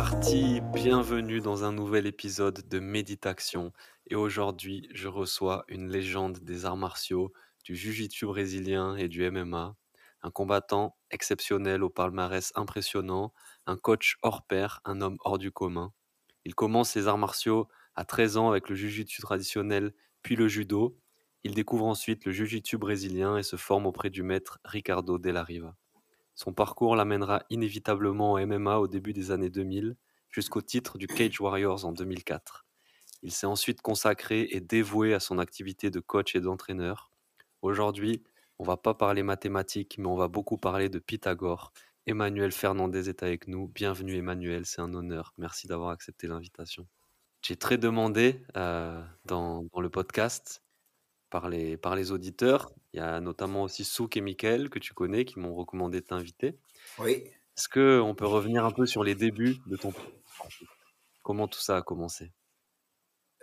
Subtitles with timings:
[0.00, 3.70] Parti, bienvenue dans un nouvel épisode de Méditation.
[4.08, 7.34] Et aujourd'hui, je reçois une légende des arts martiaux,
[7.66, 9.76] du jiu-jitsu brésilien et du MMA,
[10.22, 13.34] un combattant exceptionnel au palmarès impressionnant,
[13.66, 15.92] un coach hors pair, un homme hors du commun.
[16.46, 19.92] Il commence ses arts martiaux à 13 ans avec le jiu-jitsu traditionnel,
[20.22, 20.96] puis le judo.
[21.44, 25.76] Il découvre ensuite le jiu-jitsu brésilien et se forme auprès du maître Ricardo Della Riva.
[26.42, 29.94] Son parcours l'amènera inévitablement au MMA au début des années 2000,
[30.30, 32.64] jusqu'au titre du Cage Warriors en 2004.
[33.22, 37.10] Il s'est ensuite consacré et dévoué à son activité de coach et d'entraîneur.
[37.60, 38.22] Aujourd'hui,
[38.58, 41.74] on va pas parler mathématiques, mais on va beaucoup parler de Pythagore.
[42.06, 43.68] Emmanuel Fernandez est avec nous.
[43.68, 45.34] Bienvenue Emmanuel, c'est un honneur.
[45.36, 46.86] Merci d'avoir accepté l'invitation.
[47.42, 50.62] J'ai très demandé euh, dans, dans le podcast
[51.30, 52.70] par les, par les auditeurs.
[52.92, 56.06] Il y a notamment aussi Souk et Mickaël que tu connais qui m'ont recommandé de
[56.06, 56.58] t'inviter.
[56.98, 57.24] Oui.
[57.56, 59.92] Est-ce qu'on peut revenir un peu sur les débuts de ton
[61.22, 62.32] Comment tout ça a commencé?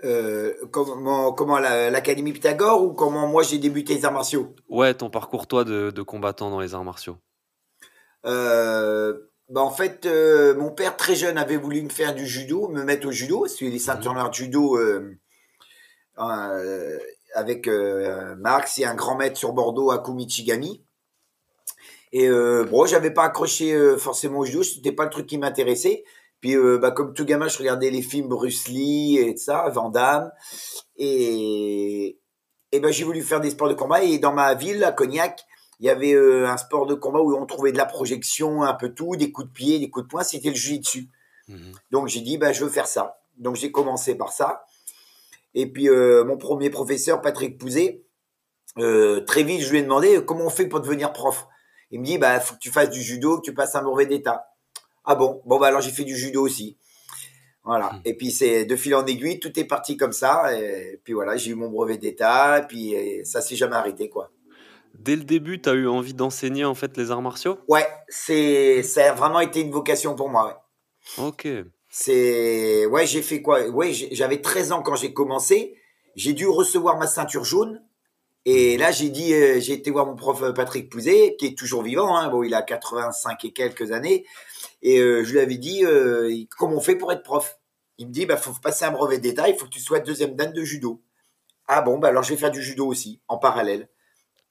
[0.04, 4.56] Euh, comment comment la- l'Académie Pythagore ou comment moi j'ai débuté les arts martiaux?
[4.70, 7.18] Ouais, ton parcours, toi, de, de combattant dans les arts martiaux.
[8.26, 9.18] euh,
[9.50, 12.84] bah en fait, euh, mon père très jeune avait voulu me faire du judo, me
[12.84, 14.78] mettre au judo, parce que les ceintures noires de judo
[17.38, 20.84] avec euh, Marx et un grand maître sur Bordeaux, Aku Michigami.
[22.12, 25.38] Et euh, bon, j'avais pas accroché euh, forcément au judo, c'était pas le truc qui
[25.38, 26.04] m'intéressait.
[26.42, 29.90] Puis, euh, bah, comme tout gamin, je regardais les films Bruce Lee et ça, Van
[29.90, 30.32] Damme.
[30.96, 32.20] Et,
[32.72, 34.04] et ben, j'ai voulu faire des sports de combat.
[34.04, 35.46] Et dans ma ville, à Cognac,
[35.80, 38.74] il y avait euh, un sport de combat où on trouvait de la projection, un
[38.74, 40.24] peu tout, des coups de pied, des coups de poing.
[40.24, 41.10] C'était le jiu-jitsu.
[41.48, 41.72] Mhm.
[41.92, 43.20] Donc, j'ai dit, bah, je veux faire ça.
[43.38, 44.66] Donc, j'ai commencé par ça.
[45.60, 48.04] Et puis, euh, mon premier professeur, Patrick Pouzet,
[48.78, 51.48] euh, très vite, je lui ai demandé euh, comment on fait pour devenir prof?
[51.90, 54.06] Il me dit, bah, faut que tu fasses du judo, que tu passes un brevet
[54.06, 54.46] d'état.
[55.04, 56.78] Ah bon, bon, bah, alors j'ai fait du judo aussi.
[57.64, 57.92] Voilà.
[57.94, 58.02] Mhm.
[58.06, 60.56] Et puis, c'est de fil en aiguille, tout est parti comme ça.
[60.56, 62.94] Et puis voilà, j'ai eu mon brevet d'état, et puis
[63.26, 64.30] ça s'est jamais arrêté, quoi.
[64.94, 67.58] Dès le début, tu as eu envie d'enseigner en fait les arts martiaux?
[67.68, 70.62] Ouais, c'est, ça a vraiment été une vocation pour moi,
[71.18, 71.26] ouais.
[71.26, 71.48] Ok.
[72.00, 73.68] C'est ouais, j'ai fait quoi?
[73.70, 75.80] Ouais, j'avais 13 ans quand j'ai commencé.
[76.16, 77.84] J'ai dû recevoir ma ceinture jaune.
[78.46, 81.58] Et là, j'ai dit, euh, j'ai été voir mon prof euh, Patrick Pouzet, qui est
[81.58, 82.16] toujours vivant.
[82.16, 84.28] Hein, bon, il a 85 et quelques années.
[84.84, 87.60] Et euh, je lui avais dit, euh, comment on fait pour être prof?
[87.98, 89.50] Il me dit, bah faut passer un brevet d'état.
[89.50, 91.02] Il faut que tu sois deuxième dan de judo.
[91.68, 93.90] Ah bon, bah alors je vais faire du judo aussi en parallèle.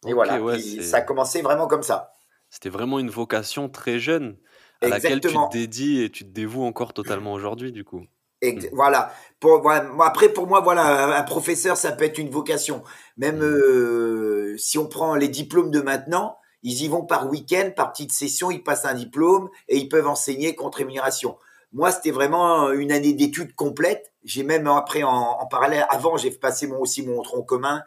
[0.05, 2.13] Et voilà, ouais, c'est- ça a commencé vraiment comme ça.
[2.51, 4.37] C'était vraiment une vocation très jeune
[4.83, 8.05] à laquelle tu te dédies et tu te dévoues encore totalement aujourd'hui, du coup.
[8.43, 8.69] Ex- Mm.
[8.73, 9.13] Voilà.
[9.41, 9.85] Pour, voilà.
[9.85, 12.83] Moi, Après, pour moi, voilà, un- un professeur, ça peut être une vocation.
[13.17, 13.43] Même Mm.
[13.43, 18.13] euh, si on prend les diplômes de maintenant, ils y vont par week-end, par petite
[18.13, 21.37] session, ils passent un diplôme et ils peuvent enseigner contre rémunération.
[21.73, 24.13] Moi, c'était vraiment une année d'études complète.
[24.25, 25.11] J'ai même après, en,
[25.41, 27.83] en parallèle, avant, j'ai passé mon, aussi mon tronc commun,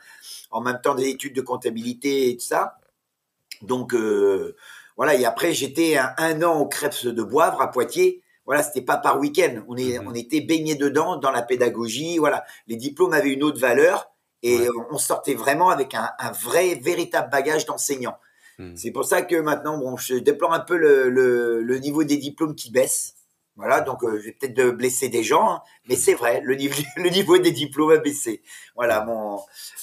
[0.51, 2.77] en même temps des études de comptabilité et tout ça.
[3.61, 4.55] Donc, euh,
[4.99, 5.15] voilà.
[5.15, 8.97] Et après, j'étais un, un an au Crêpes de Boivre à Poitiers voilà, c'était pas
[8.97, 9.61] par week-end.
[9.67, 10.07] On, est, Mhm.
[10.07, 12.17] on était baigné dedans, dans la pédagogie.
[12.17, 14.09] Voilà, les diplômes avaient une autre valeur
[14.41, 14.67] et Ouais.
[14.89, 18.17] on sortait vraiment avec un, un vrai, véritable bagage d'enseignant.
[18.57, 18.75] Mhm.
[18.75, 22.17] C'est pour ça que maintenant, bon, je déplore un peu le, le, le niveau des
[22.17, 23.13] diplômes qui baisse.
[23.59, 26.55] Voilà, donc euh, je vais peut-être de blesser des gens, hein, mais c'est vrai, le
[26.55, 28.41] niveau, le niveau des diplômes a baissé.
[28.73, 29.37] Voilà, mon,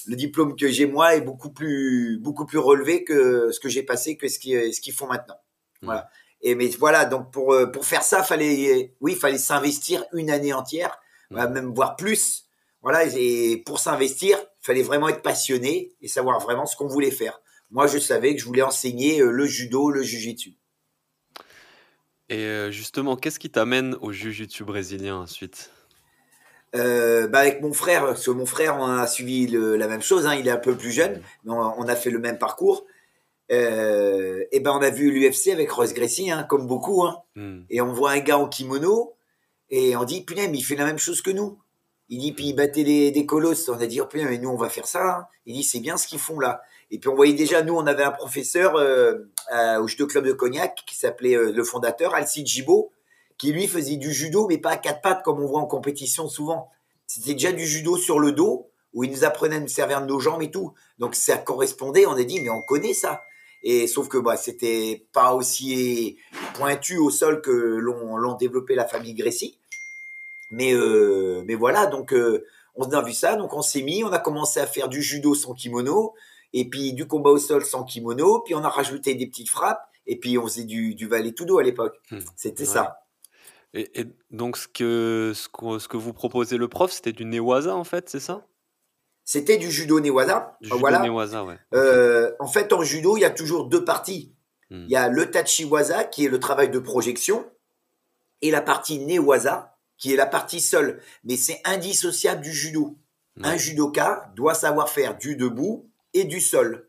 [0.07, 3.83] le diplôme que j'ai moi est beaucoup plus, beaucoup plus relevé que ce que j'ai
[3.83, 5.37] passé, que ce qu'ils ce qu'ils font maintenant.
[5.83, 6.09] Voilà.
[6.41, 10.55] Et mais voilà, donc pour euh, pour faire ça, fallait oui, fallait s'investir une année
[10.55, 10.99] entière,
[11.31, 12.45] voilà, même voire plus.
[12.81, 17.11] Voilà, et pour s'investir, il fallait vraiment être passionné et savoir vraiment ce qu'on voulait
[17.11, 17.43] faire.
[17.71, 20.57] Moi, je savais que je voulais enseigner euh, le judo, le jujitsu.
[22.29, 25.71] Et euh, justement, qu'est-ce qui t'amène au jiu-jitsu brésilien ensuite?
[26.75, 30.03] Euh, bah avec mon frère, parce que mon frère, on a suivi le- la même
[30.03, 30.27] chose.
[30.27, 32.85] Hein, il est un peu plus jeune, mais on, on a fait le même parcours.
[33.53, 37.05] Euh, et ben on a vu l'UFC avec Royce Gracie, hein, comme beaucoup.
[37.05, 37.23] Hein.
[37.37, 37.61] Hmm.
[37.71, 39.15] et on voit un gars en kimono
[39.71, 41.59] et on dit putain mais il fait la même chose que nous
[42.09, 44.49] il dit puis il battait des, des colosses on a dit oh, putain mais nous
[44.49, 47.15] on va faire ça il dit c'est bien ce qu'ils font là et puis on
[47.15, 49.19] voyait déjà nous on avait un professeur euh,
[49.81, 52.93] au judo club de Cognac qui s'appelait euh, le fondateur Alcide Gibaud
[53.39, 56.29] qui lui faisait du judo, mais pas à quatre pattes comme on voit en compétition
[56.29, 56.71] souvent.
[57.07, 60.07] C'était déjà du judo sur le dos, où il nous apprenait à nous servir de
[60.07, 60.73] nos jambes et tout.
[60.99, 63.23] Donc ça correspondait, on a dit, mais on connaît ça.
[63.63, 66.19] Et sauf que bah, c'était pas aussi
[66.55, 69.59] pointu au sol que l'ont développé la famille Grécy.
[70.51, 72.45] Mais, euh, mais voilà, donc euh,
[72.77, 75.35] on a vu ça, donc on s'est mis, on a commencé à faire du judo
[75.35, 76.15] sans kimono,
[76.59, 79.87] et puis du combat au sol sans kimono, puis on a rajouté des petites frappes,
[80.07, 82.01] et puis on faisait du, du valet tout dos à l'époque.
[82.11, 82.21] Hmm.
[82.35, 83.03] C'était ça.
[83.75, 87.77] Et, donc ce que, ce que, ce, que, vous proposez le prof, c'était du Newaza
[87.77, 88.47] en fait, c'est ça?
[89.23, 90.57] C'était du judo Newaza.
[90.63, 91.03] Du judo voilà.
[91.45, 91.59] Ouais.
[91.75, 94.33] Euh, en fait, en judo, il y a toujours deux parties.
[94.71, 94.85] Hmm.
[94.87, 97.45] Il y a le Tachiwaza, qui est le travail de projection,
[98.41, 102.97] et la partie Newaza, qui est la partie seule, mais c'est indissociable du judo.
[103.43, 106.89] Un judoka doit savoir faire du debout et du sol.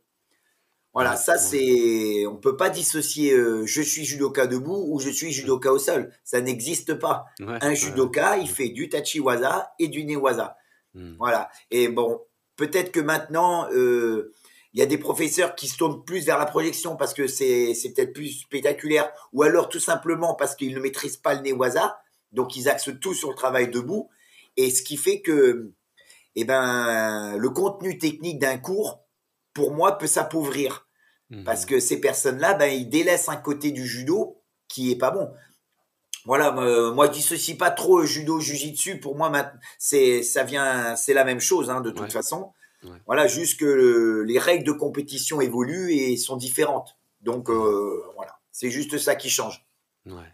[0.93, 5.31] Voilà, ça c'est, on peut pas dissocier euh, je suis judoka debout ou je suis
[5.31, 6.11] judoka au sol.
[6.23, 7.25] Ça n'existe pas.
[7.39, 10.57] un judoka, il fait du tachiwaza et du newaza.
[10.95, 11.13] Hmm.
[11.19, 11.51] Voilà.
[11.69, 12.19] Et bon,
[12.55, 14.33] peut-être que maintenant, euh,
[14.73, 17.75] il y a des professeurs qui se tournent plus vers la projection parce que c'est
[17.95, 21.99] peut-être plus spectaculaire, ou alors tout simplement parce qu'ils ne maîtrisent pas le newaza.
[22.31, 24.09] Donc ils axent tout sur le travail debout
[24.55, 25.71] et ce qui fait que
[26.35, 29.06] eh ben le contenu technique d'un cours
[29.57, 30.87] pour moi peut s'appauvrir
[31.31, 31.43] mhm.
[31.43, 35.33] parce que ces personnes-là ben ils délaissent un côté du judo qui est pas bon.
[36.25, 36.51] Voilà,
[36.91, 39.31] moi je dissocie pas trop judo jujitsu pour moi
[39.79, 42.53] c'est ça vient c'est la même chose hein, de toute façon.
[43.07, 46.95] Voilà, juste que les règles de compétition évoluent et sont différentes.
[47.21, 49.65] Donc euh, voilà, c'est juste ça qui change.
[50.05, 50.31] Ouais.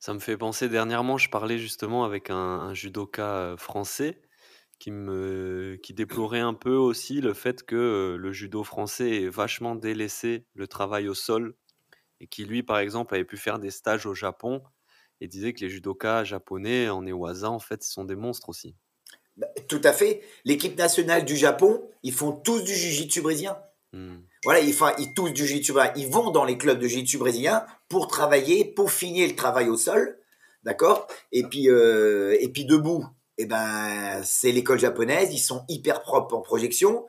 [0.00, 4.22] Ça me fait penser, dernièrement, je parlais justement avec un, judoka français
[4.78, 9.74] qui, me, qui déplorait un peu aussi le fait que le judo français ait vachement
[9.74, 11.54] délaissé le travail au sol
[12.20, 14.62] et qui, lui, par exemple, avait pu faire des stages au Japon
[15.20, 18.76] et disait que les judokas japonais en Ewaza, en fait, sont des monstres aussi.
[19.36, 20.22] Bah, tout à fait.
[20.44, 23.56] L'équipe nationale du Japon, ils font tous du jiu-jitsu brésilien.
[23.92, 24.16] Mmh.
[24.44, 27.64] Voilà, ils, font, ils tous du jiu-jitsu, ils vont dans les clubs de jiu-jitsu brésilien
[27.88, 30.18] pour travailler, pour finir le travail au sol,
[30.64, 31.06] d'accord?
[31.32, 33.06] Et puis euh, et puis debout,
[33.38, 37.06] eh ben c'est l'école japonaise, ils sont hyper propres en projection,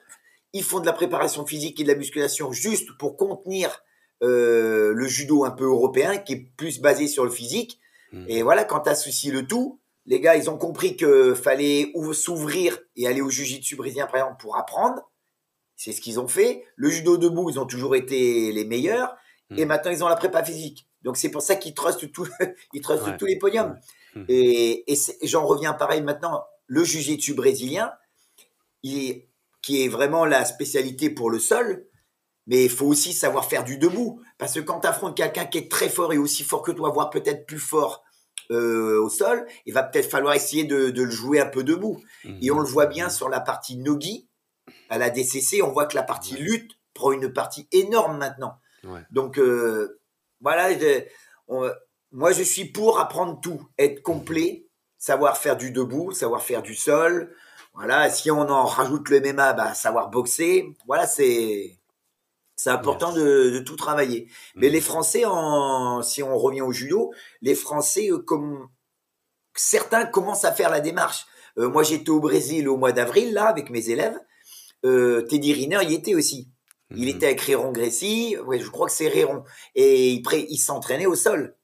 [0.53, 3.83] ils font de la préparation physique et de la musculation juste pour contenir
[4.21, 7.79] euh, le judo un peu européen qui est plus basé sur le physique.
[8.11, 8.25] Mmh.
[8.27, 12.79] Et voilà, quand tu associes le tout, les gars, ils ont compris que fallait s'ouvrir
[12.95, 15.11] et aller au jiu-jitsu brésilien par exemple pour apprendre.
[15.75, 16.65] C'est ce qu'ils ont fait.
[16.75, 19.15] Le judo debout, ils ont toujours été les meilleurs.
[19.55, 19.67] Et hmm.
[19.67, 20.87] maintenant, ils ont la prépa physique.
[21.03, 22.27] Donc, c'est pour ça qu'ils trustent, tout,
[22.73, 23.79] ils trustent tous les podiums.
[24.15, 24.25] Hmm.
[24.27, 24.85] Et,
[25.23, 26.43] j'en reviens pareil maintenant.
[26.67, 27.91] Le jiu-jitsu brésilien,
[28.83, 29.23] il
[29.61, 31.85] qui est vraiment la spécialité pour le sol,
[32.47, 34.21] mais il faut aussi savoir faire du debout.
[34.37, 36.89] Parce que quand tu affrontes quelqu'un qui est très fort et aussi fort que toi,
[36.89, 38.03] voire peut-être plus fort
[38.51, 42.01] euh, au sol, il va peut-être falloir essayer de, le jouer un peu debout.
[42.23, 42.37] Hmm.
[42.41, 44.27] Et on le voit bien sur la partie nogi,
[44.89, 48.59] à la DCC, on voit que la partie lutte prend une partie énorme maintenant.
[49.11, 49.99] Donc euh,
[50.41, 50.69] voilà,
[52.11, 54.67] moi je suis pour apprendre tout, être complet,
[54.97, 57.35] savoir faire du debout, savoir faire du sol.
[57.73, 60.75] Voilà, si on en rajoute le MMA, bah, savoir boxer.
[60.87, 61.79] Voilà, c'est
[62.55, 64.27] c'est important de, tout travailler.
[64.55, 64.71] Mais mm.
[64.71, 68.67] les Français, en, si on revient au judo, les Français, euh, comme
[69.55, 71.25] certains commencent à faire la démarche.
[71.57, 74.19] Euh, moi, j'étais au Brésil au mois d'avril là avec mes élèves
[74.85, 76.49] euh, Teddy Riner y était aussi.
[76.91, 77.15] Il mhm.
[77.15, 79.43] était avec Réron Grécy, ouais, je crois que c'est Réron.
[79.75, 81.55] Et il, il s'entraînait au sol.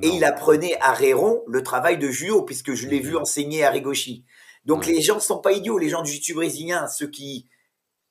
[0.00, 3.70] Et il apprenait à Réron le travail de judo, puisque je l'ai vu enseigner à
[3.70, 4.24] Rigoshi.
[4.64, 7.48] Donc les gens ne sont pas idiots, les gens du jiu brésilien, ceux qui,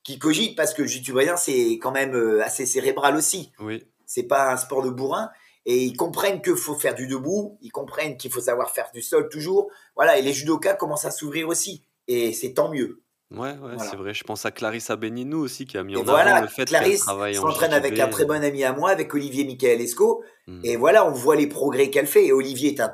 [0.04, 3.54] qui cogitent, parce que le jiu brésilien, c'est quand même euh, assez cérébral aussi.
[3.60, 3.86] Oui.
[4.06, 5.30] C'est pas un sport de bourrin.
[5.66, 9.02] Et ils comprennent qu'il faut faire du debout, ils comprennent qu'il faut savoir faire du
[9.02, 9.70] sol toujours.
[9.96, 11.86] Voilà, et les judokas commencent à s'ouvrir aussi.
[12.08, 13.02] Et c'est tant mieux.
[13.32, 14.14] Ouais, ouais, c'est vrai.
[14.14, 17.38] Je pense à Clarissa Beninou aussi qui a mis en avant le fait qu'elle travaille
[17.38, 20.24] en s'entraîne avec un très bon ami à moi, avec Olivier Michael Esco.
[20.48, 20.60] Hmm.
[20.64, 22.26] Et voilà, on voit les progrès qu'elle fait.
[22.26, 22.94] Et Olivier est un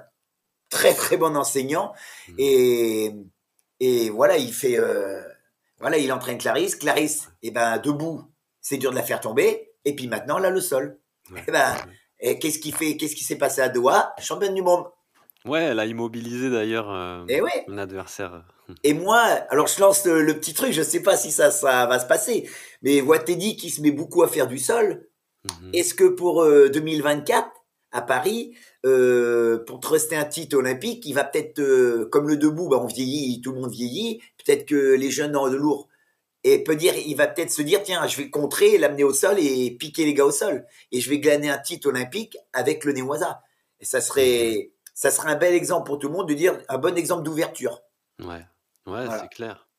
[0.69, 1.91] très très bon enseignant.
[2.27, 2.35] Hmm.
[2.37, 3.15] Et,
[3.79, 5.21] et voilà, il fait, euh,
[5.79, 6.75] voilà, il entraîne Clarisse.
[6.75, 8.21] Clarisse, et eh ben debout,
[8.61, 9.71] c'est dur de la faire tomber.
[9.85, 10.99] Et puis maintenant, là, le sol.
[11.47, 11.75] eh ben,
[12.19, 14.13] et qu'est-ce qui fait, qu'est-ce qui s'est passé à Doha?
[14.19, 14.85] Championne du monde.
[15.47, 17.41] Ouais, elle a immobilisé d'ailleurs euh, eh
[17.79, 18.43] adversaire.
[18.83, 21.99] Et moi, alors je lance le, petit truc, je sais pas si ça, ça va
[21.99, 22.49] se passer,
[22.81, 25.07] mais vois Teddy qui se met beaucoup à faire du sol.
[25.45, 25.71] Mhm.
[25.73, 27.49] Est-ce que pour 2024 euh,
[27.91, 28.53] à Paris,
[28.85, 32.85] euh, pour truster un titre olympique, il va peut-être, euh, comme le debout, bah, on
[32.85, 35.87] vieillit, tout le monde vieillit, peut-être que les jeunes en lourd,
[36.43, 39.37] et peut dire, il va peut-être se dire, tiens, je vais contrer, l'amener au sol
[39.39, 42.93] et piquer les gars au sol, et je vais glaner un titre olympique avec le
[42.93, 43.41] Néoisa.
[43.79, 46.79] Et ça serait, ça serait un bel exemple pour tout le monde de dire un
[46.79, 47.83] bon exemple d'ouverture.
[48.19, 48.43] Ouais,
[48.87, 49.69] ouais, c'est clair.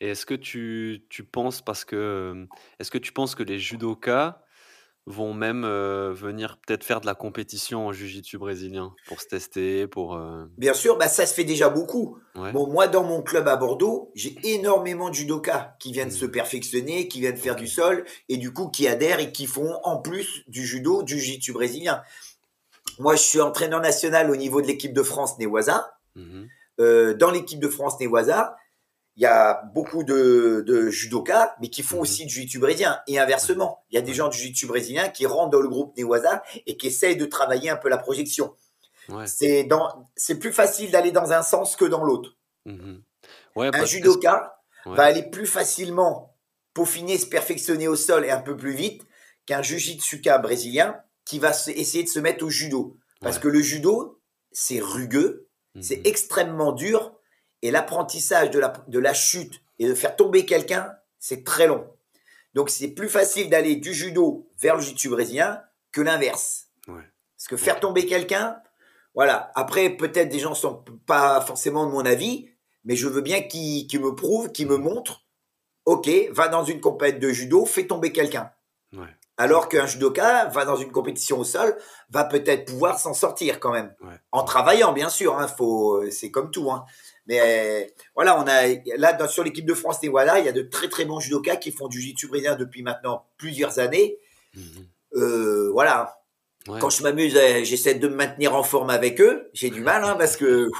[0.00, 2.46] Et est-ce que tu, tu penses, parce que,
[2.78, 4.40] est-ce que tu penses que les judokas
[5.06, 10.18] vont même venir peut-être faire de la compétition en jiu-jitsu brésilien pour se tester, pour.
[10.56, 12.16] Bien sûr, bah ça se fait déjà beaucoup.
[12.36, 16.30] Bon, moi, dans mon club à Bordeaux, j'ai énormément de judokas qui viennent se mmh.
[16.30, 20.00] perfectionner, qui viennent faire du sol et du coup qui adhèrent et qui font en
[20.00, 22.02] plus du judo, du jiu-jitsu brésilien.
[22.98, 25.98] Moi, je suis entraîneur national au niveau de l'équipe de France Newaza.
[26.14, 26.44] Mmh
[26.80, 28.56] euh, dans l'équipe de France Newaza,
[29.16, 32.02] il y a beaucoup de, de judokas, mais qui font mhm.
[32.02, 33.00] aussi du jiu-jitsu brésilien.
[33.06, 35.96] Et inversement, il y a des gens du jiu-jitsu brésilien qui rentrent dans le groupe
[35.96, 38.54] Newaza et qui essayent de travailler un peu la projection.
[39.26, 42.36] C'est dans, c'est plus facile d'aller dans un sens que dans l'autre.
[42.64, 43.02] Mhm.
[43.56, 46.34] un judoka va aller plus facilement
[46.72, 49.06] peaufiner, se perfectionner au sol et un peu plus vite
[49.46, 52.96] qu'un jujitsuka brésilien qui va essayer de se mettre au judo.
[53.20, 54.20] Parce que le judo,
[54.52, 55.48] c'est rugueux,
[55.80, 56.06] c'est mhm.
[56.06, 57.14] extrêmement dur
[57.62, 61.88] et l'apprentissage de la, de la chute et de faire tomber quelqu'un, c'est très long.
[62.52, 66.68] Donc c'est plus facile d'aller du judo vers le jiu-jitsu brésilien que l'inverse.
[66.86, 68.58] Parce que faire tomber quelqu'un,
[69.14, 69.50] voilà.
[69.54, 72.48] Après, peut-être des gens sont pas forcément de mon avis,
[72.84, 75.26] mais je veux bien qu'ils me prouvent, qu'ils me montrent.
[75.84, 78.50] Ok, va dans une compétition de judo, fais tomber quelqu'un.
[79.36, 81.76] Alors qu'un judoka va dans une compétition au sol,
[82.10, 83.92] va peut-être pouvoir s'en sortir quand même,
[84.30, 85.36] en travaillant bien sûr.
[85.38, 86.70] Hein, faut, c'est comme tout.
[86.70, 86.84] Hein.
[87.26, 90.88] Mais voilà, on a là sur l'équipe de France voilà, il y a de très
[90.88, 94.18] très bons judokas qui font du jiu-jitsu brésilien depuis maintenant plusieurs années.
[94.54, 94.86] Mhm.
[95.14, 96.20] Euh, voilà.
[96.66, 99.50] Quand je m'amuse, euh, j'essaie de me maintenir en forme avec eux.
[99.52, 100.70] J'ai du mal hein, parce que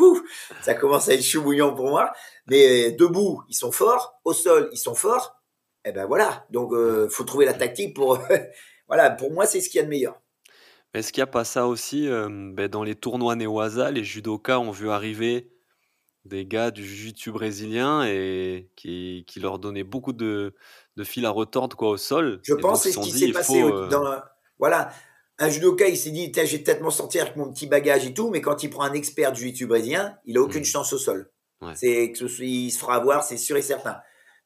[0.62, 2.10] ça commence à être chou bouillant pour moi.
[2.46, 4.18] Mais debout, ils sont forts.
[4.24, 5.36] Au sol, ils sont forts.
[5.84, 6.46] Et eh ben voilà.
[6.50, 8.18] Donc, euh, faut trouver la tactique pour.
[8.88, 10.20] voilà, pour moi, c'est ce qu'il y a de meilleur.
[10.94, 14.70] Est-ce qu'il n'y a pas ça aussi ben, Dans les tournois Newaza, les judokas ont
[14.70, 15.50] vu arriver
[16.24, 20.54] des gars du jiu-jitsu brésilien et qui, qui leur donnaient beaucoup de,
[20.96, 22.40] de fil à retordre quoi, au sol?
[22.42, 23.62] Je pense que c'est ce qui s'est passé.
[23.62, 24.20] Euh, dans,
[24.58, 24.90] voilà,
[25.38, 28.14] un judoka, il s'est dit, je vais peut-être m'en sortir avec mon petit bagage et
[28.14, 30.66] tout, mais quand il prend un expert du jiu-jitsu brésilien, il a aucune mmh.
[30.66, 31.30] chance au sol.
[31.74, 33.96] C'est il se fera avoir, c'est sûr et certain.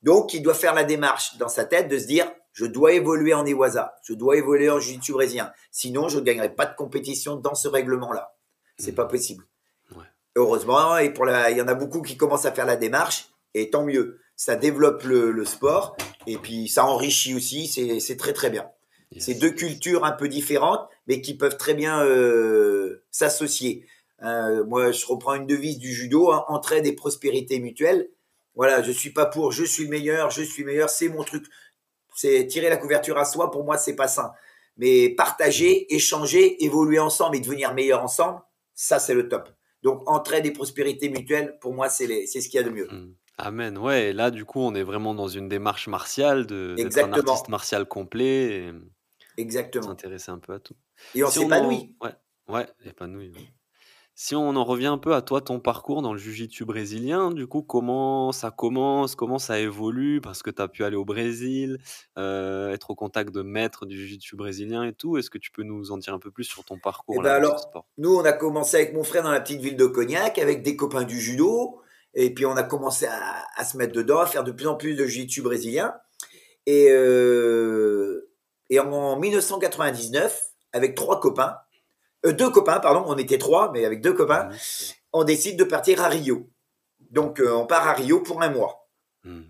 [0.02, 3.34] Donc, il doit faire la démarche dans sa tête de se dire, je dois évoluer
[3.34, 5.52] en Iwaza, je dois évoluer en jiu-jitsu brésilien.
[5.70, 8.34] Sinon, je ne gagnerai pas de compétition dans ce règlement-là.
[8.78, 8.96] C'est mmh.
[8.96, 9.44] pas possible
[10.38, 13.28] heureusement, et pour la, il y en a beaucoup qui commencent à faire la démarche,
[13.54, 14.18] et tant mieux.
[14.36, 15.96] Ça développe le, sport,
[16.28, 18.70] et puis ça enrichit aussi, c'est très très bien.
[19.18, 23.86] C'est deux cultures un peu différentes, mais qui peuvent très bien euh, s'associer.
[24.22, 28.08] Euh, moi, je reprends une devise du judo, hein, entraide et prospérité mutuelle.
[28.58, 31.22] Voilà, je suis pas pour, je suis le meilleur, je suis le meilleur, c'est mon
[31.22, 31.46] truc.
[32.16, 34.32] C'est tirer la couverture à soi, pour moi, c'est pas sain.
[34.76, 38.40] Mais partager, échanger, évoluer ensemble et devenir meilleur ensemble,
[38.74, 39.48] ça, c'est le top.
[39.84, 42.88] Donc, entraide et prospérité mutuelle, pour moi, c'est ce qu'il y a de mieux.
[42.90, 43.14] Mmh.
[43.38, 43.78] Amen.
[43.78, 47.12] Ouais, et là, du coup, on est vraiment dans une démarche martiale, de, d'être un
[47.12, 48.56] artiste martial complet.
[48.56, 48.72] Et...
[49.36, 49.86] Exactement.
[49.86, 50.74] S'intéresser un peu à tout.
[51.14, 51.94] Et on s'épanouit.
[52.02, 52.14] Ouais,
[52.48, 53.32] ouais, épanoui.
[54.20, 57.46] Si on en revient un peu à toi, ton parcours dans le jiu-jitsu brésilien, du
[57.46, 61.78] coup, comment ça commence, comment ça évolue, parce que tu as pu aller au Brésil,
[62.18, 65.18] euh, être au contact de maîtres du jiu-jitsu brésilien et tout.
[65.18, 67.30] Est-ce que tu peux nous en dire un peu plus sur ton parcours eh ben
[67.30, 70.64] alors, Nous, on a commencé avec mon frère dans la petite ville de Cognac, avec
[70.64, 71.80] des copains du judo,
[72.12, 74.96] et puis on a commencé à, se mettre dedans, à faire de plus en plus
[74.96, 75.94] de jiu-jitsu brésilien.
[76.66, 78.28] Et, euh,
[78.68, 81.54] et en 1999, avec trois copains,
[82.26, 84.50] euh, deux copains, pardon, on était trois, mais avec deux copains,
[85.12, 86.50] on décide de partir à Rio.
[87.10, 88.88] Donc, euh, on part à Rio pour un mois.
[89.24, 89.42] Hmm.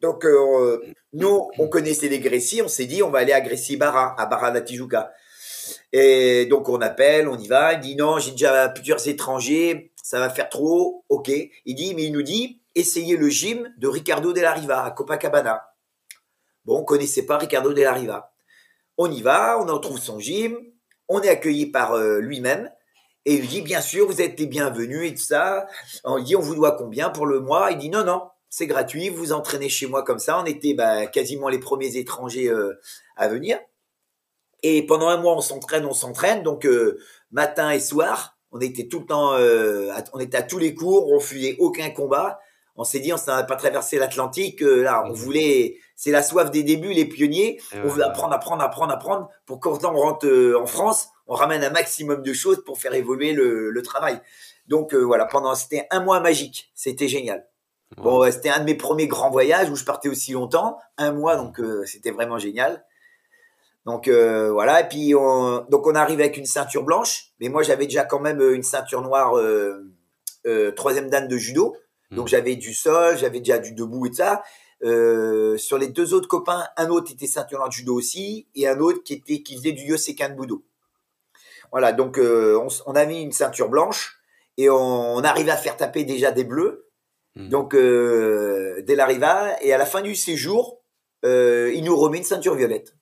[0.00, 4.14] Donc, euh, nous, on connaissait les Grécies, on s'est dit, on va aller à Grécie-Bara,
[4.18, 5.12] à Bara Tijuca.
[5.92, 7.74] Et donc, on appelle, on y va.
[7.74, 11.04] Il dit, non, j'ai déjà plusieurs étrangers, ça va faire trop.
[11.08, 11.28] OK.
[11.28, 14.90] Il dit, mais il nous dit, essayez le gym de Ricardo de la Riva à
[14.90, 15.62] Copacabana.
[16.64, 18.34] Bon, on connaissait pas Ricardo de la Riva.
[18.98, 20.56] On y va, on en trouve son gym,
[21.08, 22.70] on est accueilli par euh, lui-même
[23.24, 25.66] et il dit bien sûr vous êtes les bienvenus et tout ça.
[26.04, 27.70] On dit on vous doit combien pour le mois?
[27.70, 30.40] Il dit non non c'est gratuit vous entraînez chez moi comme ça.
[30.40, 32.78] On était bah, quasiment les premiers étrangers euh,
[33.16, 33.58] à venir
[34.62, 36.98] et pendant un mois on s'entraîne on s'entraîne donc euh,
[37.30, 39.34] matin et soir on était tout le temps
[40.12, 42.38] on était à tous les cours on fuyait aucun combat.
[42.76, 45.14] On s'est dit on s'est pas traversé l'Atlantique là on mmh.
[45.14, 47.60] voulait c'est la soif des débuts, les pionniers.
[47.72, 51.62] on veut apprendre, apprendre, apprendre, apprendre pour quand on rentre euh, en France, on ramène
[51.62, 54.20] un maximum de choses pour faire évoluer le, travail.
[54.66, 57.46] Donc euh, voilà, pendant c'était un mois magique, c'était génial.
[57.96, 61.36] Bon, c'était un de mes premiers grands voyages où je partais aussi longtemps, un mois,
[61.36, 62.84] donc euh, c'était vraiment génial.
[63.86, 67.62] Donc euh, voilà, et puis on, donc on arrive avec une ceinture blanche, mais moi
[67.62, 69.84] j'avais déjà quand même une ceinture noire euh,
[70.46, 71.76] euh, troisième dan de judo,
[72.10, 72.28] donc Mhm.
[72.28, 74.42] j'avais du sol, j'avais déjà du debout et tout ça.
[74.82, 78.78] Euh, sur les deux autres copains, un autre était ceinture de judo aussi, et un
[78.80, 80.64] autre qui était qui faisait du yosekan budo.
[81.70, 84.18] Voilà, donc euh, on, on a mis une ceinture blanche
[84.58, 84.76] et on,
[85.16, 86.86] on arrive à faire taper déjà des bleus.
[87.36, 87.48] Mhm.
[87.48, 90.80] Donc euh, dès l'arrivée et à la fin du séjour,
[91.24, 92.94] euh, il nous remet une ceinture violette.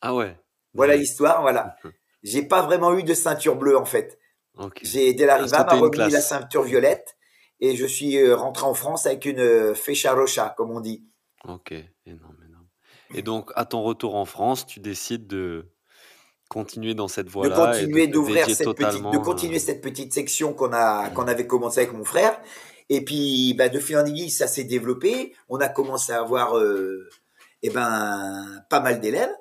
[0.00, 0.36] Ah ouais.
[0.74, 0.98] Voilà Ouais.
[1.00, 1.76] l'histoire, voilà.
[2.22, 4.18] J'ai pas vraiment eu de ceinture bleue en fait.
[4.58, 4.78] Ok.
[4.82, 7.16] J'ai dès l'arrivée Ah, m'a remis la ceinture violette
[7.60, 11.04] et je suis euh, rentré en France avec une euh, fecha rocha comme on dit.
[11.44, 11.72] Ok,
[12.06, 12.66] énorme, énorme.
[13.14, 15.66] Et donc, à ton retour en France, tu décides de
[16.50, 20.52] continuer dans cette voie-là de continuer d'ouvrir cette petite, de continuer euh, cette petite section
[20.52, 22.38] qu'on a qu'on avait commencé avec mon frère.
[22.88, 25.32] Et puis bah, de fil en aiguille, ça s'est développé.
[25.48, 27.08] On a commencé à avoir euh,
[27.62, 29.32] eh ben pas mal d'élèves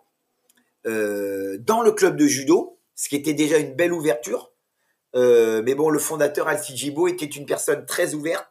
[0.85, 4.51] euh, dans le club de judo, ce qui était déjà une belle ouverture.
[5.15, 8.47] Euh, mais bon, le fondateur Alci Jibo était une personne très ouverte,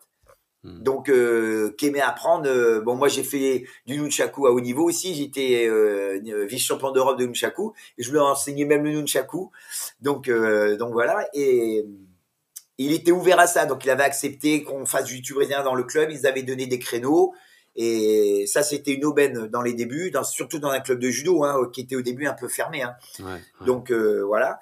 [0.65, 0.83] hmm.
[0.83, 2.49] donc euh, qui aimait apprendre.
[2.49, 5.15] Euh, bon, moi j'ai fait du nunchaku à haut niveau aussi.
[5.15, 9.51] J'étais euh, vice-champion d'Europe de nunchaku et je lui ai enseigné même le nunchaku.
[10.01, 11.29] Donc, donc voilà.
[11.35, 11.85] Et
[12.77, 15.75] il était ouvert à ça, donc il avait accepté qu'on fasse du jiu brésilien dans
[15.75, 16.11] le club.
[16.11, 17.35] Ils avaient donné des créneaux.
[17.81, 21.45] Et ça, c'était une aubaine dans les débuts, dans, surtout dans un club de judo,
[21.45, 22.83] hein, qui était au début un peu fermé.
[22.83, 22.97] Hein.
[23.21, 23.67] Ouais, ouais.
[23.67, 24.59] Donc voilà.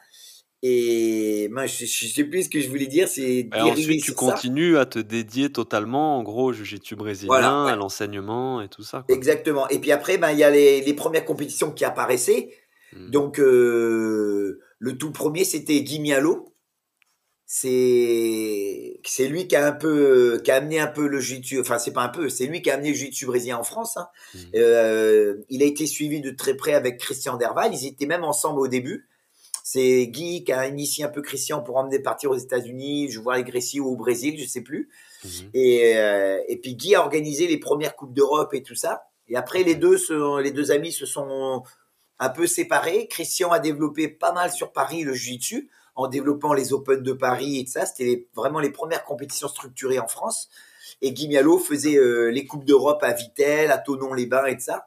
[0.62, 4.16] Et moi, je, je sais plus ce que je voulais dire, c'est ensuite, tu ça.
[4.16, 7.70] continues à te dédier totalement, en gros, au jiu-jitsu brésilien, Voilà, ouais.
[7.72, 9.04] à l'enseignement et tout ça.
[9.06, 9.14] Quoi.
[9.14, 9.68] Exactement.
[9.68, 12.50] Et puis après, ben il y a les, les premières compétitions qui apparaissaient.
[12.94, 13.10] Hmm.
[13.10, 16.52] Donc euh, le tout premier, c'était Guy Mialo.
[17.48, 21.60] C'est c'est lui qui a un peu qui a amené un peu le jiu-jitsu.
[21.60, 23.96] Enfin, c'est pas un peu, c'est lui qui a amené le jiu-jitsu brésilien en France.
[23.96, 24.08] hein.
[24.34, 24.38] Hmm.
[24.56, 27.72] Euh, il a été suivi de très près avec Christian Derval.
[27.72, 29.08] Ils étaient même ensemble au début.
[29.68, 33.36] C'est Guy qui a initié un peu Christian pour emmener partir aux États-Unis, je vois
[33.36, 34.88] les Grécie ou au Brésil, je sais plus.
[35.24, 35.30] Mhm.
[35.54, 39.08] Et, euh, et puis Guy a organisé les premières coupes d'Europe et tout ça.
[39.26, 41.64] Et après, les deux, se- les deux amis se sont
[42.20, 43.08] un peu séparés.
[43.08, 47.58] Christian a développé pas mal sur Paris le jiu-jitsu en développant les Open de Paris
[47.58, 47.86] et tout ça.
[47.86, 50.48] C'était vraiment les premières compétitions structurées en France.
[51.02, 54.86] Et Guy Mialo faisait euh, les coupes d'Europe à Vittel, à Tonon-les-Bains et tout ça.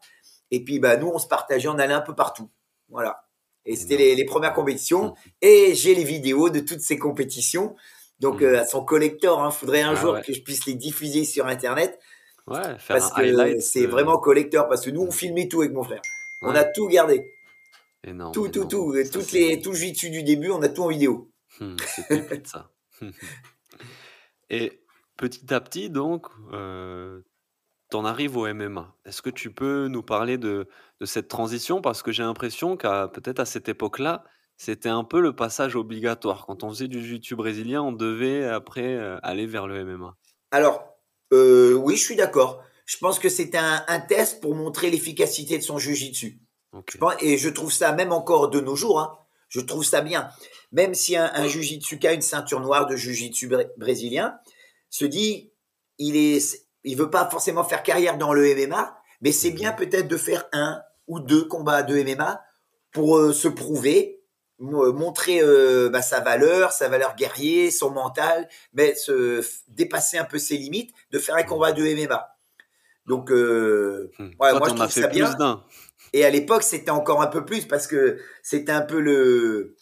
[0.52, 2.50] Et puis, bah, nous, on se partageait, on allait un peu partout.
[2.88, 3.26] Voilà.
[3.72, 5.14] Et c'était les, les premières compétitions.
[5.42, 7.76] Et j'ai les vidéos de toutes ces compétitions.
[8.20, 8.48] Donc, Mhm.
[8.48, 9.46] euh, elles sont collector.
[9.46, 10.22] Il faudrait un Ah jour ouais.
[10.24, 12.00] que je puisse les diffuser sur Internet.
[12.48, 14.68] Ouais, faire Parce un que c'est de- vraiment collector.
[14.68, 16.02] Parce que nous, on filmait tout avec mon frère.
[16.42, 17.32] On a tout gardé.
[18.04, 18.70] énorme, Tout, tout, énorme.
[18.70, 19.04] tout.
[19.04, 21.30] Ça, Toutes les, tout le du début, on a tout en vidéo.
[21.60, 21.76] Hmm,
[22.08, 22.72] c'est ça.
[24.50, 24.82] Et
[25.18, 27.22] petit à petit, donc, euh,
[27.90, 28.96] t'en arrives au MMA.
[29.06, 30.68] Est-ce que tu peux nous parler de,
[31.00, 31.82] de cette transition?
[31.82, 34.24] Parce que j'ai l'impression qu'à peut-être à cette époque-là,
[34.58, 36.46] c'était un peu le passage obligatoire.
[36.46, 40.16] Quand on faisait du jiu-jitsu brésilien, on devait après euh, aller vers le MMA.
[40.52, 40.84] Alors,
[41.34, 42.62] euh, oui, je suis d'accord.
[42.86, 46.40] Je pense que c'était un, un test pour montrer l'efficacité de son jiu-jitsu.
[47.22, 50.30] Et je trouve ça, même encore de nos jours, hein, je trouve ça bien.
[50.72, 54.38] Même si un, un jujitsuka, une ceinture noire de jujitsu bré- brésilien,
[54.90, 55.52] se dit,
[55.98, 60.08] il est, il veut pas forcément faire carrière dans le MMA, mais c'est bien peut-être
[60.08, 62.42] de faire un ou deux combats de MMA
[62.92, 64.22] pour euh, se prouver,
[64.60, 70.26] mo- montrer euh, bah, sa valeur, sa valeur guerrier, son mental, mais se dépasser un
[70.26, 72.36] peu ses limites, de faire un combat de MMA.
[73.06, 74.30] Donc, euh, Hmm.
[74.40, 75.26] Ouais, moi, je trouve fait ça bien.
[76.14, 79.76] et à l'époque, c'était encore un peu plus parce que c'était un peu le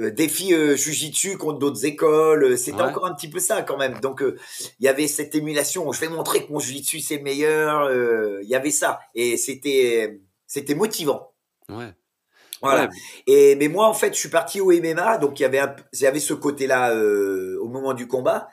[0.00, 2.44] euh, défi euh, jujitsu contre d'autres écoles.
[2.44, 2.82] euh, C'était Ouais.
[2.82, 4.00] encore un petit peu ça quand même.
[4.00, 4.36] Donc, euh,
[4.80, 5.90] il y avait cette émulation.
[5.92, 7.82] Je vais montrer que mon jujitsu c'est le meilleur.
[7.84, 11.32] euh, Il y avait ça et c'était c'était motivant.
[11.68, 11.94] Ouais.
[12.62, 12.88] Voilà.
[12.88, 12.88] Ouais,
[13.26, 15.76] Et mais moi, en fait, je suis parti au MMA, donc il y avait un,
[15.92, 18.48] il y avait ce côté-là euh, au moment du combat.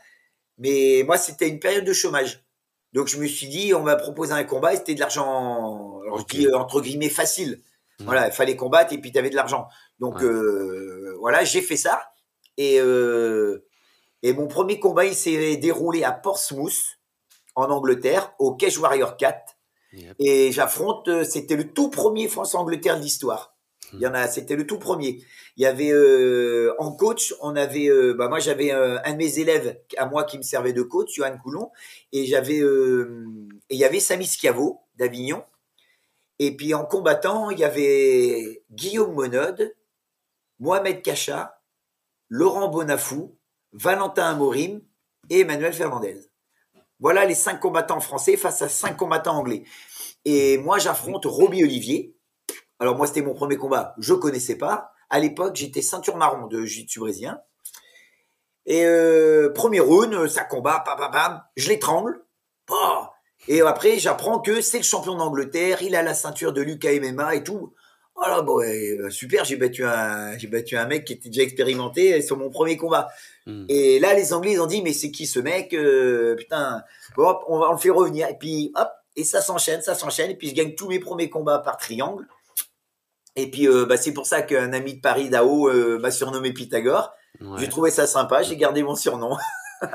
[0.58, 2.46] Mais moi, c'était une période de chômage.
[2.94, 6.20] Donc je me suis dit, on m'a proposé un combat, et c'était de l'argent, alors,
[6.20, 6.30] je Ok.
[6.30, 7.62] dis, euh, entre guillemets facile.
[8.02, 8.06] Hmm.
[8.06, 9.68] Voilà, il fallait combattre et puis tu avais de l'argent.
[10.00, 10.24] Donc Ouais.
[10.26, 12.02] euh, voilà, j'ai fait ça.
[12.58, 13.66] Et euh,
[14.24, 17.00] et mon premier combat, il s'est déroulé à Portsmouth,
[17.56, 19.40] en Angleterre, au Cage Warrior 4.
[19.94, 20.16] Yep.
[20.20, 23.56] Et j'affronte, euh, c'était le tout premier France-Angleterre de l'histoire.
[23.94, 25.22] Il y en a, c'était le tout premier.
[25.58, 29.18] Il y avait euh, en coach, on avait, euh, bah moi j'avais euh, un de
[29.18, 31.72] mes élèves à moi qui me servait de coach, Johan Coulon,
[32.14, 33.26] et j'avais, euh,
[33.70, 35.44] et il y avait Samy Schiavo d'Avignon.
[36.44, 39.76] Et puis en combattant, il y avait Guillaume Monod,
[40.58, 41.62] Mohamed Kacha,
[42.30, 43.38] Laurent Bonafou,
[43.74, 44.82] Valentin Amorim
[45.30, 46.20] et Emmanuel Fernandez.
[47.00, 49.66] Voilà les cinq combattants français face à cinq combattants anglais.
[50.26, 52.18] Et moi, j'affronte Robbie Olivier,
[52.80, 53.94] Alors moi, c'était mon premier combat.
[54.00, 54.94] Je connaissais pas.
[55.12, 57.02] À l'époque, j'étais ceinture marron de jiu-jitsu.
[58.66, 62.26] Et euh, premier round, ça combat, pam, pam, pam, je l'étrangle.
[62.68, 63.11] Bah.
[63.48, 67.36] Et après, j'apprends que c'est le champion d'Angleterre, il a la ceinture de Lucas MMA
[67.36, 67.74] et tout.
[68.16, 71.42] Oh là, bon, ouais, super, j'ai battu un, j'ai battu un mec qui était déjà
[71.42, 73.10] expérimenté sur mon premier combat.
[73.48, 73.66] Hmm.
[73.68, 76.84] Et là, les Anglais, ils ont dit, mais c'est qui ce mec euh, Putain,
[77.16, 78.28] bon, hop, on va on le faire revenir.
[78.28, 80.30] Et puis, hop, et ça s'enchaîne, ça s'enchaîne.
[80.30, 82.28] Et puis, je gagne tous mes premiers combats par triangle.
[83.36, 86.54] Et puis, euh, bah, c'est pour ça qu'un ami de Paris, Dao, euh, m'a surnommé
[86.54, 87.14] Pythagore.
[87.40, 87.60] Ouais.
[87.60, 89.38] J'ai trouvé ça sympa, j'ai gardé mon surnom.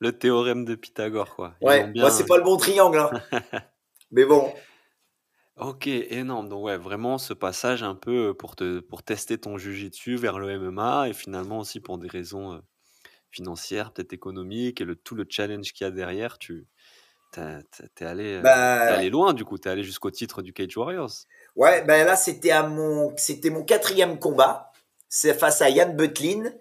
[0.00, 1.54] Le théorème de Pythagore, quoi.
[1.60, 2.98] Ils Ouais, bien- moi, c'est pas le bon triangle.
[2.98, 3.10] hein.
[4.10, 4.52] mais bon,
[5.56, 6.48] Ok, énorme.
[6.48, 10.38] Donc ouais, vraiment ce passage un peu euh, pour te pour tester ton jujitsu vers
[10.38, 12.58] le MMA et finalement aussi pour des raisons euh,
[13.30, 16.66] financières, peut-être économiques et le tout le challenge qu'il y a derrière, tu
[17.32, 21.10] t'es allé euh, Bah, allé loin du coup, t'es allé jusqu'au titre du Cage Warriors.
[21.56, 24.72] ouais, ben là, c'était à mon, c'était mon quatrième combat.
[25.08, 26.52] C'est face à Yann Butlin.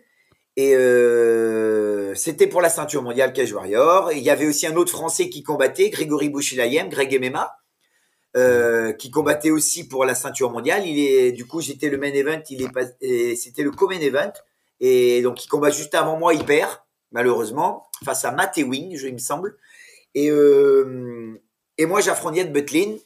[0.58, 4.12] Et euh, c'était pour la ceinture mondiale Cage Warrior.
[4.12, 7.56] Et il y avait aussi un autre Français qui combattait, Grégory Bouchilayem, Greg MMA,
[8.36, 10.86] euh, qui combattait aussi pour la ceinture mondiale.
[10.86, 12.42] Il est, du coup, j'étais le main event.
[12.50, 14.34] Il est c'était le co-main event.
[14.82, 16.34] Et donc, il combat juste avant moi.
[16.34, 16.72] Il perd,
[17.12, 19.58] malheureusement, face à Matt Ewing, je, il me semble.
[20.16, 21.42] Et, euh,
[21.78, 22.98] et moi, j'affronte Yann Butlin,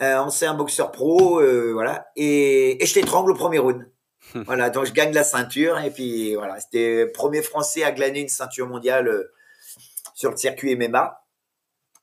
[0.00, 2.08] ancien boxeur pro, voilà.
[2.14, 3.84] Et, et je l'étrangle au premier round.
[4.46, 5.78] voilà, donc je gagne la ceinture.
[5.80, 9.32] Et puis voilà, c'était premier Français à glaner une ceinture mondiale euh,
[10.14, 11.24] sur le circuit MMA.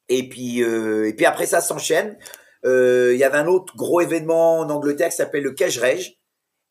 [0.10, 2.18] Et puis, euh, et puis après, ça s'enchaîne.
[2.66, 6.18] Euh, Il y avait un autre gros événement en Angleterre qui s'appelle le Cage Rage.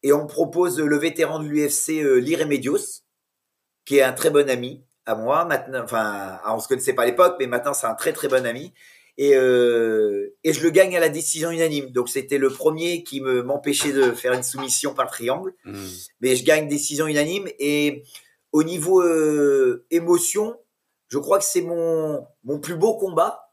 [0.03, 3.03] Et on propose le vétéran de l'UFC, euh, Liremedios,
[3.85, 5.45] qui est un très bon ami à moi.
[5.45, 8.45] Maintenant, enfin, on se connaissait pas à l'époque, mais maintenant c'est un très très bon
[8.47, 8.75] ami.
[9.17, 11.91] Et, euh, et je le gagne à la décision unanime.
[11.91, 15.87] Donc c'était le premier qui me m'empêchait de faire une soumission par triangle, Hmm.
[16.21, 17.49] mais je gagne décision unanime.
[17.59, 18.03] Et
[18.53, 20.57] au niveau euh, émotion,
[21.09, 23.53] je crois que c'est mon mon plus beau combat.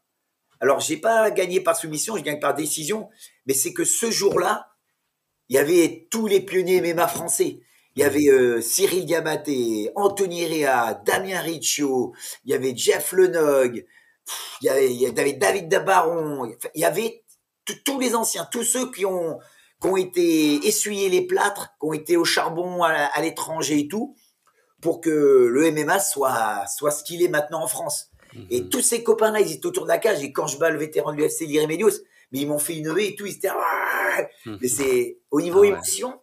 [0.60, 3.08] Alors j'ai pas gagné par soumission, je gagne par décision,
[3.46, 4.68] mais c'est que ce jour-là,
[5.48, 7.60] il y avait tous les pionniers MMA français.
[7.94, 13.84] Il y avait euh, Cyril Diabaté, Anthony Rea, Damien Riccio, il y avait Jeff Lenog,
[14.60, 17.24] il y avait, il y avait David Dabaron, il y avait
[17.84, 19.38] tous les anciens, tous ceux qui ont,
[19.80, 23.88] qui ont été essuyés les plâtres, qui ont été au charbon à, à l'étranger et
[23.88, 24.16] tout,
[24.80, 28.08] pour que le MMA soit, soit ce qu'il est maintenant en France.
[28.50, 28.68] Et Mhm.
[28.70, 30.22] tous ces copains-là, ils étaient autour de la cage.
[30.22, 31.90] Et quand je bats le vétéran de l'UFC, Liremedios,
[32.32, 33.26] mais ils m'ont fait une et tout.
[33.26, 33.48] Ils étaient.
[33.48, 34.58] Ah Mhm.
[34.60, 36.20] Mais c'est au niveau Ah émotion,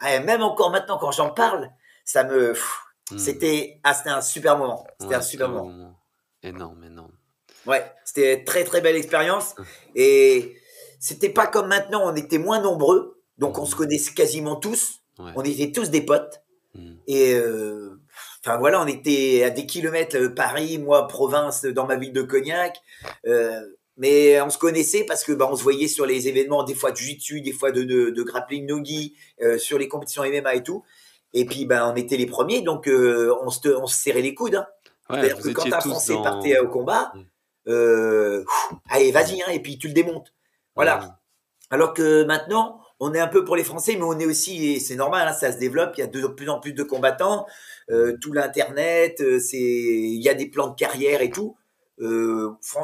[0.00, 1.70] ah, même encore maintenant quand j'en parle,
[2.04, 2.52] ça me.
[3.10, 3.18] Hmm.
[3.18, 4.86] C'était ah, un super moment.
[4.98, 5.94] C'était Ouais, un super moment.
[6.42, 7.12] Énorme, énorme.
[7.66, 9.54] Ouais, c'était très très belle expérience.
[9.94, 10.56] Et
[11.00, 13.22] c'était pas comme maintenant, on était moins nombreux.
[13.38, 15.00] Donc on se connaissait quasiment tous.
[15.18, 15.32] Ouais.
[15.36, 16.42] On était tous des potes.
[16.74, 16.94] Hmm.
[17.06, 18.00] Et euh,
[18.44, 22.22] enfin voilà, on était à des kilomètres euh, Paris, moi province dans ma ville de
[22.22, 22.80] Cognac.
[23.26, 23.60] Euh,
[23.96, 26.90] mais on se connaissait parce que bah, on se voyait sur les événements, des fois
[26.90, 30.62] de jiu-jitsu, des fois de, de, de grappling nogi, euh, sur les compétitions MMA et
[30.62, 30.82] tout.
[31.32, 34.34] Et puis ben on était les premiers, donc euh, on, se, on se serrait les
[34.34, 34.56] coudes.
[34.56, 34.66] Hein.
[35.10, 36.22] Ouais, C'est-à-dire vous que quand un Français dans...
[36.22, 37.20] partait au combat, Mm.
[37.68, 38.44] Euh,
[38.88, 40.32] allez vas-y, hein, et puis tu le démontes.
[40.74, 40.98] Voilà.
[41.00, 41.06] Ouais.
[41.70, 44.80] Alors que maintenant, on est un peu pour les Français, mais on est aussi, et
[44.80, 47.46] c'est normal, hein, ça se développe, il y a de plus en plus de combattants,
[47.90, 51.56] euh, tout l'Internet, euh, c'est, il y a des plans de carrière et tout.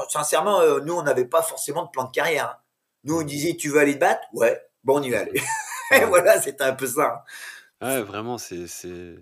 [0.09, 2.57] Sincèrement, nous, on n'avait pas forcément de plan de carrière.
[2.57, 2.57] hein.
[3.05, 4.21] Nous, on disait, tu veux aller te battre?
[4.33, 5.41] Ouais, bon, on y va aller.
[5.93, 7.25] Et voilà, c'était un peu ça.
[7.81, 9.17] Ouais, vraiment, c'est c'est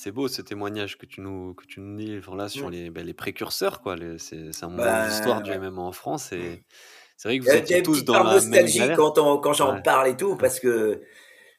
[0.00, 3.04] c'est beau ce témoignage que tu nous que tu nous livres là sur les ben,
[3.04, 3.96] les précurseurs quoi.
[4.18, 5.50] C'est un moment Bah, de l'histoire du.
[5.58, 6.62] MMA en France et
[7.16, 9.82] c'est vrai que vous étiez une tous dans la nostalgie quand, on, quand j'en Ouais.
[9.82, 11.00] parle et tout, parce que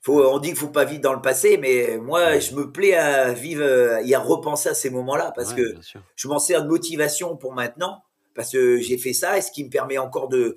[0.02, 2.94] faut, on dit qu'il faut pas vivre dans le passé, mais moi, je me plais
[2.96, 3.64] à vivre
[4.06, 5.76] et à repenser à ces moments-là, parce que
[6.16, 8.04] je m'en sers de motivation pour maintenant,
[8.36, 10.56] parce que j'ai fait ça, et ce qui me permet encore de,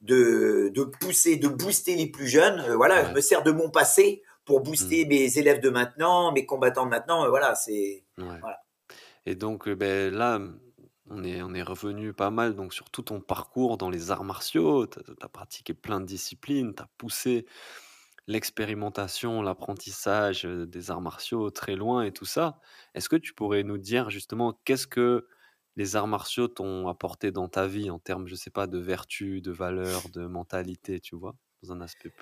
[0.00, 2.60] de, de pousser, de booster les plus jeunes.
[2.68, 5.08] Euh, voilà, je me sers de mon passé pour booster Mm.
[5.08, 7.24] mes élèves de maintenant, mes combattants de maintenant.
[7.26, 8.38] Euh, Voilà, c'est Ouais.
[8.40, 8.62] Voilà.
[9.26, 10.40] Et donc, euh, ben, là,
[11.10, 14.24] on est, on est revenu pas mal donc, sur tout ton parcours dans les arts
[14.24, 14.86] martiaux.
[14.86, 17.44] Tu as, pratiqué plein de disciplines, tu as poussé
[18.28, 22.58] l'expérimentation, l'apprentissage euh, des arts martiaux très loin et tout ça.
[22.94, 25.26] Est-ce que tu pourrais nous dire justement qu'est-ce que
[25.76, 29.42] les arts martiaux t'ont apporté dans ta vie en termes, je sais pas, de vertu,
[29.42, 32.12] de valeur, de mentalité, tu vois, dans un aspect.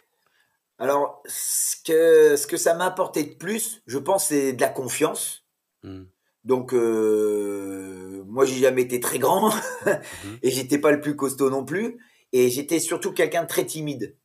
[0.79, 4.69] Alors ce que ce que ça m'a apporté de plus, je pense, c'est de la
[4.69, 5.45] confiance.
[5.83, 6.05] Hmm.
[6.45, 9.51] Donc euh, moi j'ai jamais été très grand
[9.85, 10.39] Mhm.
[10.43, 11.99] et j'étais pas le plus costaud non plus.
[12.33, 14.17] Et j'étais surtout quelqu'un de très timide.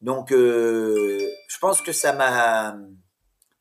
[0.00, 2.76] Donc, euh, je pense que ça m'a,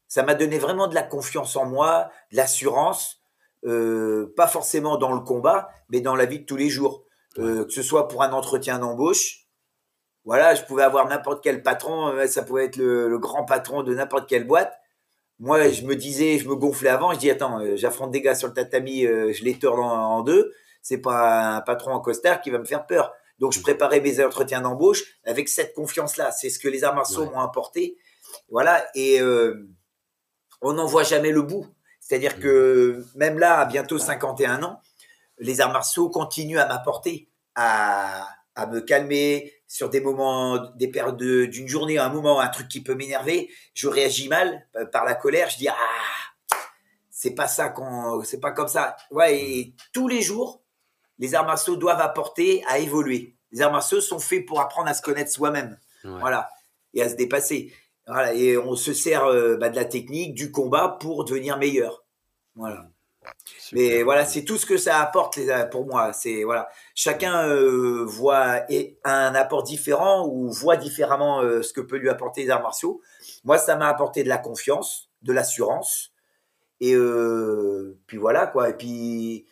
[0.07, 3.21] ça m'a donné vraiment de la confiance en moi, de l'assurance,
[3.65, 7.03] euh, pas forcément dans le combat, mais dans la vie de tous les jours.
[7.39, 9.46] Euh, que ce soit pour un entretien d'embauche,
[10.27, 13.81] voilà, je pouvais avoir n'importe quel patron, euh, ça pouvait être le, le grand patron
[13.81, 14.77] de n'importe quelle boîte.
[15.39, 18.35] Moi, je me disais, je me gonflais avant, je dis attends, euh, j'affronte des gars
[18.35, 20.53] sur le tatami, euh, je les tords en, en deux.
[20.81, 23.13] C'est pas un patron en costard qui va me faire peur.
[23.39, 26.31] Donc, je préparais mes entretiens d'embauche avec cette confiance-là.
[26.31, 27.29] C'est ce que les arts martiaux Ouais.
[27.29, 27.97] m'ont apporté.
[28.49, 28.85] Voilà.
[28.95, 29.67] Et euh,
[30.61, 31.65] on n'en voit jamais le bout.
[31.99, 34.81] C'est-à-dire que même là, à bientôt 51 ans,
[35.39, 41.17] les arts martiaux continuent à m'apporter, à, à me calmer sur des moments, des périodes
[41.17, 43.49] de- d'une journée, un moment, un truc qui peut m'énerver.
[43.73, 45.49] Je réagis mal euh, par la colère.
[45.49, 45.75] Je dis ah,
[47.09, 48.95] c'est pas ça qu'on, c'est pas comme ça.
[49.11, 49.39] Ouais.
[49.39, 50.61] Et tous les jours,
[51.19, 53.35] les arts martiaux doivent apporter à évoluer.
[53.51, 55.77] Les arts martiaux sont faits pour apprendre à se connaître soi-même.
[56.03, 56.19] Ouais.
[56.19, 56.49] Voilà.
[56.93, 57.73] Et à se dépasser.
[58.05, 58.33] Voilà.
[58.33, 62.05] Et on se sert euh, bah, de la technique, du combat pour devenir meilleur.
[62.55, 62.89] Voilà.
[63.59, 63.79] Super.
[63.79, 66.13] Mais voilà, c'est tout ce que ça apporte les, pour moi.
[66.13, 71.81] C'est voilà, chacun euh, voit et un apport différent ou voit différemment euh, ce que
[71.81, 73.01] peut lui apporter les arts martiaux.
[73.43, 76.13] Moi, ça m'a apporté de la confiance, de l'assurance,
[76.79, 78.69] et euh, puis voilà quoi.
[78.69, 79.45] Et puis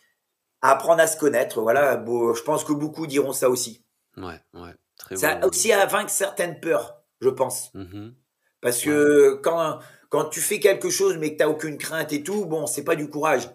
[0.62, 1.60] apprendre à se connaître.
[1.60, 3.84] Voilà, bon, je pense que beaucoup diront ça aussi.
[4.16, 4.74] Ouais, ouais.
[4.98, 5.48] Très Ça bon.
[5.48, 7.72] aussi à vaincre certaines peurs, je pense.
[7.74, 8.14] Mhm.
[8.60, 12.22] Parce que quand, quand tu fais quelque chose mais que tu n'as aucune crainte et
[12.22, 13.48] tout, bon, c'est pas du courage.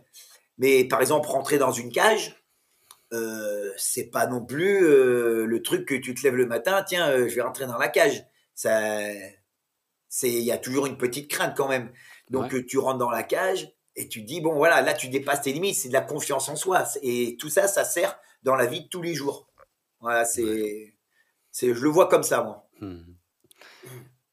[0.61, 2.41] Mais par exemple, rentrer dans une cage,
[3.13, 7.09] euh, c'est pas non plus euh, le truc que tu te lèves le matin, tiens,
[7.09, 8.23] euh, je vais rentrer dans la cage.
[8.53, 8.89] Ça,
[10.07, 11.91] c'est, il y a toujours une petite crainte quand même.
[12.29, 12.63] Donc Ouais.
[12.63, 15.75] tu rentres dans la cage et tu dis bon voilà, là tu dépasses tes limites,
[15.75, 16.85] c'est de la confiance en soi.
[17.01, 19.47] Et tout ça, ça sert dans la vie de tous les jours.
[19.99, 20.93] Voilà, c'est,
[21.51, 22.69] c'est, je le vois comme ça moi.
[22.79, 23.15] Mhm.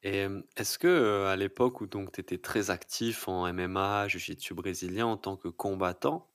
[0.03, 5.07] Et est-ce que à l'époque où donc tu étais très actif en MMA, jiu-jitsu brésilien
[5.07, 6.33] en tant que combattant,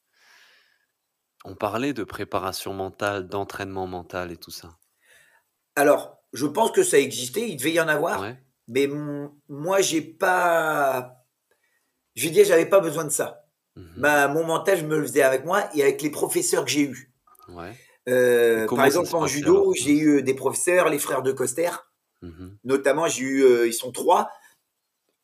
[1.45, 4.77] on parlait de préparation mentale, d'entraînement mental et tout ça?
[5.75, 8.21] Alors, je pense que ça existait, il devait y en avoir.
[8.21, 8.43] Ouais.
[8.67, 11.25] Mais m- moi, j'ai pas.
[12.15, 13.47] Je vais dire, j'avais pas besoin de ça.
[13.95, 16.83] Bah, mon mental, je me le faisais avec moi et avec les professeurs que j'ai
[16.83, 17.13] eus.
[17.47, 17.79] Ouais.
[18.09, 19.75] Euh, Et par ça exemple, se en passait judo, alors?
[19.75, 21.69] j'ai eu des professeurs, les frères de Coster.
[22.23, 22.57] Mhm.
[22.63, 24.29] Notamment, j'ai eu, euh, ils sont trois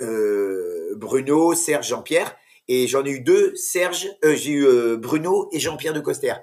[0.02, 2.36] euh, Bruno, Serge, Jean-Pierre.
[2.68, 6.34] Et j'en ai eu deux, Serge, euh, j'ai eu Bruno et Jean-Pierre de Coster.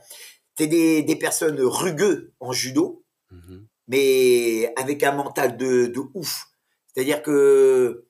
[0.59, 3.67] C'était des, des personnes rugueux en judo, Mhm.
[3.89, 6.47] mais avec un mental de, de ouf.
[6.87, 8.07] C'est-à-dire que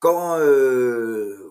[0.00, 0.38] quand,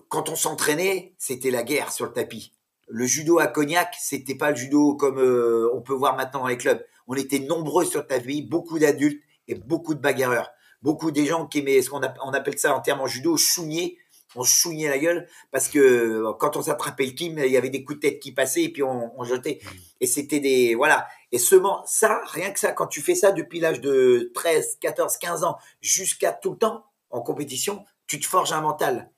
[0.08, 2.54] quand on s'entraînait, c'était la guerre sur le tapis.
[2.86, 6.56] Le judo à Cognac, c'était pas le judo comme on peut voir maintenant dans les
[6.56, 6.82] clubs.
[7.08, 10.50] On était nombreux sur le tapis, beaucoup d'adultes et beaucoup de bagarreurs.
[10.82, 13.36] Beaucoup des gens qui aimaient ce qu'on app- on appelle ça en termes en judo,
[13.36, 13.98] chougner.
[14.36, 17.56] On se chougnait la gueule parce que euh, quand on s'attrapait le kim, il y
[17.56, 19.58] avait des coups de tête qui passaient et puis on, on jetait.
[20.00, 21.08] Et c'était des voilà.
[21.32, 25.16] Et seulement ça, rien que ça, quand tu fais ça depuis l'âge de 13, 14,
[25.16, 29.10] 15 ans jusqu'à tout le temps en compétition, tu te forges un mental.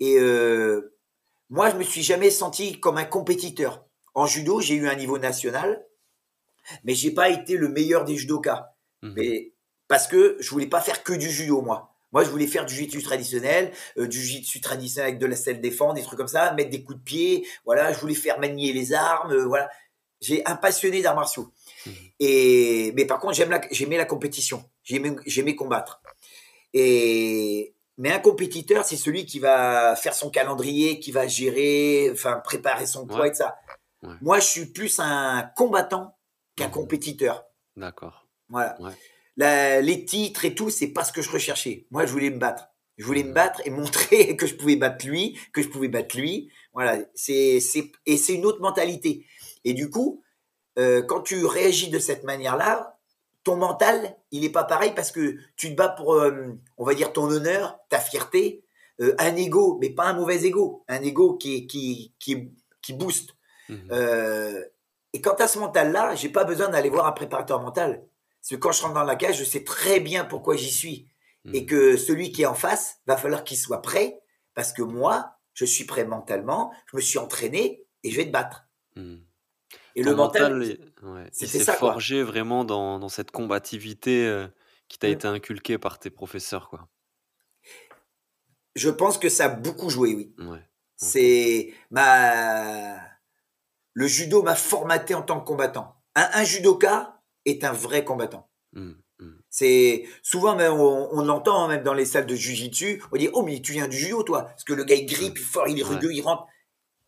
[0.00, 0.96] Et euh,
[1.48, 3.86] moi, je me suis jamais senti comme un compétiteur.
[4.14, 5.86] En judo, j'ai eu un niveau national,
[6.84, 8.74] mais j'ai pas été le meilleur des judokas.
[9.02, 9.12] Mhm.
[9.16, 9.52] Mais
[9.90, 11.92] parce que je voulais pas faire que du judo, moi.
[12.12, 15.60] Moi, je voulais faire du jiu-jitsu traditionnel, euh, du jiu-jitsu traditionnel avec de la selle
[15.60, 17.46] défense, des trucs comme ça, mettre des coups de pied.
[17.64, 19.32] Voilà, je voulais faire manier les armes.
[19.32, 19.68] euh, voilà,
[20.20, 21.52] j'ai un passionné d'arts martiaux.
[21.86, 21.92] Mhm.
[22.20, 24.64] Et mais par contre, j'aime la, j'aimais la compétition.
[24.84, 26.00] J'aimais, j'aimais combattre.
[26.72, 32.40] Et mais un compétiteur, c'est celui qui va faire son calendrier, qui va gérer, enfin
[32.44, 33.28] préparer son poids Ouais.
[33.28, 33.56] et tout ça.
[34.02, 34.14] Ouais.
[34.22, 36.16] Moi, je suis plus un combattant
[36.56, 36.72] qu'un Mhm.
[36.72, 37.44] compétiteur.
[37.76, 38.26] D'accord.
[38.48, 38.80] Voilà.
[38.80, 38.92] Ouais.
[39.40, 41.86] La- les titres et tout, c'est pas ce que je recherchais.
[41.90, 42.68] Moi, je voulais me battre.
[42.98, 46.16] Je voulais me battre et montrer que je pouvais battre lui, que je pouvais battre
[46.18, 46.50] lui.
[46.74, 46.98] Voilà.
[47.14, 49.26] C'est, c'est, et c'est une autre mentalité.
[49.64, 50.22] Et du coup,
[50.78, 52.98] euh, quand tu réagis de cette manière-là,
[53.42, 56.94] ton mental, il est pas pareil parce que tu te bats pour, euh, on va
[56.94, 58.64] dire, ton honneur, ta fierté,
[59.00, 62.50] euh, un ego, mais pas un mauvais ego, un ego qui, qui, qui,
[62.82, 63.30] qui booste.
[63.92, 64.62] Euh,
[65.14, 68.04] et quant à ce mental-là, j'ai pas besoin d'aller voir un préparateur mental.
[68.40, 71.08] Parce que quand je rentre dans la cage, je sais très bien pourquoi j'y suis.
[71.52, 71.66] Et Mhm.
[71.66, 74.20] que celui qui est en face, va falloir qu'il soit prêt,
[74.54, 78.30] parce que moi, je suis prêt mentalement, je me suis entraîné et je vais te
[78.30, 78.64] battre.
[78.96, 79.24] Mhm.
[79.96, 81.74] Et Ton le mental, mental, ouais, il s'est quoi.
[81.74, 84.46] forgé vraiment dans, dans cette combativité euh,
[84.88, 86.88] qui t'a été inculquée par tes professeurs, quoi.
[88.76, 90.34] je pense que ça a beaucoup joué, oui.
[90.38, 90.62] Ouais.
[90.96, 93.00] C'est ma
[93.94, 95.96] le judo m'a formaté en tant que combattant.
[96.14, 98.48] Un, un judoka, est un vrai combattant.
[98.72, 99.30] Mmh, mmh.
[99.48, 103.42] C'est souvent même on, l'entend hein, même dans les salles de jujitsu, on dit oh
[103.42, 105.78] mais tu viens du judo toi parce que le gars il grippe il fort, il
[105.78, 106.46] est rugueux, il rentre.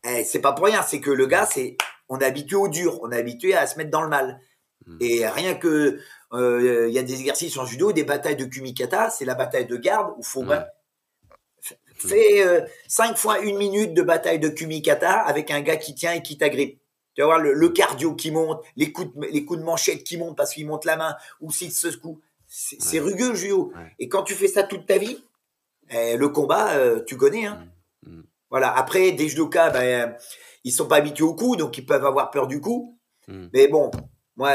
[0.05, 1.77] Eh, c'est pas pour rien, c'est que le gars c'est
[2.09, 4.41] on est habitué au dur, on est habitué à se mettre dans le mal.
[4.87, 4.97] Mmh.
[5.01, 6.01] Et rien que
[6.33, 9.67] euh, il y a des exercices en judo, des batailles de kumikata, c'est la bataille
[9.67, 10.59] de garde où faut ouais.
[11.95, 16.13] Fais euh, cinq fois une minute de bataille de kumikata avec un gars qui tient
[16.13, 16.82] et qui t'agrippe.
[17.15, 20.17] Tu vas voir le, cardio qui monte, les coups de, les coups de manchette qui
[20.17, 22.21] montent parce qu'il monte la main ou s'il se secoue.
[22.47, 23.73] C'est rugueux le judo.
[23.99, 25.23] Et quand tu fais ça toute ta vie,
[25.91, 27.47] eh, le combat, euh, tu connais.
[27.47, 27.67] Hein.
[28.05, 28.25] Mm, mm.
[28.51, 28.75] Voilà.
[28.77, 30.15] Après, des judokas, ben,
[30.65, 32.99] ils sont pas habitués au coup, donc ils peuvent avoir peur du coup.
[33.29, 33.47] Mm.
[33.53, 33.91] Mais bon,
[34.37, 34.53] moi,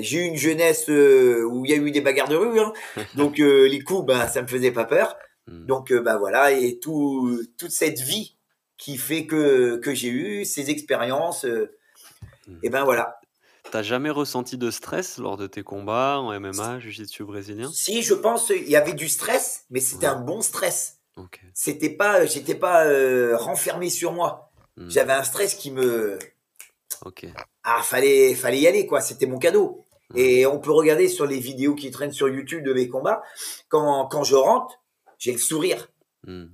[0.00, 2.60] j'ai eu une jeunesse euh, où il y a eu des bagarres de rue.
[2.60, 2.72] Hein.
[3.14, 5.16] donc euh, les coups, ben, ça me faisait pas peur.
[5.48, 8.36] Donc ben voilà, et tout, toute cette vie
[8.78, 11.44] qui fait que, que j'ai eu ces expériences
[12.62, 13.20] et ben voilà.
[13.70, 17.70] T'as jamais ressenti de stress lors de tes combats en MMA, jiu-jitsu brésilien?
[17.72, 20.98] Si, je pense, il y avait du stress, mais c'était un bon stress.
[21.54, 24.50] C'était pas, j'étais pas euh, renfermé sur moi.
[24.76, 24.88] Hmm.
[24.88, 26.18] J'avais un stress qui me.
[27.04, 27.26] Ok.
[27.64, 29.00] Ah, fallait, fallait y aller quoi.
[29.00, 29.84] C'était mon cadeau.
[30.10, 30.18] Hmm.
[30.18, 33.22] Et on peut regarder sur les vidéos qui traînent sur YouTube de mes combats.
[33.68, 34.80] Quand, quand je rentre,
[35.18, 35.88] j'ai le sourire.
[36.26, 36.46] Hmm.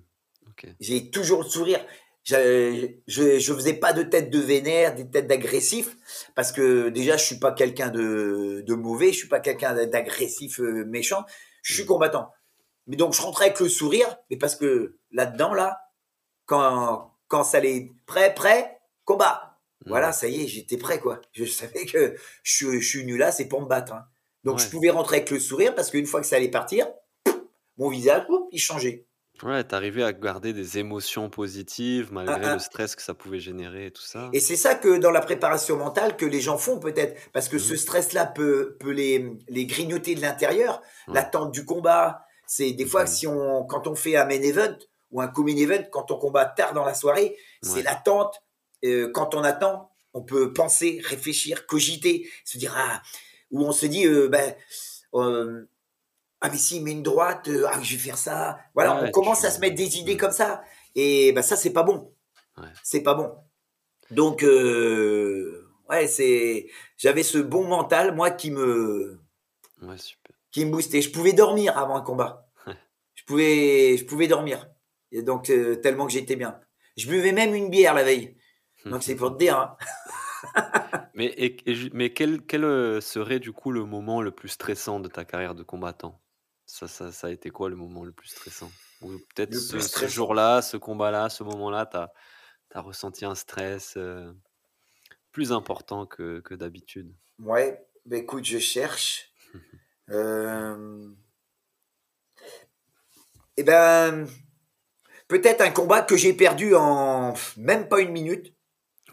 [0.81, 1.81] J'ai toujours le sourire
[2.29, 5.97] je, je, faisais pas de tête de vénère, des têtes d'agressif,
[6.35, 10.61] parce que déjà je suis pas quelqu'un de, de mauvais, je suis pas quelqu'un d'agressif
[10.61, 11.25] euh, méchant,
[11.63, 11.87] je suis mm.
[11.87, 12.31] combattant.
[12.87, 15.81] Mais donc je rentrais avec le sourire, mais parce que là-dedans là,
[16.45, 19.89] quand quand ça allait prêt prêt combat, mm.
[19.89, 21.23] voilà ça y est j'étais prêt quoi.
[21.33, 23.95] Je savais que je, je suis venu là c'est pour me battre.
[23.95, 24.05] Hein.
[24.45, 26.87] Donc je pouvais rentrer avec le sourire parce qu'une fois que ça allait partir,
[27.79, 29.08] mon visage il changeait.
[29.43, 32.59] Ouais, t'arrivais à garder des émotions positives malgré ah, le ah.
[32.59, 34.31] stress que ça pouvait générer et tout ça?
[34.33, 37.59] Et c'est ça que dans la préparation mentale que les gens font peut-être, parce que
[37.59, 37.77] ce mmh.
[37.77, 42.25] stress-là peut, peut les, les grignoter de l'intérieur, l'attente du combat.
[42.47, 44.77] C'est des fois si on, quand on fait un main event
[45.11, 48.43] ou un co-main event, quand on combat tard dans la soirée, c'est l'attente.
[48.85, 53.03] Euh, quand on attend, on peut penser, réfléchir, cogiter, se dire ah,
[53.51, 54.55] ou on se dit euh, ben
[55.15, 55.65] euh,
[56.41, 58.59] ah mais si, met une droite, euh, ah je vais faire ça.
[58.75, 60.63] Voilà, on commence à se mettre des idées comme ça.
[60.95, 62.15] Et bah ça c'est pas bon.
[62.83, 63.33] C'est pas bon.
[64.11, 69.21] Donc euh, ouais, c'est j'avais ce bon mental moi qui me
[70.53, 71.03] qui me boostait.
[71.03, 72.49] Je pouvais dormir avant un combat.
[73.15, 74.69] je pouvais je pouvais dormir.
[75.11, 76.61] Et donc euh, tellement que j'étais bien.
[76.97, 78.37] Je buvais même une bière la veille.
[78.85, 79.59] Donc c'est pour te dire.
[79.59, 79.77] Hein.
[81.15, 81.57] mais
[81.93, 85.65] mais quel, quel serait du coup le moment le plus stressant de ta carrière de
[85.65, 86.21] combattant?
[86.69, 88.71] Ça, ça, ça, a été quoi le moment le plus stressant?
[89.01, 92.13] Ou peut-être ce, jour-là, ce combat-là, ce moment-là, tu as,
[92.75, 94.31] as, ressenti un stress euh,
[95.33, 97.11] plus important que, que d'habitude?
[97.39, 99.33] Ouais, bah écoute, je cherche.
[100.11, 101.09] euh...
[103.57, 104.27] Eh ben,
[105.27, 108.55] peut-être un combat que j'ai perdu en même pas une minute.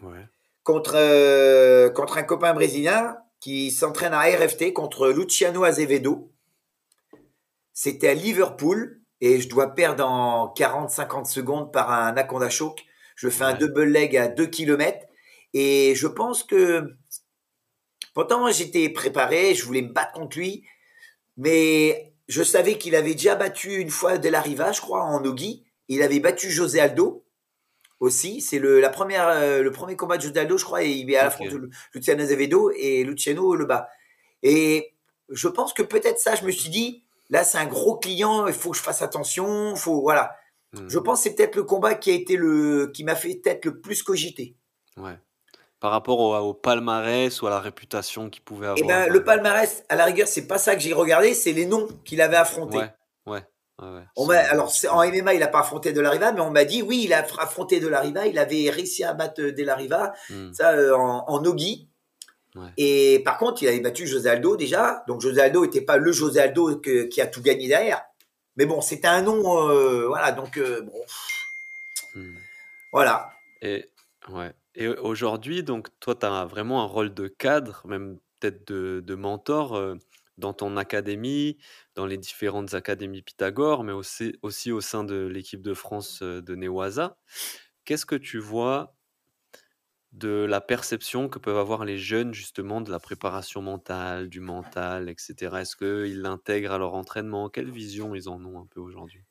[0.02, 0.28] Ouais.
[0.62, 6.35] Contre, euh, contre un copain brésilien qui s'entraîne à RFT contre Luciano Azevedo.
[7.78, 12.82] C'était à Liverpool et je dois perdre en 40-50 secondes par un Akonda Choke.
[13.16, 15.06] Je fais un double leg à 2 km
[15.52, 16.96] et je pense que
[18.14, 20.64] pourtant j'étais préparé, je voulais me battre contre lui,
[21.36, 25.66] mais je savais qu'il avait déjà battu une fois De Riva, je crois, en Ogi.
[25.88, 27.26] Il avait battu José Aldo
[28.00, 28.40] aussi.
[28.40, 31.10] C'est le, la première, euh, le premier combat de José Aldo, je crois, et il
[31.10, 31.50] est à la okay.
[31.50, 33.90] de Luciano Azevedo et Luciano le bat.
[34.42, 34.94] Et
[35.28, 38.52] je pense que peut-être ça, je me suis dit, Là, c'est un gros client, il
[38.52, 40.36] faut que je fasse attention, faut voilà.
[40.72, 40.88] Hmm.
[40.88, 43.64] Je pense que c'est peut-être le combat qui a été le qui m'a fait peut-être
[43.64, 44.56] le plus cogiter.
[44.96, 45.18] Ouais.
[45.80, 48.78] Par rapport au, palmarès ou à la réputation qu'il pouvait avoir.
[48.82, 51.66] Eh ben, le palmarès, à la rigueur, c'est pas ça que j'ai regardé, c'est les
[51.66, 52.78] noms qu'il avait affrontés.
[52.78, 52.90] Ouais,
[53.26, 53.44] ouais.
[53.82, 56.64] ouais, on alors en MMA, il n'a pas affronté De La Riva, mais on m'a
[56.64, 59.74] dit oui, il a affronté De La Riva, il avait réussi à battre De La
[59.74, 60.52] Riva, hmm.
[60.54, 61.42] ça euh, en, en
[62.76, 65.04] Et par contre, il avait battu José Aldo déjà.
[65.08, 68.02] Donc José Aldo n'était pas le José Aldo qui a tout gagné derrière.
[68.56, 70.32] Mais bon, c'était un nom, euh, voilà.
[70.32, 71.04] Donc euh, bon,
[72.14, 72.36] hmm.
[72.92, 73.30] voilà.
[73.62, 73.90] Et
[74.28, 74.52] ouais.
[74.74, 79.74] Et aujourd'hui, donc toi, tu as vraiment un rôle de cadre, même peut-être de, mentor
[79.74, 79.94] euh,
[80.36, 81.56] dans ton académie,
[81.94, 86.54] dans les différentes académies Pythagore, mais aussi, aussi au sein de l'équipe de France de
[86.54, 87.16] Newaza.
[87.86, 88.95] Qu'est-ce que tu vois
[90.16, 95.10] de la perception que peuvent avoir les jeunes justement de la préparation mentale, du mental,
[95.10, 95.56] etc.
[95.60, 97.50] Est-ce qu'ils l'intègrent à leur entraînement?
[97.50, 99.22] Quelle vision ils en ont un peu aujourd'hui?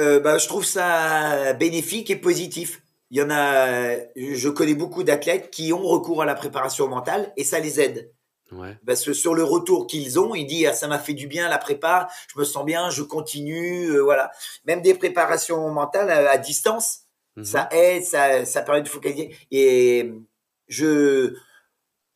[0.00, 2.82] Euh, bah, Je trouve ça bénéfique et positif.
[3.10, 7.30] Il y en a, je connais beaucoup d'athlètes qui ont recours à la préparation mentale
[7.36, 8.10] et ça les aide.
[8.52, 8.78] Ouais.
[8.86, 11.48] Parce que sur le retour qu'ils ont, il dit ah, ça m'a fait du bien
[11.48, 14.30] la prépa, je me sens bien, je continue, euh, voilà.
[14.64, 17.01] Même des préparations mentales à, à distance,
[17.36, 17.62] Mhm.
[17.62, 19.36] ça aide, ça, ça permet de focaliser.
[19.50, 20.12] Et
[20.68, 21.34] je,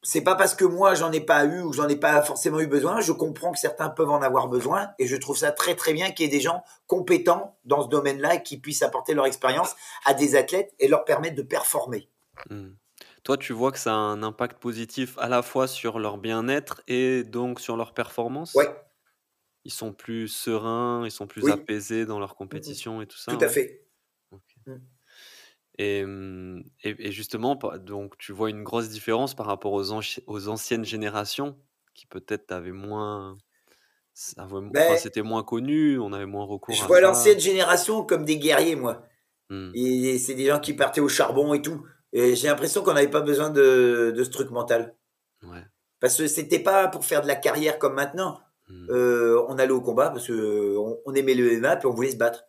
[0.03, 2.67] c'est pas parce que moi j'en ai pas eu ou j'en ai pas forcément eu
[2.69, 5.93] besoin, je comprends que certains peuvent en avoir besoin et je trouve ça très très
[5.95, 9.75] bien qu'il y ait des gens compétents dans ce domaine-là qui puissent apporter leur expérience
[10.07, 12.09] à des athlètes et leur permettre de performer.
[12.51, 12.77] Mhm.
[13.25, 16.83] Toi, tu vois que ça a un impact positif à la fois sur leur bien-être
[16.87, 18.55] et donc sur leur performance?
[18.55, 18.87] Ouais,
[19.65, 23.39] Ils sont plus sereins, ils sont plus oui, apaisés dans leur compétition et tout ça,
[23.39, 23.49] tout à ouais?
[23.49, 23.87] fait.
[24.67, 24.77] Mm.
[25.79, 30.23] Et, mmh, et, et justement, donc tu vois une grosse différence par rapport aux, anci-
[30.27, 31.59] aux anciennes générations
[31.95, 33.37] qui peut-être avaient moins,
[34.39, 38.39] enfin c'était moins connu, on avait moins recours je à vois l'ancienne génération comme des
[38.39, 39.03] guerriers, moi.
[39.49, 41.87] Hmm, Et c'est des gens qui partaient au charbon et tout.
[42.13, 44.97] Et j'ai l'impression qu'on n'avait pas besoin de, de ce truc mental.
[45.43, 45.67] ouais.
[46.01, 48.41] Parce que c'était pas pour faire de la carrière comme maintenant.
[48.69, 51.91] hmm, Euh, on allait au combat parce que on, on aimait le MMA et on
[51.95, 52.45] voulait se battre.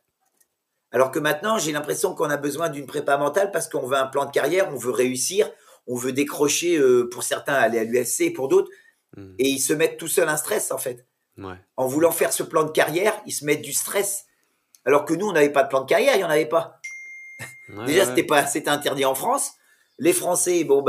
[0.91, 4.07] Alors que maintenant, j'ai l'impression qu'on a besoin d'une prépa mentale parce qu'on veut un
[4.07, 5.49] plan de carrière, on veut réussir,
[5.85, 8.69] on veut décrocher euh, pour certains aller à l'UFC, pour d'autres,
[9.17, 11.05] hmm, et ils se mettent tout seuls un stress en fait.
[11.37, 11.55] ouais.
[11.75, 14.25] En voulant faire ce plan de carrière, ils se mettent du stress.
[14.85, 16.79] Alors que nous, on n'avait pas de plan de carrière, il n'y en avait pas.
[17.69, 18.05] Ouais, Déjà, ouais.
[18.09, 19.51] c'était pas, c'était interdit en France.
[19.99, 20.85] Les Français, bon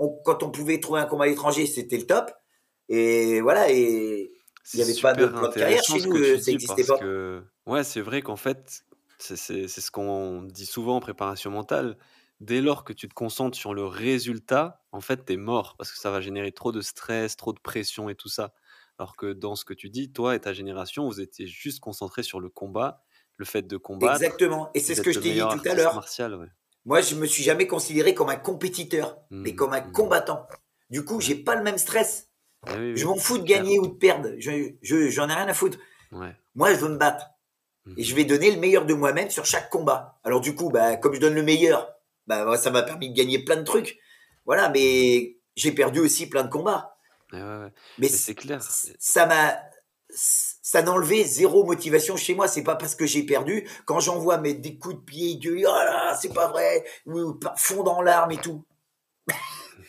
[0.00, 2.32] on- quand on pouvait trouver un combat à l'étranger, c'était le top.
[2.88, 4.32] Et voilà, et
[4.74, 6.98] il n'y avait pas de plan de carrière chez nous, euh, ça n'existait pas.
[6.98, 8.82] que, ouais, c'est vrai qu'en fait,
[9.18, 11.96] c'est ce qu'on dit souvent en préparation mentale.
[12.40, 15.98] Dès lors que tu te concentres sur le résultat, en fait, t'es mort parce que
[15.98, 18.54] ça va générer trop de stress, trop de pression et tout ça.
[18.98, 22.22] Alors que dans ce que tu dis, toi et ta génération, vous étiez juste concentrés
[22.22, 23.02] sur le combat,
[23.36, 24.70] le fait de combattre, Exactement.
[24.74, 25.94] Et c'est ce que je t'ai dit tout à l'heure.
[26.38, 26.48] ouais.
[26.84, 29.92] Moi, je me suis jamais considéré comme un compétiteur, mais Hmm, comme un hmm.
[29.92, 30.46] combattant.
[30.90, 32.30] Du coup, j'ai pas le même stress.
[32.66, 33.58] Eh oui, Je m'en fous de clair.
[33.58, 34.30] gagner ou de perdre.
[34.38, 35.78] Je, je- j'en ai rien à foutre.
[36.12, 36.34] Ouais.
[36.54, 37.26] Moi, je veux me battre.
[37.96, 40.18] Et je vais donner le meilleur de moi-même sur chaque combat.
[40.24, 41.94] Alors du coup, bah, comme je donne le meilleur,
[42.26, 43.98] bah, ça m'a permis de gagner plein de trucs.
[44.46, 46.96] Voilà, mais j'ai perdu aussi plein de combats.
[47.32, 47.58] Ouais, ouais.
[47.60, 48.60] Mais Mais c'est clair.
[48.62, 49.58] ça m'a,
[50.10, 52.48] ça n'a enlevé zéro motivation chez moi.
[52.48, 53.68] C'est pas parce que j'ai perdu.
[53.84, 57.82] Quand j'envoie mes des coups de pied, Dieu, oh là, c'est pas vrai, ou fond
[57.82, 58.64] dans l'arme et tout.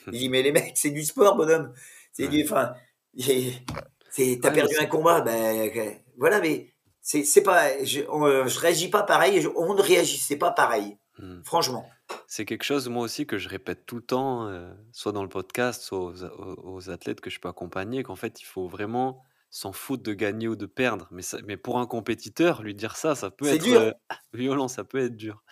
[0.05, 1.73] Je dis mais les mecs, c'est du sport, bonhomme.
[2.11, 2.73] C'est du, enfin,
[3.17, 5.71] t'as perdu un combat, ben
[6.17, 9.47] voilà, mais c'est, c'est pas, je, on- je réagis pas pareil.
[9.55, 11.41] on ne réagissait pas pareil, Hmm.
[11.43, 11.89] franchement.
[12.27, 15.29] C'est quelque chose, moi aussi, que je répète tout le temps, euh, soit dans le
[15.29, 19.21] podcast, soit aux, aux- aux athlètes que je peux accompagner, qu'en fait, il faut vraiment
[19.51, 21.07] s'en foutre de gagner ou de perdre.
[21.11, 23.79] Mais, ça- mais pour un compétiteur, lui dire ça, ça peut C'est être dur.
[23.81, 23.91] euh,
[24.33, 25.43] violent, ça peut être dur.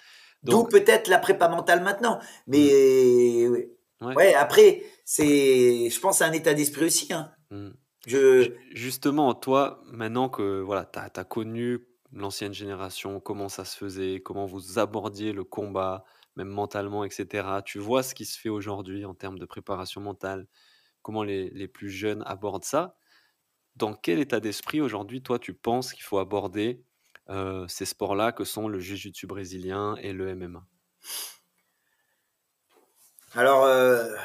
[0.43, 2.19] D'où peut-être la prépa mentale maintenant.
[2.45, 3.69] Mais ouais,
[4.01, 7.11] ouais, après, c'est, je pense, à un état d'esprit aussi.
[7.11, 7.31] Hein.
[7.51, 7.71] hmm.
[8.07, 14.21] Je, Justement, toi, maintenant que voilà, tu as, connu l'ancienne génération, comment ça se faisait,
[14.21, 16.03] comment vous abordiez le combat,
[16.35, 20.47] même mentalement, etc., tu vois ce qui se fait aujourd'hui en termes de préparation mentale,
[21.01, 22.97] comment les, les plus jeunes abordent ça.
[23.75, 26.81] Dans quel état d'esprit aujourd'hui, toi, tu penses qu'il faut aborder
[27.29, 30.65] euh, ces sports-là que sont le jiu-jitsu brésilien et le MMA
[33.35, 34.15] alors, euh,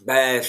[0.00, 0.42] ben,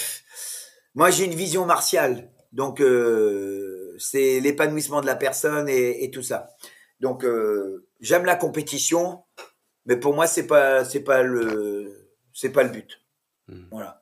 [0.99, 6.23] moi j'ai une vision martiale, donc euh, c'est l'épanouissement de la personne et, et tout
[6.23, 6.39] ça.
[6.99, 9.23] Donc euh, j'aime la compétition,
[9.85, 12.91] mais pour moi c'est pas c'est pas le c'est pas le but.
[13.47, 13.67] Hmm.
[13.71, 14.01] Voilà.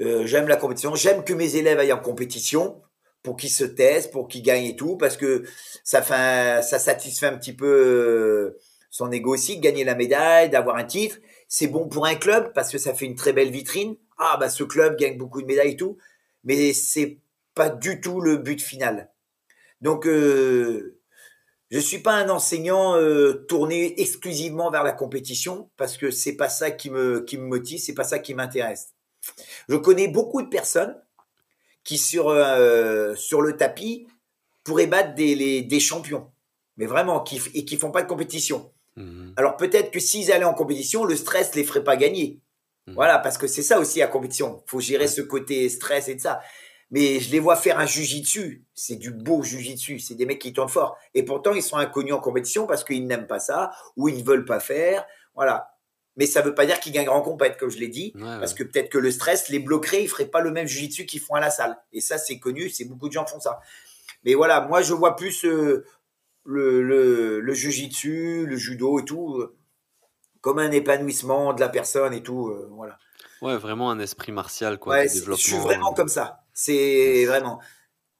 [0.00, 2.80] Euh, j'aime la compétition, j'aime que mes élèves aillent en compétition
[3.24, 5.42] pour qu'ils se testent, pour qu'ils gagnent et tout, parce que
[5.82, 8.56] ça fait un- ça satisfait un petit peu
[8.90, 11.16] son ego aussi, de gagner la médaille, d'avoir un titre.
[11.56, 13.94] C'est bon pour un club parce que ça fait une très belle vitrine.
[14.18, 15.98] Ah bah ce club gagne beaucoup de médailles et tout,
[16.42, 17.20] mais c'est
[17.54, 19.12] pas du tout le but final.
[19.80, 20.98] Donc euh,
[21.70, 26.48] je suis pas un enseignant euh, tourné exclusivement vers la compétition parce que c'est pas
[26.48, 28.88] ça qui me qui me motive, c'est pas ça qui m'intéresse.
[29.68, 31.00] Je connais beaucoup de personnes
[31.84, 34.08] qui sur euh, le tapis
[34.64, 36.32] pourraient battre des champions,
[36.78, 38.72] mais vraiment qui et qui font pas de compétition.
[38.96, 39.34] Mhm.
[39.36, 42.40] Alors peut-être que s'ils allaient en compétition, le stress les ferait pas gagner.
[42.86, 42.94] Mhm.
[42.94, 44.62] Voilà, parce que c'est ça aussi la compétition.
[44.66, 45.08] Faut gérer Ouais.
[45.10, 46.40] ce côté stress et de ça.
[46.90, 48.62] Mais je les vois faire un jujitsu.
[48.74, 49.98] C'est du beau jujitsu.
[49.98, 50.96] C'est des mecs qui tournent fort.
[51.14, 54.22] Et pourtant, ils sont inconnus en compétition parce qu'ils n'aiment pas ça ou ils ne
[54.22, 55.04] veulent pas faire.
[55.34, 55.70] Voilà.
[56.16, 58.12] Mais ça veut pas dire qu'ils gagneront en compète, comme je l'ai dit.
[58.14, 58.58] Ouais, Parce ouais.
[58.58, 60.04] que peut-être que le stress les bloquerait.
[60.04, 61.76] Ils feraient pas le même jujitsu qu'ils font à la salle.
[61.92, 62.68] Et ça, c'est connu.
[62.68, 63.58] C'est beaucoup de gens font ça.
[64.24, 65.84] Mais voilà, moi, je vois plus euh,
[66.44, 69.56] le, le, le jujitsu, le judo et tout, euh,
[70.40, 72.48] comme un épanouissement de la personne et tout.
[72.48, 72.98] euh, voilà.
[73.42, 74.94] Ouais, vraiment un esprit martial, quoi.
[74.94, 75.42] Ouais, de c'est- je développement.
[75.42, 76.40] suis vraiment euh, comme ça.
[76.52, 77.60] C'est vraiment.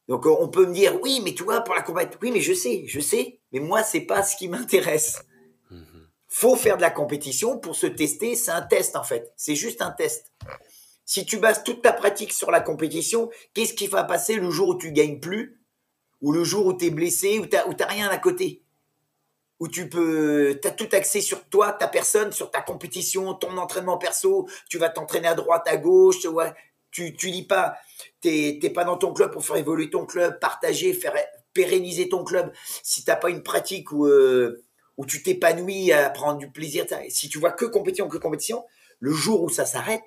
[0.07, 2.53] Donc on peut me dire oui, mais tu vois pour la compétition, oui, mais je
[2.53, 5.23] sais, je sais, mais moi c'est pas ce qui m'intéresse.
[5.71, 6.07] mhm.
[6.27, 9.33] Faut faire de la compétition pour se tester, c'est un test en fait.
[9.37, 10.33] C'est juste un test.
[11.05, 14.69] Si tu bases toute ta pratique sur la compétition, qu'est-ce qui va passer le jour
[14.69, 15.59] où tu gagnes plus?
[16.21, 18.61] Ou le jour où tu es blessé ou t'as ou t'as rien à côté.
[19.59, 23.97] Où tu peux, t'as tout axé sur toi, ta personne, sur ta compétition, ton entraînement
[23.97, 26.17] perso, tu vas t'entraîner à droite, à gauche,
[26.91, 27.77] tu, tu dis pas,
[28.19, 31.13] t'es, t'es pas dans ton club pour faire évoluer ton club, partager, faire
[31.53, 32.51] pérenniser ton club.
[32.83, 34.63] Si t'as pas une pratique où, euh,
[34.97, 38.65] où tu t'épanouis à prendre du plaisir, si tu vois que compétition, que compétition,
[38.99, 40.03] le jour où ça s'arrête,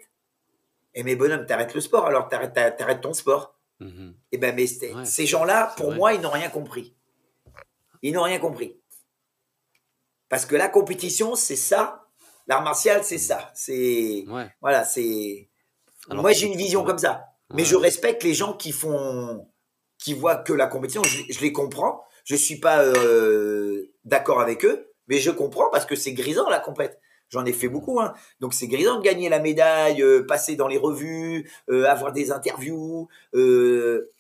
[0.95, 3.58] et mes bonhommes, t'arrêtes le sport, alors t'arrêtes ton sport.
[3.81, 4.15] Mhm.
[4.33, 5.97] Et ben, mais Ouais, ces gens-là, pour vrai.
[5.97, 6.97] moi, ils n'ont rien compris.
[8.03, 8.77] Ils n'ont rien compris.
[10.29, 12.07] Parce que la compétition, c'est ça.
[12.47, 13.51] L'art martial, c'est ça.
[13.55, 14.51] C'est Ouais.
[14.61, 15.49] voilà, c'est.
[16.11, 16.87] Moi, j'ai une vision ouais.
[16.87, 17.27] comme ça.
[17.55, 19.49] Mais je respecte les gens qui font,
[19.99, 21.03] qui voient que la compétition.
[21.03, 22.05] Je, je les comprends.
[22.25, 26.61] Je suis pas euh, d'accord avec eux, mais je comprends parce que c'est grisant la
[26.61, 27.01] compète.
[27.31, 28.15] J'en ai fait beaucoup, hein.
[28.41, 32.33] Donc c'est grisant de gagner la médaille, euh, passer dans les revues, euh, avoir des
[32.33, 34.11] interviews, euh,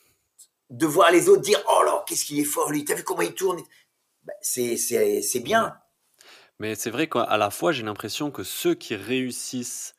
[0.71, 3.23] de voir les autres dire oh là qu'est-ce qu'il est fort lui, t'as vu comment
[3.23, 3.61] il tourne?
[4.43, 5.75] C'est c'est bien.
[6.59, 9.95] Mais c'est vrai qu'à la fois, j'ai l'impression que ceux qui réussissent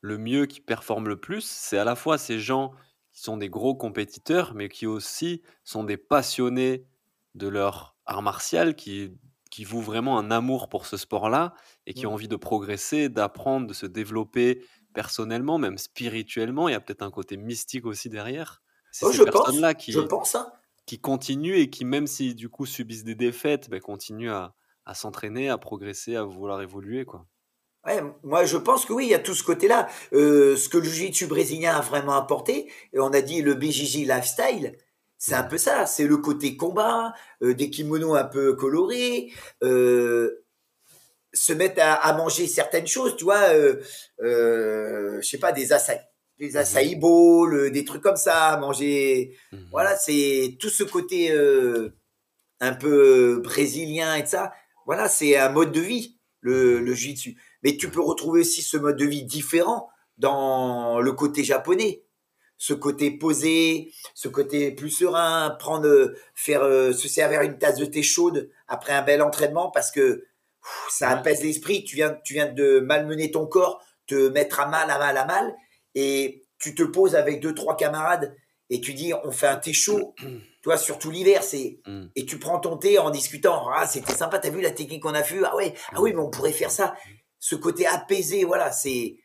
[0.00, 2.72] le mieux, qui performent le plus, c'est à la fois ces gens
[3.12, 6.86] qui sont des gros compétiteurs, mais qui aussi sont des passionnés
[7.34, 9.12] de leur art martial, qui,
[9.58, 11.52] qui vouent vraiment un amour pour ce sport-là
[11.84, 12.14] et qui ont Mm.
[12.14, 16.68] envie de progresser, d'apprendre, de se développer personnellement, même spirituellement.
[16.68, 18.62] Il y a peut-être un côté mystique aussi derrière.
[18.92, 20.36] C'est Oh, ces je pense, personnes-là qui, je pense.
[20.36, 20.52] Hein.
[20.86, 24.54] qui continuent et qui, même si du coup subissent des défaites, ben, continuent à,
[24.86, 27.04] à s'entraîner, à progresser, à vouloir évoluer.
[27.04, 27.26] Quoi.
[27.84, 29.88] Ouais, moi, je pense que oui, il y a tout ce côté-là.
[30.12, 34.06] Euh, ce que le jiu-jitsu brésilien a vraiment apporté, et on a dit le BJJ
[34.06, 34.76] lifestyle,
[35.18, 35.86] c'est un peu ça.
[35.86, 37.12] C'est le côté combat,
[37.42, 40.44] euh, des kimonos un peu colorés, euh,
[41.34, 43.82] se mettre à, à manger certaines choses, tu vois, euh,
[44.22, 46.00] euh, je sais pas, des açaï,
[46.38, 49.36] des açaï bowls, euh, des trucs comme ça, manger.
[49.52, 49.68] Mhm.
[49.70, 51.90] Voilà, c'est tout ce côté euh,
[52.60, 54.52] un peu brésilien et de ça.
[54.86, 57.36] Voilà, c'est un mode de vie, le, le jiu-jitsu.
[57.62, 62.04] Mais tu peux retrouver aussi ce mode de vie différent dans le côté japonais.
[62.60, 67.78] Ce côté posé, ce côté plus serein, prendre, euh, faire, euh, se servir une tasse
[67.78, 70.00] de thé chaude après un bel entraînement parce que
[70.62, 71.84] pff, ça apaise l'esprit.
[71.84, 75.24] Tu viens, tu viens de malmener ton corps, te mettre à mal, à mal, à
[75.24, 75.54] mal,
[75.94, 78.34] et tu te poses avec deux, trois camarades
[78.70, 80.14] et tu dis, on fait un thé chaud.
[80.62, 82.06] Toi, surtout l'hiver, c'est Mm.
[82.16, 83.68] et tu prends ton thé en discutant.
[83.72, 86.20] Ah, c'était sympa, t'as vu la technique qu'on a fait Ah ouais, ah oui, mais
[86.20, 86.94] on pourrait faire ça.
[87.38, 89.16] Ce côté apaisé, voilà, c'est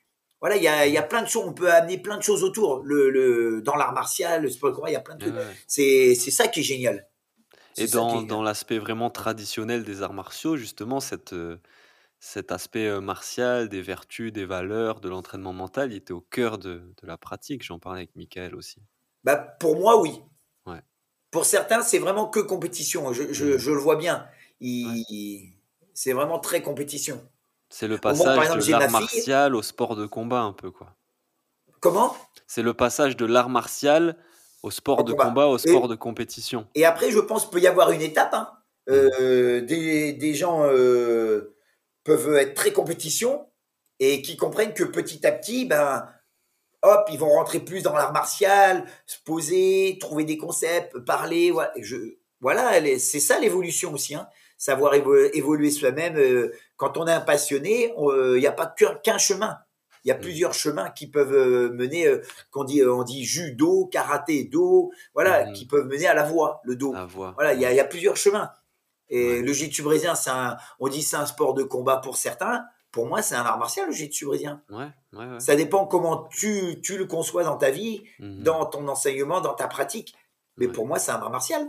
[0.44, 1.46] voilà, il y a, il y a plein de choses.
[1.48, 2.84] On peut amener plein de choses autour.
[2.84, 5.42] Le, le dans l'art martial, le sport, combat, il y a plein de Ouais, trucs.
[5.42, 5.56] ouais.
[6.16, 7.08] C'est ça qui est génial.
[7.78, 11.62] Et est dans, dans l'aspect vraiment traditionnel des arts martiaux, justement, cette, euh,
[12.20, 16.58] cet aspect euh, martial, des vertus, des valeurs, de l'entraînement mental, il était au cœur
[16.58, 17.64] de, de la pratique.
[17.64, 18.80] J'en parlais avec Michael aussi.
[19.24, 20.20] Bah, pour moi, oui.
[20.66, 20.82] Ouais.
[21.32, 23.14] Pour certains, c'est vraiment que compétition.
[23.14, 23.58] Je, je, Mm.
[23.58, 24.28] je le vois bien.
[24.60, 25.54] Il-
[25.94, 27.22] C'est vraiment très compétition.
[27.76, 30.70] C'est le Moi, passage exemple, de l'art fille- martial au sport de combat, un peu,
[30.70, 30.96] quoi.
[31.80, 32.16] Comment?
[32.46, 34.16] C'est le passage de l'art martial
[34.62, 35.24] au sport Au de combat.
[35.26, 36.68] combat, au Et- sport de compétition.
[36.76, 38.34] Et après, je pense qu'il peut y avoir une étape.
[38.36, 38.52] hein.
[38.90, 41.56] Euh, des, des gens euh,
[42.04, 43.48] peuvent être très compétition
[44.00, 46.08] et qui comprennent que petit à petit, ben,
[46.84, 51.50] hop, ils vont rentrer plus dans l'art martial, se poser, trouver des concepts, parler.
[51.50, 51.98] Voilà, je,
[53.00, 54.14] c'est ça l'évolution aussi.
[54.16, 54.28] Hein.
[54.64, 56.16] Savoir évo- évoluer soi-même.
[56.16, 59.58] euh, quand on est un passionné, on, euh, il n'y a pas qu'un chemin.
[60.06, 60.22] Il y a Mm.
[60.22, 64.90] plusieurs chemins qui peuvent euh, mener, euh, qu'on dit, euh, on dit judo, karaté, do,
[65.14, 65.54] voilà, Mhm.
[65.54, 66.94] qui peuvent mener à la voie, le do.
[66.94, 67.34] La voix.
[67.36, 68.52] Voilà, il y, a- il y a plusieurs chemins.
[69.10, 69.42] Et Ouais.
[69.42, 72.64] le jiu-jitsu brésilien, un, on dit c'est un sport de combat pour certains.
[72.94, 74.62] Pour moi, c'est un art martial, le jiu-jitsu brésilien.
[74.70, 75.40] Ouais, ouais, ouais.
[75.42, 78.44] Ça dépend comment tu, tu le conçois dans ta vie, Mhm.
[78.44, 80.16] dans ton enseignement, dans ta pratique.
[80.56, 81.68] Mais pour moi, c'est un art martial.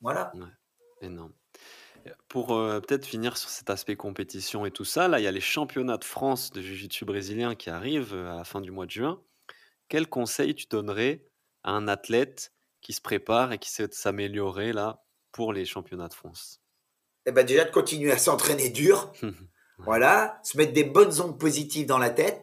[0.00, 0.32] Voilà.
[1.00, 1.32] Énorme.
[2.28, 5.32] Pour euh, peut-être finir sur cet aspect compétition et tout ça, là, il y a
[5.32, 8.86] les championnats de France de Jiu-Jitsu brésilien qui arrivent euh, à la fin du mois
[8.86, 9.22] de juin.
[9.88, 11.24] Quel conseil tu donnerais
[11.62, 16.14] à un athlète qui se prépare et qui sait s'améliorer là pour les championnats de
[16.14, 16.60] France?
[17.26, 19.12] Eh ben déjà de continuer à s'entraîner dur.
[19.78, 22.40] Voilà, se mettre des bonnes ondes positives dans la tête,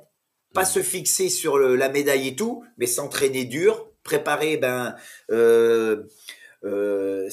[0.54, 4.96] pas se fixer sur le- la médaille et tout, mais s'entraîner dur, préparer ben
[5.32, 6.04] euh,
[6.66, 7.30] euh,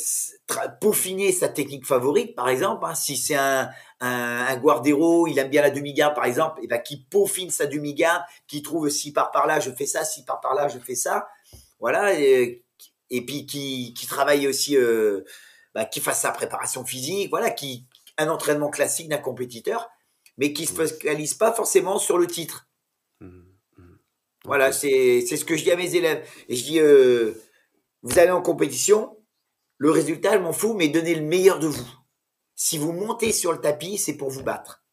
[0.81, 2.85] peaufiner sa technique favorite, par exemple.
[2.85, 2.95] Hein.
[2.95, 3.71] Si c'est un,
[4.01, 7.67] un, un, Guardero, il aime bien la demi-garde, par exemple, et ben qui peaufine sa
[7.67, 10.79] demi-garde, qui trouve si par par là je fais ça, si par par là je
[10.79, 11.29] fais ça,
[11.79, 12.19] voilà.
[12.19, 12.65] Et,
[13.11, 15.23] et puis qui, qui travaille aussi, euh,
[15.75, 17.87] bah, qui fasse sa préparation physique, voilà, qui
[18.19, 19.89] un entraînement classique d'un compétiteur,
[20.37, 22.69] mais qui se focalise pas forcément sur le titre.
[23.21, 23.43] Mmh,
[23.77, 23.97] mmh.
[24.45, 26.27] Voilà, c'est c'est ce que je dis à mes élèves.
[26.49, 27.33] Et je dis, euh,
[28.03, 29.17] vous allez en compétition,
[29.81, 31.89] le résultat, je m'en fous, mais donnez le meilleur de vous.
[32.55, 34.85] Si vous montez sur le tapis, c'est pour vous battre.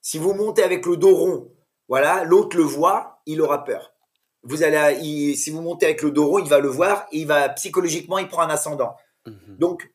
[0.00, 1.54] Si vous montez avec le dos rond,
[1.86, 3.94] voilà, l'autre le voit, il aura peur.
[4.42, 7.28] Vous allez, si vous montez avec le dos rond, il va le voir et il
[7.28, 8.96] va psychologiquement, il prend un ascendant.
[9.24, 9.56] Mhm.
[9.56, 9.88] Donc,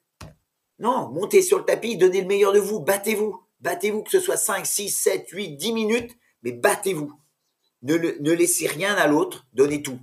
[0.80, 3.44] non, montez sur le tapis, donnez le meilleur de vous, battez-vous.
[3.60, 7.12] Battez-vous, que ce soit 5, 6, 7, 8, 10 minutes, mais battez-vous.
[7.82, 10.00] Ne, ne laissez rien à l'autre, donnez tout.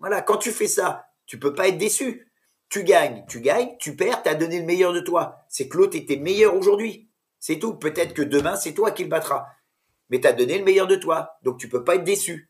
[0.00, 2.29] Voilà, quand tu fais ça, tu peux pas être déçu.
[2.70, 5.44] Tu gagnes, tu gagnes, tu perds, tu as donné le meilleur de toi.
[5.48, 7.10] C'est que l'autre était meilleur aujourd'hui.
[7.40, 7.74] C'est tout.
[7.74, 9.46] Peut-être que demain, c'est toi qui le battras.
[10.08, 11.32] Mais tu as donné le meilleur de toi.
[11.42, 12.48] Donc tu peux pas être déçu.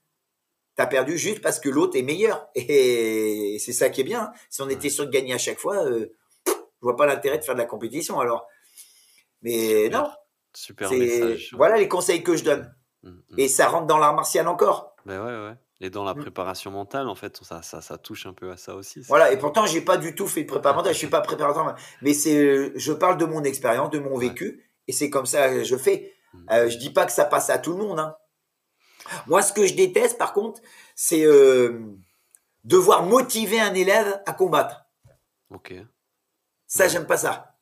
[0.76, 2.48] Tu as perdu juste parce que l'autre est meilleur.
[2.54, 4.30] Et c'est ça qui est bien.
[4.50, 6.12] Si on était sûr de gagner à chaque fois, euh,
[6.46, 6.52] je
[6.82, 8.46] vois pas l'intérêt de faire de la compétition alors.
[9.40, 10.10] Mais non.
[10.52, 11.54] Super message.
[11.56, 12.74] Voilà les conseils que je donne.
[13.02, 13.38] Mmh, mmh.
[13.38, 14.94] Et ça rentre dans l'art martial encore.
[15.06, 15.56] Ben ouais, ouais.
[15.82, 16.20] Et dans la mmh.
[16.20, 19.00] préparation mentale, en fait, ça, ça, ça touche un peu à ça aussi.
[19.00, 21.74] Voilà, et pourtant, j'ai pas du tout fait de préparation mentale, je suis pas préparateur,
[22.02, 25.64] mais c'est, je parle de mon expérience, de mon vécu, et c'est comme ça que
[25.64, 26.14] je fais.
[26.34, 26.46] Mmh.
[26.50, 27.98] Euh, je dis pas que ça passe à tout le monde.
[27.98, 28.14] Hein.
[29.26, 30.60] Moi, ce que je déteste, par contre,
[30.94, 31.80] c'est euh,
[32.64, 34.84] devoir motiver un élève à combattre.
[35.48, 35.74] Ok.
[36.66, 37.56] Ça, j'aime pas ça.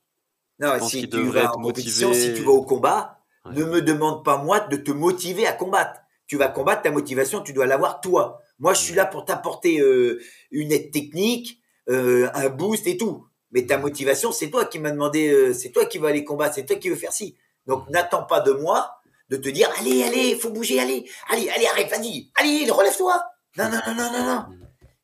[0.59, 4.39] Non, si tu vas en compétition, si tu vas au combat, ne me demande pas
[4.39, 8.43] moi de te motiver à combattre tu vas combattre, ta motivation, tu dois l'avoir toi.
[8.61, 10.21] Moi, je suis là pour t'apporter euh,
[10.51, 13.27] une aide technique, euh, un boost et tout.
[13.51, 16.55] Mais ta motivation, c'est toi qui m'as demandé, euh, c'est toi qui vas aller combattre,
[16.55, 17.37] c'est toi qui veux faire ci.
[17.67, 19.01] Donc, n'attends pas de moi
[19.31, 23.23] de te dire, allez, allez, faut bouger, allez, allez, allez, arrête, vas-y, allez, relève-toi.
[23.57, 24.45] Non, non, non, non, non, non.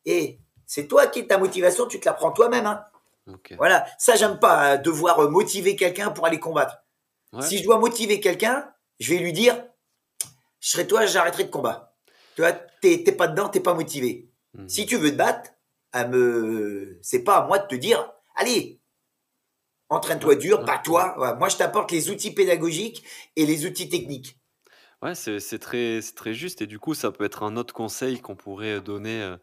[0.05, 2.67] Et c'est toi qui ta motivation, tu te la prends toi-même.
[2.67, 2.85] Hein.
[3.57, 6.77] Voilà, ça j'aime pas hein, devoir motiver quelqu'un pour aller combattre.
[7.41, 8.71] Si je dois motiver quelqu'un,
[9.01, 9.57] je vais lui dire,
[10.65, 11.95] je serais toi, j'arrêterais de combat.
[12.35, 14.31] Tu vois, t'es pas dedans, t'es pas motivé.
[14.55, 14.69] Mhm.
[14.69, 15.51] Si tu veux te battre,
[15.93, 18.81] à me, c'est pas à moi de te dire, allez,
[19.91, 21.37] entraîne-toi dur, bats-toi.
[21.39, 23.05] Moi, je t'apporte les outils pédagogiques
[23.37, 24.41] et les outils techniques.
[25.03, 26.63] Ouais, c'est très, très juste.
[26.63, 29.37] Et du coup, ça peut être un autre conseil qu'on pourrait donner euh,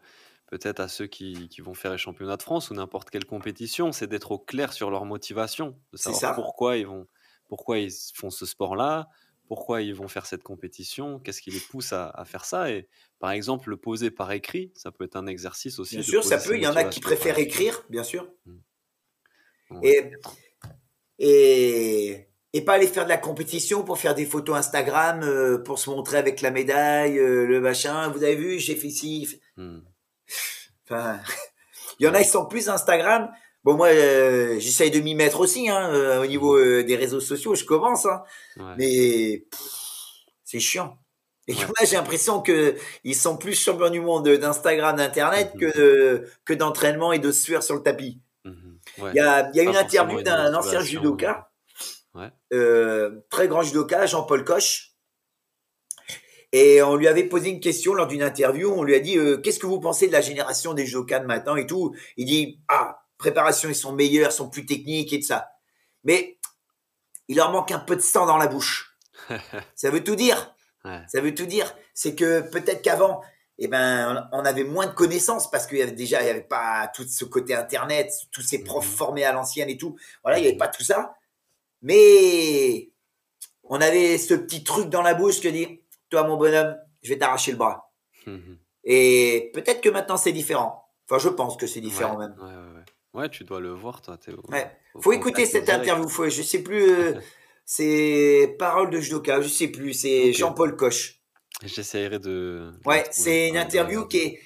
[0.48, 3.92] peut-être à ceux qui, qui, vont faire les championnats de France ou n'importe quelle compétition,
[3.92, 7.06] c'est d'être au clair sur leur motivation, de savoir pourquoi ils vont,
[7.48, 9.08] pourquoi ils font ce sport-là,
[9.52, 12.70] pourquoi ils vont faire cette compétition, qu'est-ce qui les pousse à, faire ça.
[12.70, 12.88] Et
[13.18, 15.96] par exemple, le poser par écrit, ça peut être un exercice aussi.
[15.96, 16.56] Bien sûr, ça peut.
[16.56, 18.32] Il y en a qui préfèrent écrire, bien sûr.
[18.46, 19.80] Mmh.
[19.82, 20.10] Et,
[21.18, 25.78] et, et, pas aller faire de la compétition pour faire des photos Instagram, euh, pour
[25.78, 28.08] se montrer avec la médaille, euh, le machin.
[28.08, 29.38] Vous avez vu, j'ai fait ci.
[29.58, 29.80] Mmh.
[30.86, 31.20] Enfin,
[32.00, 33.30] il y en a, qui sont plus Instagram
[33.64, 37.20] Bon, moi, euh, j'essaye de m'y mettre aussi, hein, euh, au niveau euh, des réseaux
[37.20, 38.24] sociaux, je commence, hein,
[38.76, 39.46] mais
[40.44, 40.98] c'est chiant.
[41.46, 45.60] Et moi, j'ai l'impression que ils sont plus champions du monde d'Instagram, d'Internet mhm.
[45.60, 48.20] que que d'entraînement et de sueur sur le tapis.
[48.44, 48.78] Mhm.
[48.98, 51.48] Il y a, y a une interview d'un ancien judoka,
[52.10, 54.88] très grand judoka, Jean-Paul Coche.
[56.54, 58.70] Et on lui avait posé une question lors d'une interview.
[58.70, 61.56] On lui a dit Qu'est-ce que vous pensez de la génération des judokas de maintenant
[61.56, 65.52] et tout Il dit Ah, préparation, ils sont meilleurs, sont plus techniques et tout ça.
[66.04, 66.38] Mais
[67.28, 68.98] il leur manque un peu de sang dans la bouche.
[69.76, 70.54] ça veut tout dire.
[71.06, 71.72] Ça veut tout dire.
[71.94, 73.22] C'est que peut-être qu'avant,
[73.58, 76.40] eh ben, on avait moins de connaissances parce qu'il y avait déjà, il y avait
[76.40, 78.96] pas tout ce côté internet, tous ces profs mhm.
[78.96, 79.96] formés à l'ancienne et tout.
[80.24, 81.14] Voilà, il y avait pas tout ça.
[81.82, 82.90] Mais
[83.62, 87.18] on avait ce petit truc dans la bouche que dit, toi mon bonhomme, je vais
[87.18, 87.92] t'arracher le bras.
[88.26, 88.58] Mhm.
[88.82, 90.88] Et peut-être que maintenant c'est différent.
[91.08, 92.34] Enfin, je pense que c'est différent même.
[92.40, 92.82] Ouais,
[93.30, 94.18] tu dois le voir, toi.
[94.48, 94.70] ouais.
[95.00, 96.08] Faut écouter cette interview.
[96.08, 96.90] Faut, je sais plus.
[96.90, 97.14] Euh,
[97.64, 99.40] c'est Parole de judoka.
[99.40, 99.92] Je sais plus.
[99.94, 101.20] C'est Jean-Paul Coche.
[101.64, 102.72] J'essaierai de.
[102.84, 104.40] Ouais, c'est une interview qui est.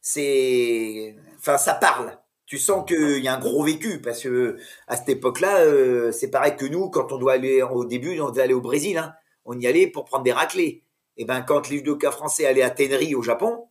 [0.00, 1.16] C'est.
[1.38, 2.18] Enfin, ça parle.
[2.46, 6.30] Tu sens qu'il y a un gros vécu parce que à cette époque-là, euh, c'est
[6.30, 8.98] pareil que nous quand on doit aller au début, on devait aller au Brésil.
[8.98, 9.14] Hein.
[9.46, 10.84] On y allait pour prendre des raclés.
[11.16, 13.68] Et ben quand les judokas français allaient à Tenerife au Japon,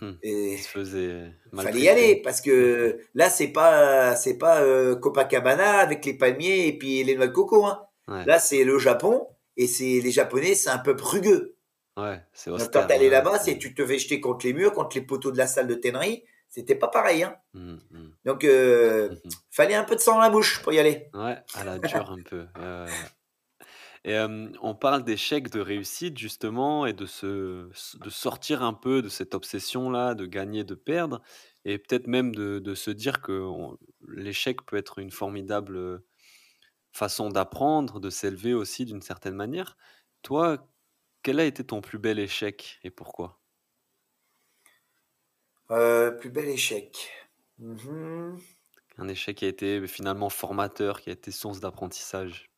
[0.00, 0.12] Hmm.
[0.22, 0.56] Et
[1.56, 6.66] fallait y aller parce que là c'est pas c'est pas euh, Copacabana avec les palmiers
[6.66, 7.86] et puis les noix de coco hein.
[8.08, 11.54] Là c'est le Japon et c'est les Japonais c'est un peu rugueux.
[11.96, 15.02] Ouais, c'est Quand t'allais là-bas, c'est tu te fais jeter contre les murs, contre les
[15.02, 17.22] poteaux de la salle de Tenerife, C'était pas pareil.
[17.22, 17.36] Hein.
[17.54, 17.76] Mmh.
[18.24, 19.14] Donc, euh,
[19.50, 21.08] fallait un peu de sang dans la bouche pour y aller.
[21.14, 22.40] Ouais, à la dure un peu.
[22.40, 22.90] Ouais, ouais, ouais.
[24.06, 24.18] Et
[24.60, 29.34] on parle d'échecs, de réussite justement et de se de sortir un peu de cette
[29.34, 31.22] obsession-là, de gagner, de perdre
[31.64, 33.48] et peut-être même de de se dire que
[34.06, 36.02] l'échec peut être une formidable,
[36.92, 39.76] façon d'apprendre, de s'élever aussi d'une certaine manière.
[40.22, 40.68] Toi,
[41.22, 43.40] quel a été ton plus bel échec et pourquoi?
[45.70, 47.10] Euh, plus bel échec.
[47.58, 48.40] Mhm.
[48.98, 52.50] Un échec qui a été finalement formateur, qui a été source d'apprentissage?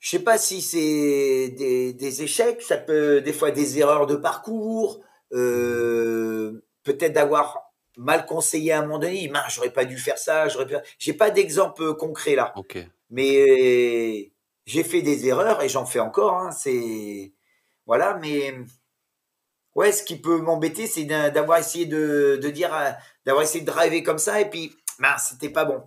[0.00, 4.16] Je sais pas si c'est des, des échecs, ça peut des fois des erreurs de
[4.16, 5.00] parcours,
[5.32, 9.28] euh, peut-être d'avoir mal conseillé à un moment donné.
[9.28, 10.48] Mince, j'aurais pas dû faire ça.
[10.48, 10.80] J'aurais pas.
[10.98, 12.52] J'ai pas d'exemple concret là,
[13.10, 14.32] mais
[14.66, 16.34] j'ai fait des erreurs et j'en fais encore.
[16.34, 17.32] Hein, c'est
[17.86, 18.54] voilà, mais
[19.74, 22.90] ouais, ce qui peut m'embêter, c'est d'a- d'avoir essayé de, de dire, euh,
[23.26, 25.82] d'avoir essayé de driver comme ça et puis mince, c'était pas bon.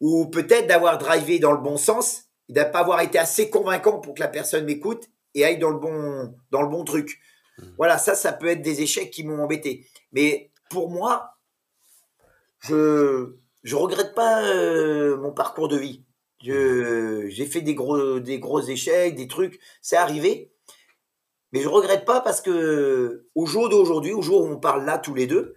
[0.00, 4.00] Ou peut-être d'avoir drivé dans le bon sens et de pas avoir été assez convaincant
[4.00, 7.18] pour que la personne m'écoute et aille dans le bon, dans le bon truc.
[7.58, 7.64] Mmh.
[7.78, 9.86] Voilà, ça, ça peut être des échecs qui m'ont embêté.
[10.12, 11.36] Mais pour moi,
[12.60, 16.04] je je regrette pas euh, mon parcours de vie.
[16.44, 20.52] Je- J'ai fait des gros des gros échecs, des trucs, c'est arrivé.
[21.52, 24.98] Mais je regrette pas parce que au jour d'aujourd'hui, au jour où on parle là
[24.98, 25.56] tous les deux,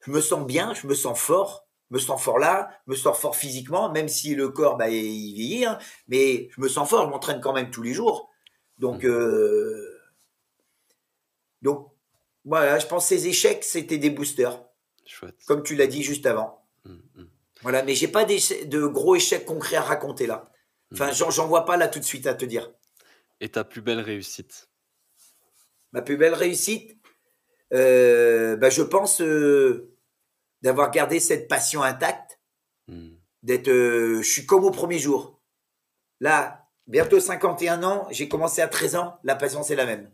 [0.00, 3.36] je me sens bien, je me sens fort, me sens fort là, me sens fort
[3.36, 5.78] physiquement, même si le corps bah, il vieillit, hein,
[6.08, 8.30] mais je me sens fort, je m'entraîne quand même tous les jours.
[8.78, 9.08] Donc Mmh.
[9.08, 10.00] euh,
[11.62, 11.90] donc
[12.44, 14.62] voilà, je pense que ces échecs c'était des boosters,
[15.06, 15.36] Chouette.
[15.46, 16.66] comme tu l'as dit juste avant.
[16.84, 17.22] Mmh mh.
[17.62, 20.50] Voilà, mais j'ai pas de gros échecs concrets à raconter là.
[20.92, 21.14] Enfin, Mmh.
[21.14, 22.70] j'en j'en vois pas là tout de suite à te dire.
[23.40, 24.68] Et ta plus belle réussite?
[25.92, 26.96] Ma plus belle réussite,
[27.72, 29.93] euh, bah, je pense euh,
[30.64, 32.34] d'avoir gardé cette passion intacte,
[32.88, 33.10] Mmh.
[33.42, 35.40] d'être, euh, je suis comme au premier jour.
[36.20, 40.10] Là, bientôt 51 ans, j'ai commencé à 13 ans, la passion c'est la même.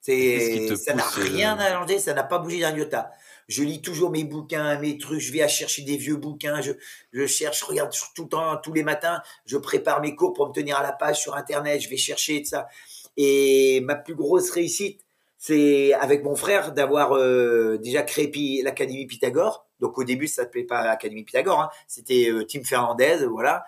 [0.00, 3.10] C'est, ça n'a heu rien à changer, ça n'a pas bougé d'un iota.
[3.48, 6.72] Je lis toujours mes bouquins, mes trucs, je vais à chercher des vieux bouquins, je,
[7.12, 10.48] je cherche, je regarde tout le temps, tous les matins, je prépare mes cours pour
[10.48, 12.68] me tenir à la page sur Internet, je vais chercher de ça.
[13.16, 15.04] Et ma plus grosse réussite,
[15.40, 19.66] c'est avec mon frère d'avoir euh, déjà créé l'Académie Pythagore.
[19.80, 21.70] Donc au début, ça s'appelait pas l'Académie Pythagore, hein.
[21.88, 23.64] c'était euh, Tim Fernandez, voilà.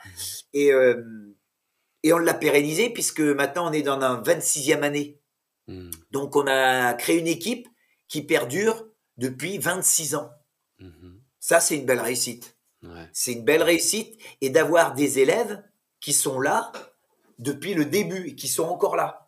[0.53, 1.03] Et, euh,
[2.03, 5.19] et on l'a pérennisé puisque maintenant on est dans la 26e année.
[5.67, 5.91] Mmh.
[6.11, 7.67] Donc on a créé une équipe
[8.07, 10.31] qui perdure depuis 26 ans.
[10.79, 12.59] Mmh Ça, c'est une belle réussite.
[12.83, 13.09] Ouais.
[13.15, 15.63] C'est une belle réussite et d'avoir des élèves
[16.01, 16.71] qui sont là
[17.39, 19.22] depuis le début et qui sont encore là.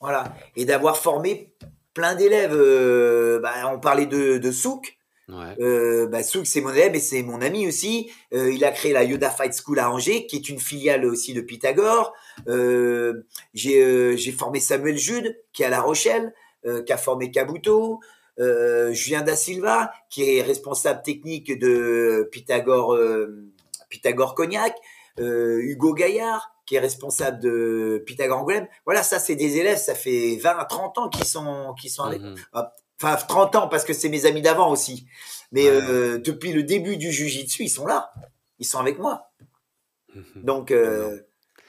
[0.00, 0.34] Voilà.
[0.56, 1.54] Et d'avoir formé
[1.94, 2.54] plein d'élèves.
[2.54, 4.98] Euh, bah, on parlait de, de Souk.
[5.28, 5.56] Ouais.
[5.60, 8.10] Euh, bah, Souk, c'est mon élève et c'est mon ami aussi.
[8.32, 11.34] Euh, il a créé la Yoda Fight School à Angers, qui est une filiale aussi
[11.34, 12.12] de Pythagore.
[12.46, 16.32] Euh, j'ai euh, j'ai formé Samuel Jude, qui est à La Rochelle,
[16.64, 18.00] euh, qui a formé Kabuto.
[18.38, 23.50] Euh, Julien Da Silva, qui est responsable technique de Pythagore, euh,
[23.88, 24.76] Pythagore Cognac.
[25.18, 28.66] Euh, Hugo Gaillard, qui est responsable de Pythagore Angoulême.
[28.84, 32.02] Voilà, ça, c'est des élèves, ça fait 20 à 30 ans qui sont, qui sont
[32.04, 32.34] avec Mmh
[32.98, 35.06] enfin 30 ans parce que c'est mes amis d'avant aussi.
[35.52, 35.76] Mais Ouais.
[35.82, 38.10] euh, depuis le début du jujitsu, ils sont là.
[38.58, 39.30] Ils sont avec moi.
[40.14, 41.20] Mmh Donc euh,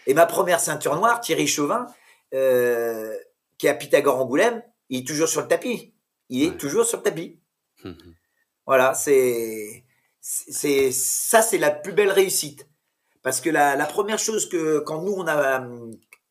[0.05, 1.85] et ma première ceinture noire, Thierry Chauvin,
[2.33, 3.13] euh,
[3.57, 5.93] qui est à Pythagore Angoulême, il est toujours sur le tapis.
[6.29, 6.57] Il est Ouais.
[6.57, 7.39] toujours sur le tapis.
[7.83, 7.91] Mmh
[8.65, 9.83] Voilà, c'est
[10.21, 12.67] c'est ça c'est la plus belle réussite.
[13.27, 15.67] Parce que la, la première chose que quand nous on a,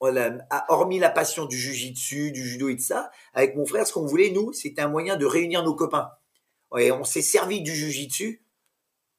[0.01, 3.87] on a- hormis la passion du jujitsu, du judo et de ça, avec mon frère,
[3.87, 6.09] ce qu'on voulait nous, c'était un moyen de réunir nos copains.
[6.79, 8.43] Et on s'est servi du jujitsu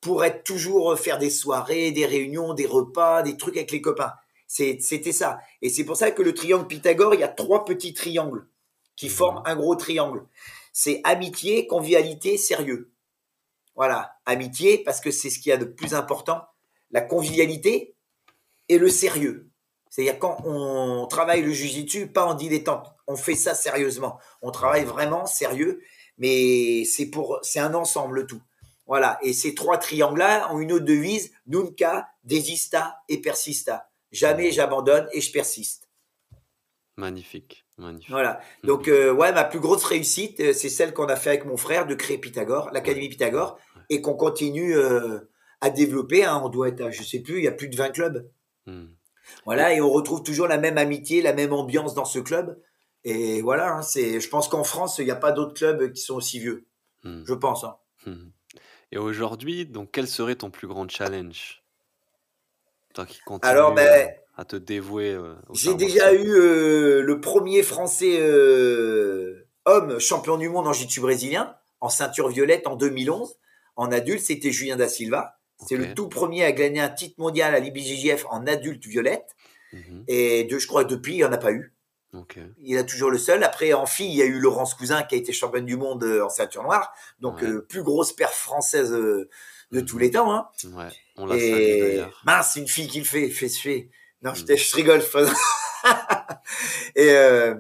[0.02, 3.80] pour être toujours euh, faire des soirées, des réunions, des repas, des trucs avec les
[3.80, 4.14] copains.
[4.48, 5.38] C'était ça.
[5.62, 8.48] Et c'est pour ça que le triangle Pythagore, il y a trois petits triangles
[8.96, 10.26] qui forment un gros triangle.
[10.74, 12.92] C'est amitié, convivialité, sérieux.
[13.76, 16.42] Voilà, amitié parce que c'est ce qu'il y a de plus important,
[16.92, 17.96] la convivialité
[18.70, 19.50] et le sérieux.
[19.90, 24.20] C'est-à-dire quand on travaille le jujitsu, pas en dilettante, on fait ça sérieusement.
[24.42, 25.82] On travaille vraiment sérieux,
[26.18, 28.42] mais c'est pour, c'est un ensemble le tout.
[28.86, 29.20] Voilà.
[29.22, 33.90] Et ces trois triangles-là ont une autre devise, nunca, desista et persista.
[34.12, 35.90] Jamais j'abandonne et je persiste.
[36.96, 38.10] Magnifique, magnifique.
[38.10, 38.40] Voilà.
[38.64, 41.58] Donc, euh, ouais, ma plus grosse réussite, euh, c'est celle qu'on a fait avec mon
[41.58, 43.60] frère de créer Pythagore, l'Académie Pythagore,
[43.90, 45.20] et qu'on continue euh,
[45.62, 46.24] à développer.
[46.24, 46.42] hein.
[46.44, 48.30] On doit être, à, je sais plus, il y a plus de 20 clubs.
[48.66, 48.86] Mmh.
[49.46, 52.60] Voilà, et on retrouve toujours la même amitié, la même ambiance dans ce club.
[53.04, 56.02] Et voilà, hein, c'est, je pense qu'en France, il n'y a pas d'autres clubs qui
[56.02, 56.66] sont aussi vieux.
[57.04, 57.24] Hmm.
[57.26, 57.64] Je pense.
[57.64, 57.76] Hein.
[58.06, 58.30] Hmm.
[58.92, 61.64] Et aujourd'hui, donc, quel serait ton plus grand challenge?
[62.94, 65.12] Toi qui continues Alors, ben, à, te dévouer.
[65.12, 71.02] euh, j'ai déjà eu euh, le premier Français euh, homme champion du monde en jiu-jitsu
[71.02, 73.36] brésilien, en ceinture violette en 2011.
[73.76, 75.37] En adulte, c'était Julien da Silva.
[75.66, 79.36] C'est le tout premier à gagner un titre mondial à l'IBJJF en adulte violette.
[79.74, 80.04] Mhm.
[80.08, 81.74] Et de, je crois que depuis, il n'y en a pas eu.
[82.60, 83.44] Il a toujours le seul.
[83.44, 86.04] Après, en fille, il y a eu Laurence Cousin qui a été championne du monde
[86.04, 86.92] euh, en ceinture noire.
[87.20, 87.48] Donc, Ouais.
[87.48, 89.30] euh, plus grosse paire française euh,
[89.72, 90.02] de tous Mhm.
[90.02, 90.34] les temps.
[90.34, 90.48] Hein.
[90.74, 90.88] Ouais,
[91.18, 93.90] on l'a Et mince, une fille qui le fait, fait, fait.
[94.24, 94.46] Non, je, Mm.
[94.46, 95.02] te- je rigole.
[95.02, 95.26] je fais-
[96.96, 97.56] et, euh,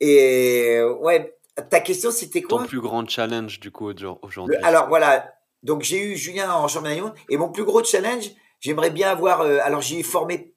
[0.00, 1.34] et ouais,
[1.70, 4.56] ta question, c'était Ton quoi plus grand challenge, du coup, aujourd- aujourd'hui?
[4.58, 7.14] Le- Alors voilà, donc j'ai eu Julien en championnat du monde.
[7.28, 8.30] Et mon plus gros challenge,
[8.60, 9.40] j'aimerais bien avoir.
[9.42, 10.54] euh, alors j'ai formé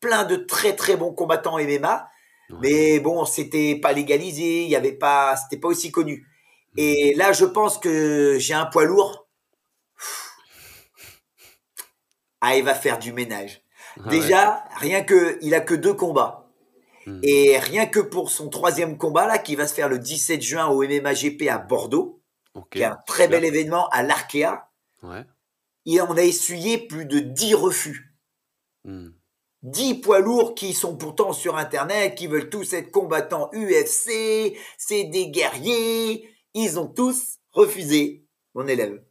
[0.00, 2.08] plein de très très bons combattants MMA.
[2.50, 2.56] Ouais.
[2.60, 6.26] Mais bon, c'était pas légalisé, il y avait pas, c'était pas aussi connu.
[6.74, 6.84] Mhm.
[6.84, 9.28] Et là, je pense que j'ai un poids lourd.
[12.40, 13.62] Ah, il va faire du ménage.
[13.96, 14.10] Ah ouais.
[14.10, 16.50] Déjà, rien que, il a que deux combats.
[17.06, 17.20] Mhm.
[17.22, 20.66] Et rien que pour son troisième combat là, qui va se faire le 17 juin
[20.66, 22.20] au MMA GP à Bordeaux,
[22.54, 22.70] Ok.
[22.70, 24.70] qui est un très bel événement à l'Arkea,
[25.02, 25.24] Ouais.
[25.86, 28.14] et on a essuyé plus de 10 refus.
[28.84, 29.14] Mhm.
[29.62, 35.04] 10 poids lourds qui sont pourtant sur Internet, qui veulent tous être combattants UFC, c'est
[35.04, 36.28] des guerriers.
[36.52, 39.02] Ils ont tous refusé mon élève.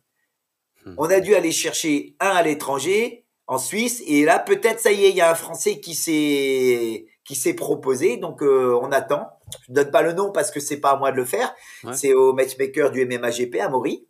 [0.86, 0.94] Hmm.
[0.98, 5.06] On a dû aller chercher un à l'étranger, en Suisse, et là peut-être ça y
[5.06, 9.28] est, il y a un Français qui s'est qui s'est proposé, donc euh, on attend.
[9.66, 11.54] Je ne donne pas le nom parce que c'est pas à moi de le faire.
[11.84, 11.94] Ouais.
[11.94, 14.08] C'est au matchmaker du MMA GP à Maury,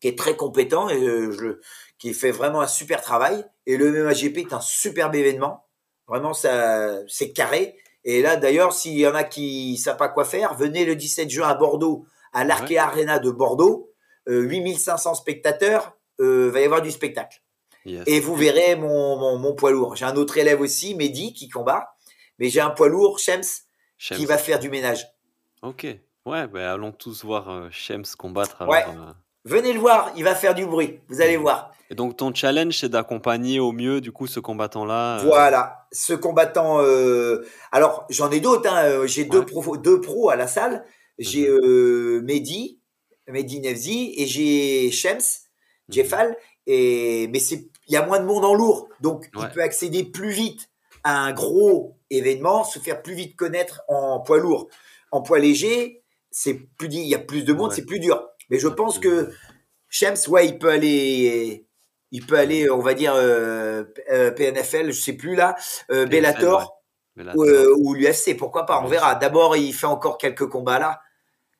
[0.00, 1.60] qui est très compétent et euh, je,
[1.98, 3.44] qui fait vraiment un super travail.
[3.66, 5.66] Et le MMA GP est un superbe événement.
[6.08, 7.76] Vraiment, ça, c'est carré.
[8.04, 11.28] Et là, d'ailleurs, s'il y en a qui savent pas quoi faire, venez le 17
[11.28, 12.78] juin à Bordeaux, à l'Arkea Ouais.
[12.78, 13.92] Arena de Bordeaux.
[14.28, 17.42] Euh, 8500 spectateurs, euh, va y avoir du spectacle.
[17.84, 18.02] Yes.
[18.06, 19.94] Et vous verrez mon, mon, mon poids lourd.
[19.94, 21.96] J'ai un autre élève aussi, Mehdi, qui combat.
[22.38, 23.44] Mais j'ai un poids lourd, Shems,
[23.98, 24.18] Shems.
[24.18, 25.06] qui va faire du ménage.
[25.62, 25.86] Ok.
[26.26, 28.62] Ouais, bah, allons tous voir euh, Shems combattre.
[28.62, 28.84] Alors, Ouais.
[28.88, 29.12] euh.
[29.44, 30.98] Venez le voir, il va faire du bruit.
[31.08, 31.72] Vous allez voir.
[31.88, 35.20] Et donc, ton challenge, c'est d'accompagner au mieux, du coup, ce combattant-là.
[35.20, 36.80] euh, Voilà, ce combattant.
[36.80, 38.68] euh, Alors, j'en ai d'autres.
[38.68, 39.06] Hein.
[39.06, 40.84] J'ai deux, pros, deux pros à la salle.
[41.18, 41.60] J'ai Mhm.
[41.62, 42.80] euh, Mehdi,
[43.28, 45.94] Mehdi Nevzi, et j'ai Shems, mhm.
[45.94, 46.36] Jeffal.
[46.66, 49.44] Et mais c'est, il y a moins de monde en lourd, donc Ouais.
[49.44, 50.68] il peut accéder plus vite
[51.04, 54.68] à un gros événement, se faire plus vite connaître en poids lourd.
[55.12, 57.76] En poids léger, c'est plus, il y a plus de monde, Ouais.
[57.76, 58.26] c'est plus dur.
[58.50, 59.30] Mais je pense que
[59.88, 61.66] Shems, ouais, il peut aller,
[62.12, 65.54] il peut aller, on va dire euh, euh, PNFL, je sais plus là,
[65.90, 66.82] euh, Bellator
[67.16, 67.40] Bellator.
[67.78, 69.14] ou, ou l'UFC, pourquoi pas, on verra.
[69.14, 71.00] D'abord, il fait encore quelques combats là.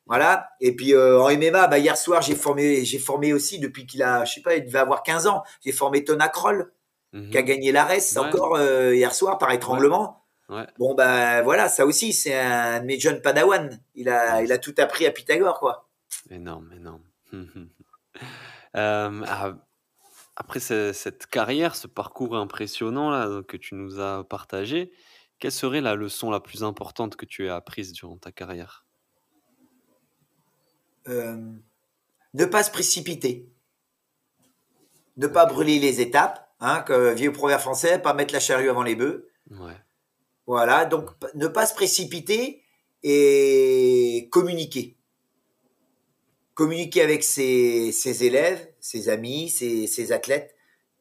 [0.05, 0.49] Voilà.
[0.61, 4.03] Et puis euh, en MMA, bah, hier soir, j'ai formé, j'ai formé aussi depuis qu'il
[4.03, 5.43] a, je sais pas, il devait avoir 15 ans.
[5.65, 6.71] J'ai formé Tona Kroll,
[7.13, 7.29] Mhm.
[7.31, 8.17] qui a gagné l'ARES Ouais.
[8.19, 10.21] encore euh, hier soir par étranglement.
[10.49, 10.65] Ouais.
[10.77, 13.79] Bon bah voilà, ça aussi, c'est un de mes jeunes Padawan.
[13.95, 15.89] Il a, il a tout appris à Pythagore, quoi.
[16.29, 17.03] Énorme, énorme.
[18.75, 19.53] Euh, ah,
[20.35, 24.91] après ce- cette carrière, ce parcours impressionnant là, que tu nous as partagé,
[25.39, 28.85] quelle serait la leçon la plus importante que tu as apprise durant ta carrière?
[31.07, 31.37] Euh,
[32.33, 33.49] ne pas se précipiter.
[35.15, 38.83] Ne pas brûler les étapes, hein, que vieux proverbe français, pas mettre la charrue avant
[38.83, 39.29] les bœufs.
[39.51, 39.77] Ouais.
[40.47, 42.63] Voilà, donc ne pas se précipiter
[43.03, 44.95] et communiquer.
[46.53, 50.55] Communiquer avec ses, ses élèves, ses amis, ses, ses athlètes.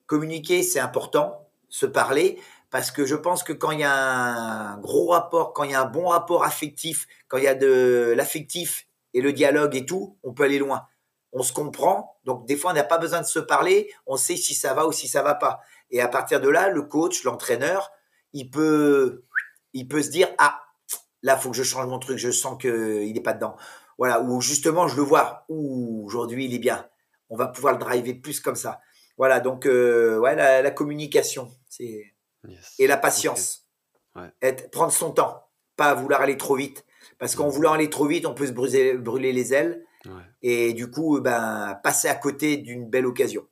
[0.06, 2.38] Communiquer, c'est important, se parler,
[2.70, 5.74] parce que je pense que quand il y a un gros rapport, quand il y
[5.74, 9.86] a un bon rapport affectif, quand il y a de l'affectif et le dialogue et
[9.86, 10.86] tout, on peut aller loin.
[11.32, 14.36] On se comprend, donc des fois on n'a pas besoin de se parler, on sait
[14.36, 15.60] si ça va ou si ça va pas.
[15.90, 17.92] Et à partir de là, le coach, l'entraîneur,
[18.32, 19.24] il peut,
[19.78, 20.60] il peut se dire ah
[21.22, 23.56] là faut que je change mon truc, je sens que il est pas dedans.
[23.98, 26.86] Voilà, ou justement je le vois, ou aujourd'hui il est bien.
[27.30, 28.80] On va pouvoir le driver plus comme ça.
[29.16, 32.12] Voilà, donc euh, ouais la, la communication, c'est
[32.48, 32.74] Yes.
[32.78, 33.66] et la patience.
[34.14, 34.22] Ok.
[34.22, 34.30] Ouais.
[34.40, 36.84] Être, prendre son temps, pas vouloir aller trop vite,
[37.18, 40.22] parce qu'en voulant aller trop vite, on peut se brûler, brûler les ailes Ouais.
[40.42, 43.44] et du coup ben passer à côté d'une belle occasion.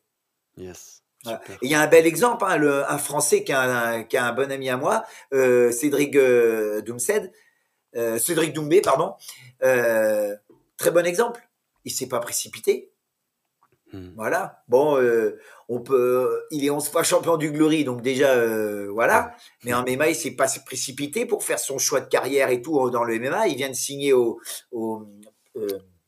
[0.57, 1.03] Yes.
[1.25, 1.41] Voilà.
[1.62, 4.27] Il y a un bel exemple, hein, le- un Français qui a un, qui a
[4.27, 7.33] un bon ami à moi, euh, Cédric euh, Doumsed,
[7.97, 9.14] euh, Cédric Doumbé, pardon.
[9.62, 10.35] Euh,
[10.77, 11.41] très bon exemple.
[11.85, 12.91] Il s'est pas précipité.
[13.93, 14.11] Mmh.
[14.16, 14.62] Voilà.
[14.68, 14.99] Bon,
[15.68, 16.43] on peut.
[16.51, 18.35] Il est 11 fois champion du Glory, donc déjà,
[18.89, 19.35] voilà.
[19.64, 22.91] Mais en MMA, il s'est pas précipité pour faire son choix de carrière et tout
[22.91, 23.47] dans le MMA.
[23.49, 24.41] Il vient de signer au,
[24.72, 25.07] au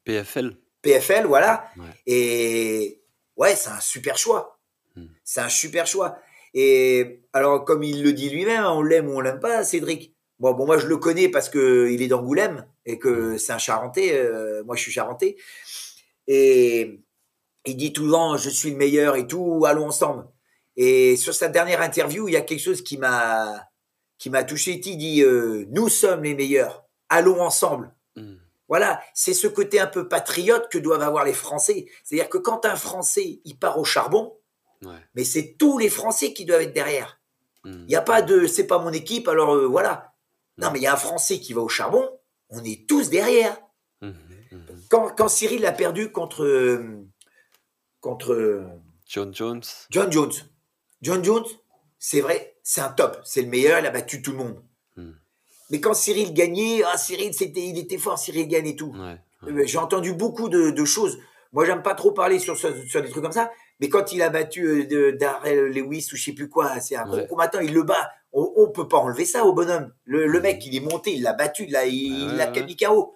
[0.04, 0.56] PFL.
[0.82, 1.68] PFL, voilà.
[1.76, 1.84] Ouais.
[2.06, 3.02] Et
[3.36, 4.55] ouais, c'est un super choix.
[4.96, 5.06] Hmm.
[5.24, 6.18] C'est un super choix.
[6.54, 10.14] Et alors, comme il le dit lui-même, on l'aime ou on l'aime pas, Cédric.
[10.38, 13.58] Bon, bon, moi je le connais parce que il est d'Angoulême et que c'est un
[13.58, 14.12] Charentais.
[14.14, 15.36] euh, moi, je suis Charentais.
[16.26, 17.00] Et
[17.64, 20.26] il dit tout le temps, je suis le meilleur et tout, allons ensemble.
[20.76, 23.68] Et sur sa dernière interview, il y a quelque chose qui m'a
[24.18, 24.80] qui m'a touché.
[24.84, 27.94] Il dit, euh, nous sommes les meilleurs, allons ensemble.
[28.16, 28.34] Mmh.
[28.68, 31.86] Voilà, c'est ce côté un peu patriote que doivent avoir les Français.
[32.02, 34.36] C'est-à-dire que quand un Français, il part au charbon,
[34.86, 34.94] Ouais.
[35.14, 37.20] mais c'est tous les Français qui doivent être derrière.
[37.64, 37.72] Mmh.
[37.72, 40.14] Il n'y a pas de, c'est pas mon équipe, alors euh, voilà.
[40.58, 42.08] Non, mais il y a un Français qui va au charbon,
[42.50, 43.58] on est tous derrière.
[44.00, 44.08] Mmh.
[44.08, 44.58] Mmh.
[44.88, 47.04] Quand, quand Cyril a perdu contre, euh,
[48.00, 48.64] contre euh,
[49.06, 49.62] John Jones.
[49.90, 50.32] John Jones,
[51.02, 51.46] John Jones,
[51.98, 54.62] c'est vrai, c'est un top, c'est le meilleur, il a battu tout le monde.
[55.68, 58.94] Mais quand Cyril gagnait, ah Cyril, c'était, il était fort, Cyril gagne et tout.
[58.94, 59.18] Ouais.
[59.50, 59.66] ouais.
[59.66, 61.18] J'ai entendu beaucoup de, de choses.
[61.52, 63.50] Moi, j'aime pas trop parler sur, sur, sur des trucs comme ça.
[63.80, 67.04] Mais quand il a battu euh, Darrell Lewis ou je sais plus quoi, c'est un
[67.04, 67.26] gros Ouais.
[67.26, 68.10] combattant, il le bat.
[68.32, 69.92] On, on peut pas enlever ça au bonhomme.
[70.04, 73.14] Le, le mec, il est monté, il l'a battu, il l'a il, KO.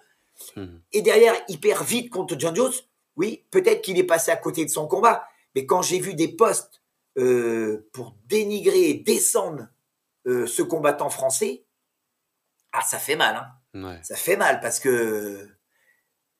[0.55, 0.65] Mmh.
[0.93, 2.73] Et derrière, il perd vite contre John Jones.
[3.15, 5.23] Oui, peut-être qu'il est passé à côté de son combat.
[5.55, 6.81] Mais quand j'ai vu des posts
[7.17, 9.67] euh, pour dénigrer et descendre
[10.27, 11.65] euh, ce combattant français,
[12.71, 13.35] ah, ça fait mal.
[13.35, 13.99] Hein Ouais.
[14.03, 15.47] ça fait mal parce que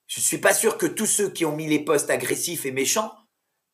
[0.07, 3.09] je suis pas sûr que tous ceux qui ont mis les postes agressifs et méchants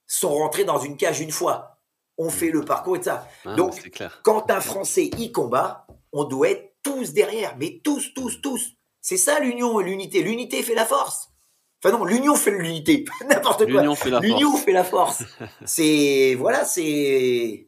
[0.07, 1.77] sont rentrés dans une cage une fois.
[2.17, 3.27] On fait le parcours et ça.
[3.45, 4.21] Ah, Donc, clair.
[4.23, 8.71] Quand un Français y combat, on doit être tous derrière, mais tous, tous, tous.
[9.01, 10.23] C'est ça l'union et l'unité.
[10.23, 11.29] L'unité fait la force.
[11.83, 13.05] Enfin non, l'union fait l'unité.
[13.29, 13.81] N'importe quoi.
[13.81, 14.63] L'union fait la L'union force.
[14.63, 15.23] fait la force.
[15.65, 17.65] c'est voilà, c'est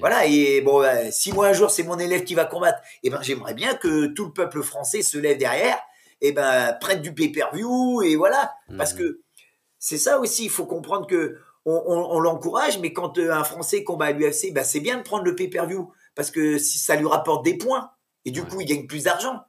[0.00, 0.24] voilà.
[0.26, 3.20] Et bon, bah, si moi un jour c'est mon élève qui va combattre, et ben
[3.22, 5.78] j'aimerais bien que tout le peuple français se lève derrière,
[6.22, 8.98] et ben prenne du pay-per-view et voilà, parce Mhm.
[9.00, 9.20] que
[9.78, 10.44] c'est ça aussi.
[10.44, 14.12] Il faut comprendre que on, on- on l'encourage, mais quand euh, un Français combat à
[14.12, 17.56] l'UFC, ben c'est bien de prendre le pay-per-view parce que si ça lui rapporte des
[17.58, 17.90] points
[18.24, 18.48] et du Ouais.
[18.48, 19.40] coup il gagne plus d'argent.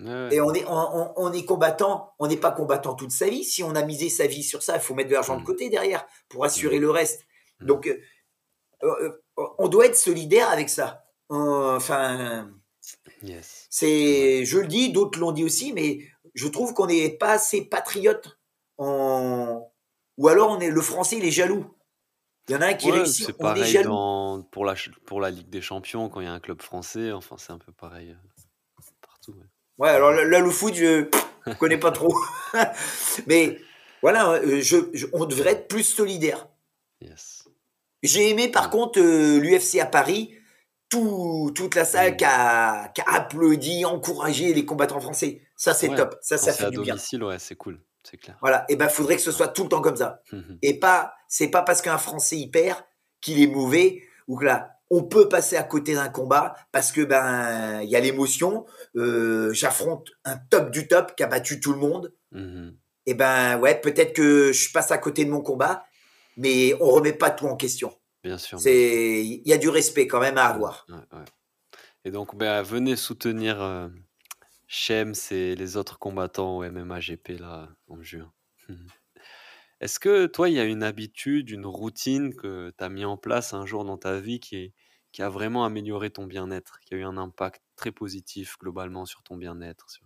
[0.00, 0.28] Ouais.
[0.34, 3.44] Et on est, on, on- on est combattant, on n'est pas combattant toute sa vie.
[3.44, 5.44] Si on a misé sa vie sur ça, il faut mettre de l'argent de Mm.
[5.46, 6.82] côté derrière pour assurer Mm.
[6.82, 7.22] le reste.
[7.60, 7.66] Mm.
[7.66, 7.98] Donc, euh,
[8.82, 9.10] euh,
[9.58, 11.04] on doit être solidaire avec ça.
[11.30, 12.50] Enfin,
[13.22, 13.66] Yes.
[13.70, 16.00] c'est, je le dis, d'autres l'ont dit aussi, mais
[16.34, 18.38] je trouve qu'on n'est pas assez patriote.
[18.78, 19.72] En...
[20.18, 21.66] Ou alors, on est le français, il est jaloux.
[22.48, 23.88] Il y en a un qui Ouais, réussit, on est jaloux.
[23.90, 27.10] dans, pour, la, pour la Ligue des Champions, quand il y a un club français,
[27.12, 29.32] enfin c'est un peu pareil euh, partout.
[29.32, 29.46] ouais.
[29.78, 31.08] Ouais, alors là, là, le foot, je
[31.46, 32.14] ne connais pas trop.
[33.26, 33.58] mais
[34.02, 36.48] voilà, euh, je, je- on devrait être plus solidaire.
[37.00, 37.44] Yes.
[38.02, 40.34] J'ai aimé par contre l'UFC à Paris,
[40.88, 42.16] tout, toute la salle Mm.
[42.16, 45.42] qui, a, qui a applaudi, encouragé les combattants français.
[45.56, 46.16] Ça, c'est top.
[46.22, 46.94] Ça, ça fait à du bien.
[46.94, 48.36] domicile, ouais, c'est cool, c'est clair.
[48.40, 48.64] Voilà.
[48.68, 50.22] Et ben, faudrait que ce soit tout le temps comme ça.
[50.62, 52.78] Et pas, c'est pas parce qu'un Français y perd
[53.20, 57.00] qu'il est mauvais ou que là, on peut passer à côté d'un combat parce que
[57.00, 58.64] ben, il y a l'émotion.
[58.94, 62.12] Euh, J'affronte un top du top qui a battu tout le monde.
[62.32, 62.76] Mhm.
[63.06, 65.84] Et ben, ouais, peut-être que je passe à côté de mon combat,
[66.36, 67.92] mais on remet pas tout en question.
[68.22, 68.58] Bien sûr.
[68.58, 68.70] bien sûr.
[68.70, 70.86] C'est, il y a du respect quand même à avoir.
[70.88, 71.24] Ouais, ouais.
[72.04, 73.88] Et donc, ben, venez soutenir euh,
[74.68, 78.32] Shems et les autres combattants au MMA GP là, en juin.
[79.80, 83.16] Est-ce que toi, il y a une habitude, une routine que tu as mis en
[83.16, 84.74] place un jour dans ta vie qui, est-
[85.12, 89.22] qui a vraiment amélioré ton bien-être, qui a eu un impact très positif globalement sur
[89.22, 90.04] ton bien-être sur-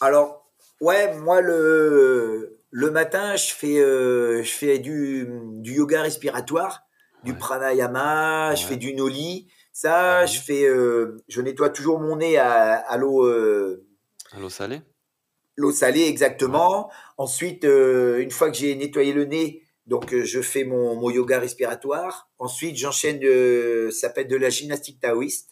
[0.00, 5.26] Alors, ouais, moi le le matin, je fais euh, je fais du
[5.60, 6.82] du yoga respiratoire,
[7.22, 7.38] du Ouais.
[7.38, 9.48] pranayama, je fais du noli.
[9.72, 10.28] Ça, Mhm.
[10.28, 13.86] je fais euh, je nettoie toujours mon nez à, à l'eau euh,
[14.32, 14.80] à l'eau salée
[15.56, 16.90] l'eau salée exactement.
[17.18, 21.10] Ensuite, euh, une fois que j'ai nettoyé le nez, donc euh, je fais mon, mon
[21.10, 22.30] yoga respiratoire.
[22.38, 25.50] Ensuite, j'enchaîne, euh, ça s'appelle de la gymnastique taoïste.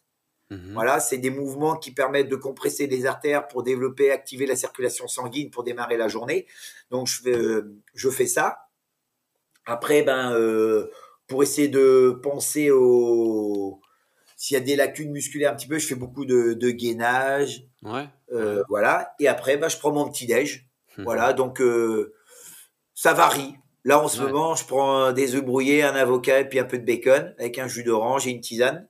[0.51, 0.73] Mhm.
[0.75, 5.07] Voilà, c'est des mouvements qui permettent de compresser les artères pour développer, activer la circulation
[5.07, 6.47] sanguine pour démarrer la journée.
[6.91, 8.57] Donc je fais, euh, je fais ça.
[9.67, 10.91] Après, ben, euh,
[11.29, 13.81] pour essayer de penser au
[14.41, 17.67] s'il y a des lacunes musculaires un petit peu, je fais beaucoup de, de gainage,
[17.83, 18.09] Ouais.
[18.33, 19.15] euh, voilà.
[19.21, 20.67] Et après, ben, je prends mon petit déj.
[20.97, 21.05] Mhm.
[21.05, 22.15] Voilà, donc euh,
[22.95, 23.55] ça varie.
[23.85, 24.31] Là, en ce Ouais.
[24.33, 27.59] moment, je prends des œufs brouillés, un avocat et puis un peu de bacon avec
[27.59, 28.89] un jus d'orange et une tisane.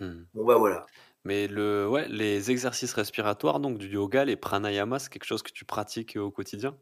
[0.00, 0.26] Mhm.
[0.34, 0.86] Bon, bah voilà.
[1.24, 5.52] Mais le, ouais, les exercices respiratoires, donc du yoga, les pranayamas, c'est quelque chose que
[5.52, 6.76] tu pratiques au quotidien?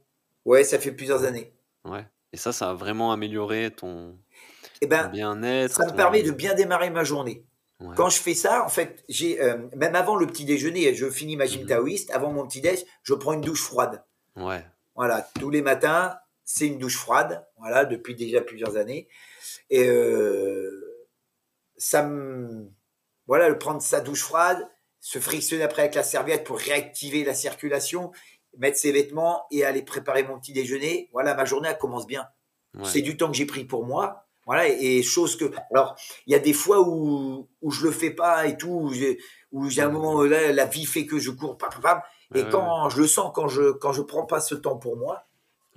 [0.45, 1.55] Ouais, ça fait plusieurs années.
[1.85, 2.07] Ouais.
[2.33, 4.19] Et ça, ça a vraiment amélioré ton
[4.81, 7.47] Eh ton ben, bien-être, ça me permet de bien démarrer ma journée.
[7.81, 7.95] Ouais.
[7.97, 11.37] Quand je fais ça, en fait, j'ai euh, même avant le petit déjeuner, je finis
[11.37, 14.05] ma gym Mmh taoïste, avant mon petit déj, je prends une douche froide.
[14.37, 14.65] Ouais.
[14.95, 19.09] Voilà, tous les matins, c'est une douche froide, voilà, depuis déjà plusieurs années.
[19.71, 21.07] Et euh,
[21.77, 22.71] ça me.
[23.27, 24.69] Voilà, le prendre sa douche froide,
[25.01, 28.11] se frictionner après avec la serviette pour réactiver la circulation,
[28.57, 31.11] mettre ses vêtements et aller préparer mon petit déjeuner.
[31.13, 32.27] Voilà, ma journée, elle commence bien.
[32.75, 32.85] Ouais.
[32.85, 34.28] C'est du temps que j'ai pris pour moi.
[34.49, 35.45] Voilà, et, et chose que.
[35.73, 35.95] Alors,
[36.27, 38.91] il y a des fois où, où je le fais pas et tout,
[39.53, 42.01] où j'ai, un moment, là, la vie fait que je cours, pam, pam.
[42.31, 44.77] Ouais, Et ouais, quand je le sens, quand je, quand je prends pas ce temps
[44.79, 45.27] pour moi,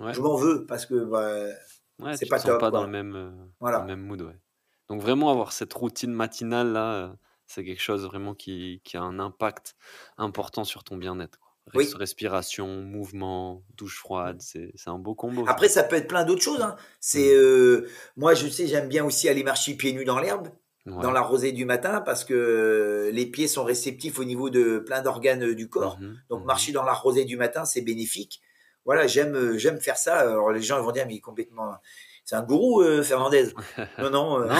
[0.00, 0.12] ouais.
[0.14, 1.46] je m'en veux parce que bah,
[2.14, 3.78] c'est pas top, pas dans le même, heu, Voilà.
[3.78, 4.38] dans le même mood.
[4.88, 7.12] Donc vraiment avoir cette routine matinale là, heu,
[7.46, 9.76] c'est quelque chose vraiment qui qui a un impact
[10.18, 11.38] important sur ton bien-être,
[11.74, 11.88] Oui.
[11.94, 15.44] respiration, mouvement, douche froide, c'est c'est un beau combo.
[15.46, 16.60] Après, ça peut être plein d'autres choses.
[16.60, 16.76] Hein.
[17.00, 17.38] C'est Mmh.
[17.38, 20.48] euh, moi, je sais, j'aime bien aussi aller marcher pieds nus dans l'herbe,
[20.86, 25.00] dans la rosée du matin, parce que les pieds sont réceptifs au niveau de plein
[25.02, 25.98] d'organes du corps.
[26.00, 26.16] Mmh mh.
[26.30, 28.40] Donc, Mmh marcher dans la rosée du matin, c'est bénéfique.
[28.84, 30.18] Voilà, j'aime, euh, j'aime faire ça.
[30.18, 31.74] Alors, les gens ils vont dire, mais complètement,
[32.24, 33.52] c'est un gourou, euh, Fernandez.
[33.98, 34.56] Non, non, euh, Non,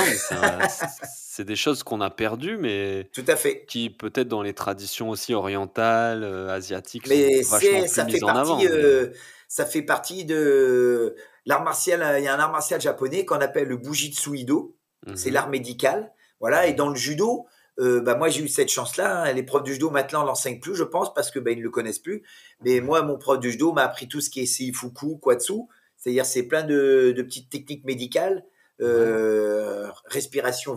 [0.68, 3.64] c'est des choses qu'on a perdues, mais tout à fait.
[3.66, 8.22] qui peut-être dans les traditions aussi orientales, heu, asiatiques sont Mais vachement plus ça fait
[8.22, 9.12] avant, partie, mais euh,
[9.48, 11.14] ça fait partie de
[11.46, 12.18] l'art martial.
[12.18, 14.76] Il y a un art martial japonais qu'on appelle le Bujitsu Ido.
[15.14, 15.34] C'est mmh mh.
[15.34, 16.12] l'art médical.
[16.40, 16.66] Voilà.
[16.66, 17.46] Et dans le judo,
[17.78, 19.22] euh, bah moi j'ai eu cette chance-là.
[19.22, 19.32] hein.
[19.32, 21.70] Les profs de judo maintenant l'enseignent plus, je pense, parce que bah, ils ne le
[21.70, 22.22] connaissent plus.
[22.62, 25.66] Mais moi, mon prof de judo m'a appris tout ce qui est seifuku, kwatsu,
[26.02, 28.44] c'est-à-dire c'est plein de, de petites techniques médicales,
[28.80, 28.88] Ouais.
[28.88, 30.74] euh, respiration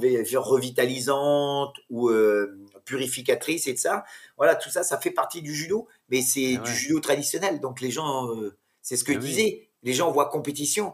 [0.80, 2.56] revitalisante ou euh,
[2.86, 4.04] purificatrice et de ça.
[4.38, 7.60] Voilà, tout ça, ça fait partie du judo, mais c'est Et du judo traditionnel.
[7.60, 9.26] Donc les gens, euh, c'est ce que je oui.
[9.26, 10.94] disais, les gens voient compétition,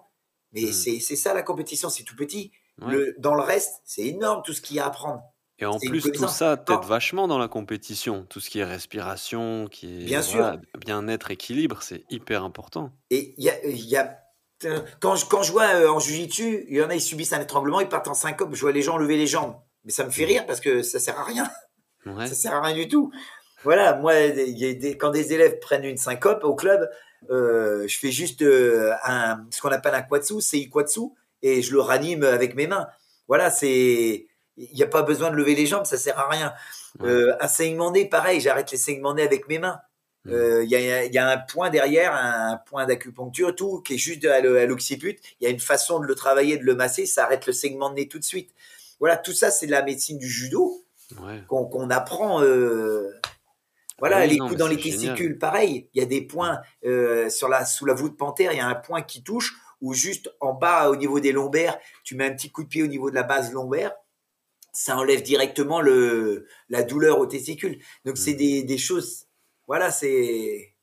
[0.53, 0.99] mais Mmh.
[1.01, 2.51] c'est ça la compétition, c'est tout petit.
[2.81, 2.93] Ouais.
[2.93, 5.21] Le, dans le reste, c'est énorme tout ce qu'il y a à apprendre.
[5.59, 8.25] Et en plus, tout ça t'aide vachement dans la compétition.
[8.27, 10.39] Tout ce qui est respiration, qui est Bien sûr.
[10.39, 12.91] voilà, bien-être, équilibre, c'est hyper important.
[13.11, 14.20] Et il y a, il y a
[14.99, 17.41] quand je, quand je vois euh, en jiu-jitsu, il y en a, ils subissent un
[17.41, 18.53] étranglement, ils partent en syncope.
[18.53, 19.55] Je vois les gens lever les jambes.
[19.85, 21.49] Mais ça me fait rire parce que ça sert à rien.
[22.05, 22.27] Ouais.
[22.27, 23.11] Ça sert à rien du tout.
[23.63, 26.89] Voilà, moi, il y a des- quand des élèves prennent une syncope au club,
[27.29, 31.01] euh, je fais juste euh, un, ce qu'on appelle un quatsu, c'est ikwatsu,
[31.43, 32.87] et je le ranime avec mes mains.
[33.27, 36.53] Voilà, c'est, il n'y a pas besoin de lever les jambes, ça sert à rien.
[36.99, 37.09] Ouais.
[37.09, 39.79] Euh, un saignement nez, pareil, j'arrête les saignements nez avec mes mains.
[40.27, 43.95] Euh, Il y, a, il y a un point derrière, un point d'acupuncture, tout, qui
[43.95, 45.17] est juste à l'occiput.
[45.39, 47.89] Il y a une façon de le travailler, de le masser, ça arrête le saignement
[47.89, 48.51] de nez tout de suite.
[48.99, 50.85] Voilà, tout ça, c'est de la médecine du judo
[51.19, 51.43] Ouais.
[51.49, 52.41] qu'on apprend.
[52.43, 53.11] euh,
[53.99, 54.99] voilà, Ah les non, coups dans les c'est génial.
[55.15, 55.89] testicules, pareil.
[55.93, 58.67] Il y a des points euh, sur la, sous la voûte panthère, il y a
[58.67, 62.31] un point qui touche, ou juste en bas, au niveau des lombaires, tu mets un
[62.33, 63.91] petit coup de pied au niveau de la base lombaire.
[64.73, 67.79] Ça enlève directement le, la douleur aux testicules.
[68.05, 68.37] Donc, c'est Mmh.
[68.37, 69.25] des, des choses.
[69.71, 70.75] Voilà, c'est.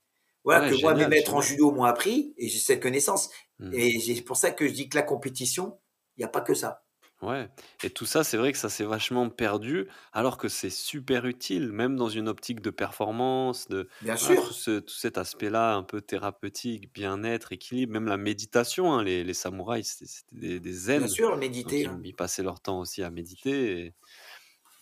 [0.45, 3.28] Voilà, Ouais, que moi, mes maîtres en judo m'ont appris, et j'ai cette connaissance.
[3.59, 3.74] Mmh.
[3.74, 5.78] Et c'est pour ça que je dis que la compétition,
[6.16, 6.86] il n'y a pas que ça.
[7.20, 7.51] Ouais.
[7.82, 11.70] Et tout ça, c'est vrai que ça s'est vachement perdu, alors que c'est super utile,
[11.70, 15.82] même dans une optique de performance, de Bien tout sûr, ce tout cet aspect-là un
[15.82, 19.05] peu thérapeutique, bien-être, équilibre, même la méditation, hein.
[19.05, 21.80] Les les samouraïs, c'était des des bien zen, sûr, donc méditer.
[21.80, 22.01] ils hein.
[22.05, 23.95] ils passaient leur temps aussi à méditer et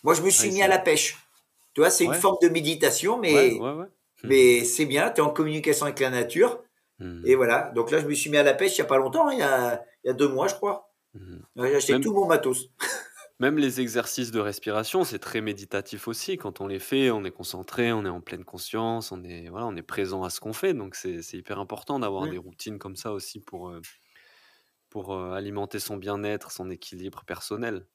[0.04, 1.25] Moi, je me suis ouais, mis à la pêche.
[1.76, 3.86] Tu vois, c'est une ouais, forme de méditation, mais, ouais, ouais.
[4.24, 4.32] Mh.
[4.32, 5.10] mais c'est bien.
[5.10, 6.64] Tu es en communication avec la nature.
[7.24, 7.36] Et Mmh.
[7.36, 7.72] voilà.
[7.76, 9.34] Donc là, je me suis mis à la pêche il n'y a pas longtemps, hein,
[9.34, 10.92] il y a, il y a deux mois, je crois.
[11.14, 11.42] Mmh.
[11.56, 12.70] Ouais, J'ai acheté Même tout mon matos.
[13.38, 16.36] même les exercices de respiration, c'est très méditatif aussi.
[16.38, 19.66] Quand on les fait, on est concentré, on est en pleine conscience, on est voilà,
[19.66, 20.72] on est présent à ce qu'on fait.
[20.74, 23.84] Donc c'est hyper important d'avoir des routines comme ça aussi pour, heu,
[24.90, 27.86] pour, heu, alimenter son bien-être, son équilibre personnel.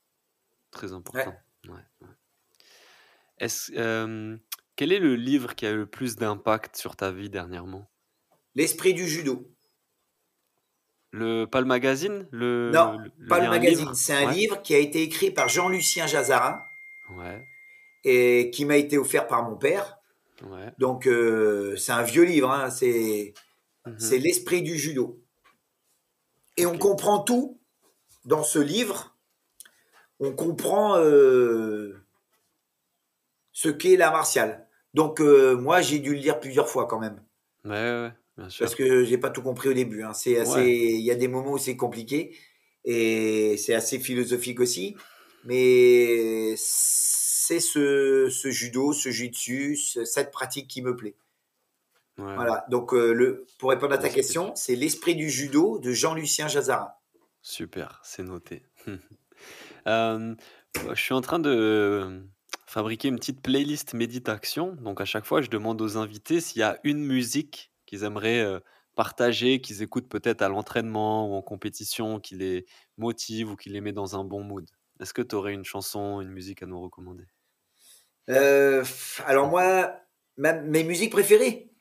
[0.72, 1.27] Très Ouais.
[1.27, 1.41] important.
[1.68, 2.10] Ouais, ouais.
[3.41, 4.39] Est-ce hem,
[4.77, 7.91] quel est le livre qui a eu le plus d'impact sur ta vie dernièrement?
[8.55, 9.51] L'esprit du judo.
[11.13, 12.27] Le pas le magazine?
[12.31, 13.93] Le Non, le pas le magazine.
[13.93, 14.34] C'est un Ouais?
[14.34, 16.61] livre qui a été écrit par Jean-Lucien Jazarin
[17.18, 17.45] Ouais,
[18.03, 19.97] et qui m'a été offert par mon père.
[20.43, 20.73] ouais.
[20.80, 22.51] Donc, euh, c'est un vieux livre.
[22.51, 22.69] hein.
[22.69, 23.34] C'est
[23.85, 25.23] Mmh c'est l'esprit du judo.
[26.55, 27.59] Et on comprend tout
[28.26, 29.18] dans ce livre.
[30.19, 32.01] On comprend euh,
[33.61, 34.67] ce qu'est l'art martial.
[34.93, 37.21] Donc, euh, moi, j'ai dû le lire plusieurs fois quand même.
[37.63, 38.75] Ouais, ouais, bien Parce sûr.
[38.75, 40.03] que j'ai pas tout compris au début.
[40.03, 40.13] hein.
[40.13, 40.75] C'est assez, Ouais.
[40.95, 42.35] il y a des moments où c'est compliqué
[42.85, 44.95] et c'est assez philosophique aussi.
[45.43, 51.15] Mais c'est ce, ce judo, ce jitsu, ce- cette pratique qui me plaît.
[52.17, 52.65] Voilà.
[52.69, 56.91] Donc, le, pour répondre à ta question, c'est L'esprit du judo de Jean-Lucien Jazarin.
[57.41, 58.63] Super, c'est noté.
[59.88, 60.35] je
[60.95, 62.21] suis en train de
[62.72, 64.73] fabriquer une petite playlist méditation.
[64.81, 68.61] Donc, à chaque fois, je demande aux invités s'il y a une musique qu'ils aimeraient
[68.95, 72.65] partager, qu'ils écoutent peut-être à l'entraînement ou en compétition, qui les
[72.98, 74.65] motive ou qui les met dans un bon mood.
[74.99, 77.26] Est-ce que tu aurais une chanson, une musique à nous recommander?
[78.30, 78.84] Euh,
[79.26, 79.95] Alors moi,
[80.38, 81.72] mes musiques préférées?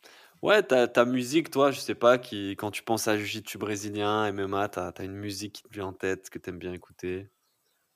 [0.43, 4.33] Ouais, ta, ta musique, toi, je sais pas, qui, quand tu penses à Jiu-Jitsu brésilien,
[4.33, 7.29] MMA, tu as, une musique qui te vient en tête, que tu aimes bien écouter?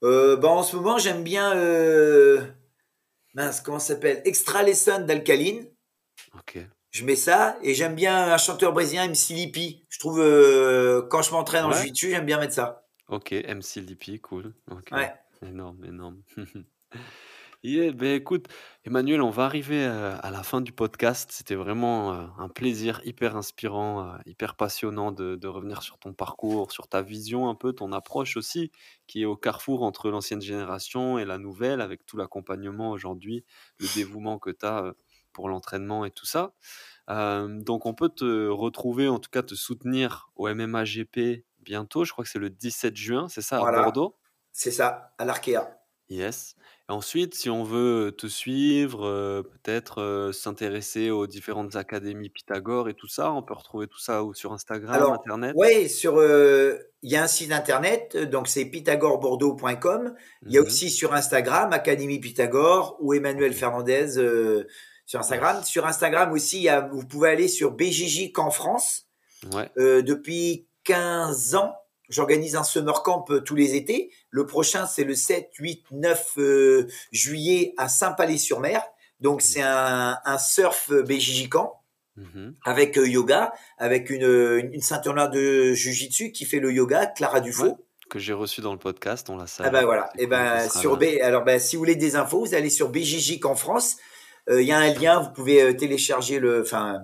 [0.03, 1.57] Euh, bah, En ce moment, j'aime bien.
[1.57, 2.45] Euh...
[3.35, 4.23] Mince, comment ça s'appelle?
[4.25, 5.67] Extra Lesson d'Alcaline.
[6.35, 9.85] Ok je mets ça et j'aime bien un chanteur brésilien, MC Lippi.
[9.89, 11.93] Je trouve euh, quand je m'entraîne en ouais.
[11.93, 12.87] jiu j'aime bien mettre ça.
[13.09, 14.55] Ok, MC Lippi, cool.
[14.93, 15.13] Ouais.
[15.43, 16.23] Énorme, énorme.
[17.65, 18.47] yeah, ben écoute,
[18.85, 21.31] Emmanuel, on va arriver euh, à la fin du podcast.
[21.33, 26.73] C'était vraiment euh, un plaisir hyper inspirant, hyper passionnant de, de, revenir sur ton parcours,
[26.73, 28.71] sur ta vision un peu, ton approche aussi,
[29.07, 33.45] qui est au carrefour entre l'ancienne génération et la nouvelle, avec tout l'accompagnement aujourd'hui,
[33.79, 34.95] le dévouement que tu as
[35.33, 36.53] pour l'entraînement et tout ça.
[37.09, 42.05] donc on peut te retrouver, en tout cas te soutenir au MMA GP bientôt.
[42.05, 44.17] Je crois que c'est le 17 juin, c'est ça, à Bordeaux?
[44.53, 45.81] C'est ça, à l'Arkea.
[46.09, 46.55] Yes.
[46.91, 53.09] Et ensuite, si on veut te suivre, peut-être s'intéresser aux différentes académies Pythagore et tout
[53.09, 55.55] ça, on peut retrouver tout ça sur Instagram, Internet?
[55.57, 60.15] Oui, sur il y a un site internet, donc c'est pythagorebordeaux.com.
[60.47, 64.19] Il y a mmh aussi sur Instagram, Académie Pythagore ou Emmanuel Fernandez
[65.07, 65.63] sur Instagram.
[65.65, 69.07] Sur Instagram aussi, il y a, vous pouvez aller sur BJJ Camp France.
[69.53, 69.71] Ouais.
[69.79, 71.75] Euh, depuis 15 ans,
[72.09, 74.11] j'organise un summer camp euh, tous les étés.
[74.31, 78.83] Le prochain, c'est le 7, 8, 9 euh, juillet à Saint-Palais-sur-Mer.
[79.21, 81.81] Donc, c'est un, un surf euh, BJJ Camp.
[82.17, 82.55] Mm-hmm.
[82.65, 87.41] Avec euh, yoga, avec une, une ceinture noire de jujitsu qui fait le yoga, Clara
[87.41, 87.65] Dufaux.
[87.65, 87.75] Ouais
[88.15, 89.65] que j'ai reçu dans le podcast, on l'a ça.
[89.67, 90.09] Ah ben voilà.
[90.19, 93.41] Et ben sur B, alors ben si vous voulez des infos, vous allez sur BJJ
[93.45, 93.97] en France.
[94.49, 97.01] Euh, il y a un lien, vous pouvez télécharger le, enfin,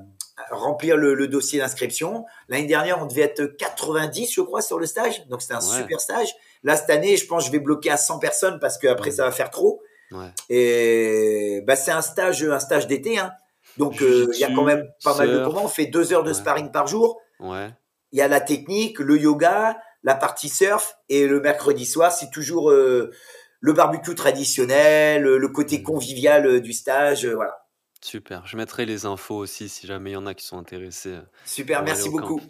[0.51, 2.25] remplir le, dossier d'inscription.
[2.49, 5.27] L'année dernière, on devait être 90, je crois, sur le stage.
[5.29, 6.29] Donc, c'était un super stage.
[6.63, 9.11] Là, cette année, je pense que je vais bloquer à 100 personnes parce que après,
[9.11, 9.83] ça va faire trop.
[10.13, 10.27] Ouais.
[10.49, 13.19] Et bah, c'est un stage, un stage d'été.
[13.19, 13.33] Hein.
[13.77, 15.65] Donc, euh, il y a quand même pas mal de comment.
[15.65, 17.21] On fait deux heures de sparring par jour.
[17.41, 20.97] Il y a la technique, le yoga, la partie surf.
[21.09, 22.73] Et le mercredi soir, c'est toujours
[23.61, 25.83] le barbecue traditionnel, le côté mmh.
[25.83, 27.67] convivial euh, du stage, euh, voilà.
[28.03, 28.47] Super.
[28.47, 31.15] Je mettrai les infos aussi si jamais il y en a qui sont intéressés.
[31.15, 32.41] Euh, Super, merci beaucoup.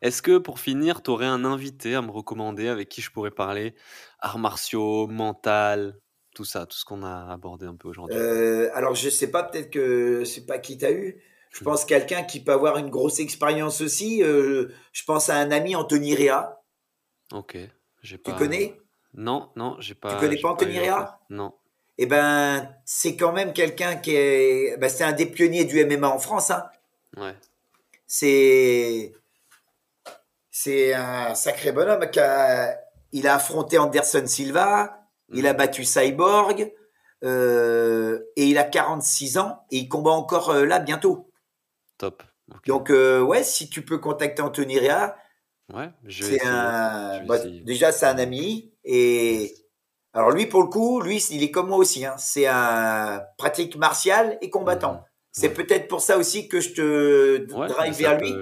[0.00, 3.30] Est-ce que pour finir, tu aurais un invité à me recommander avec qui je pourrais
[3.30, 3.74] parler?
[4.20, 5.98] Arts martiaux, mental,
[6.34, 8.16] tout ça, tout ce qu'on a abordé un peu aujourd'hui.
[8.74, 11.20] alors je sais pas, peut-être que c'est pas qui t'a eu.
[11.50, 11.64] Je mmh.
[11.64, 14.20] pense quelqu'un qui peut avoir une grosse expérience aussi.
[14.22, 16.62] je pense à un ami, Anthony Réa.
[17.32, 17.56] Ok.
[18.02, 18.80] Tu connais?
[19.14, 20.14] Non, non, j'ai pas.
[20.14, 21.18] Tu connais pas Anthony Rea?
[21.30, 21.54] Non.
[21.98, 24.76] Eh ben, c'est quand même quelqu'un qui est.
[24.78, 26.50] Ben, c'est un des pionniers du MMA en France.
[26.50, 26.64] Hein.
[27.16, 27.34] Ouais.
[28.06, 29.12] C'est.
[30.50, 32.08] C'est un sacré bonhomme.
[32.10, 32.78] Qui a...
[33.14, 35.56] Il a affronté Anderson Silva, il a mm.
[35.56, 36.72] battu Cyborg,
[37.24, 41.30] euh, et il a 46 ans, et il combat encore euh, là bientôt.
[41.98, 42.22] Top.
[42.66, 45.14] Donc, euh, ouais, si tu peux contacter Anthony Rea,
[45.72, 47.24] Ouais, je vais, un...
[47.24, 48.72] Bah, déjà, c'est un ami.
[48.84, 49.54] Et
[50.14, 52.04] alors, lui, pour le coup, lui, il est comme moi aussi.
[52.04, 52.14] Hein.
[52.18, 54.94] C'est un pratique martial et combattant.
[54.94, 55.04] Mmh.
[55.32, 58.34] C'est peut-être pour ça aussi que je te drive vers lui.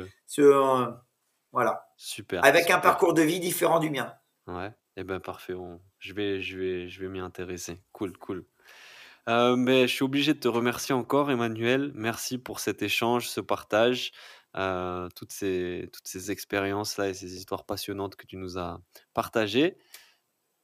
[1.52, 1.86] Voilà.
[1.96, 2.44] Super.
[2.44, 4.12] Avec un parcours de vie différent du mien.
[4.46, 4.68] Ouais.
[4.68, 5.54] et eh ben parfait.
[5.98, 7.80] Je vais, je vais, je vais m'y intéresser.
[7.92, 8.44] Cool, cool.
[9.28, 11.92] Euh, mais je suis obligé de te remercier encore, Emmanuel.
[11.94, 14.12] Merci pour cet échange, ce partage.
[14.56, 18.80] Euh, toutes ces, toutes ces expériences-là et ces histoires passionnantes que tu nous as
[19.14, 19.76] partagées.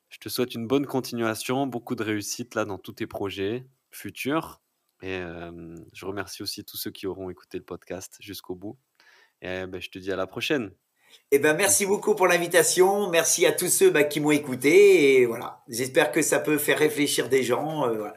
[0.08, 4.60] Je te souhaite une bonne continuation, beaucoup de réussite là dans tous tes projets futurs.
[5.02, 5.20] Et
[5.92, 8.78] je remercie aussi tous ceux qui auront écouté le podcast jusqu'au bout.
[9.42, 10.72] Et ben, je te dis à la prochaine.
[11.32, 13.10] Eh ben, merci beaucoup pour l'invitation.
[13.10, 15.20] Merci à tous ceux bah, qui m'ont écouté.
[15.20, 17.88] Et voilà, j'espère que ça peut faire réfléchir des gens.
[17.88, 18.08] Euh,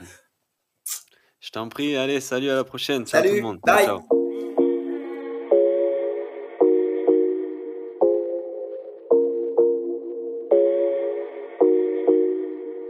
[1.40, 1.96] je t'en prie.
[1.96, 3.06] Allez, salut à la prochaine.
[3.06, 3.60] Ciao tout le monde.
[3.66, 3.86] Bye.
[3.86, 4.19] Ciao.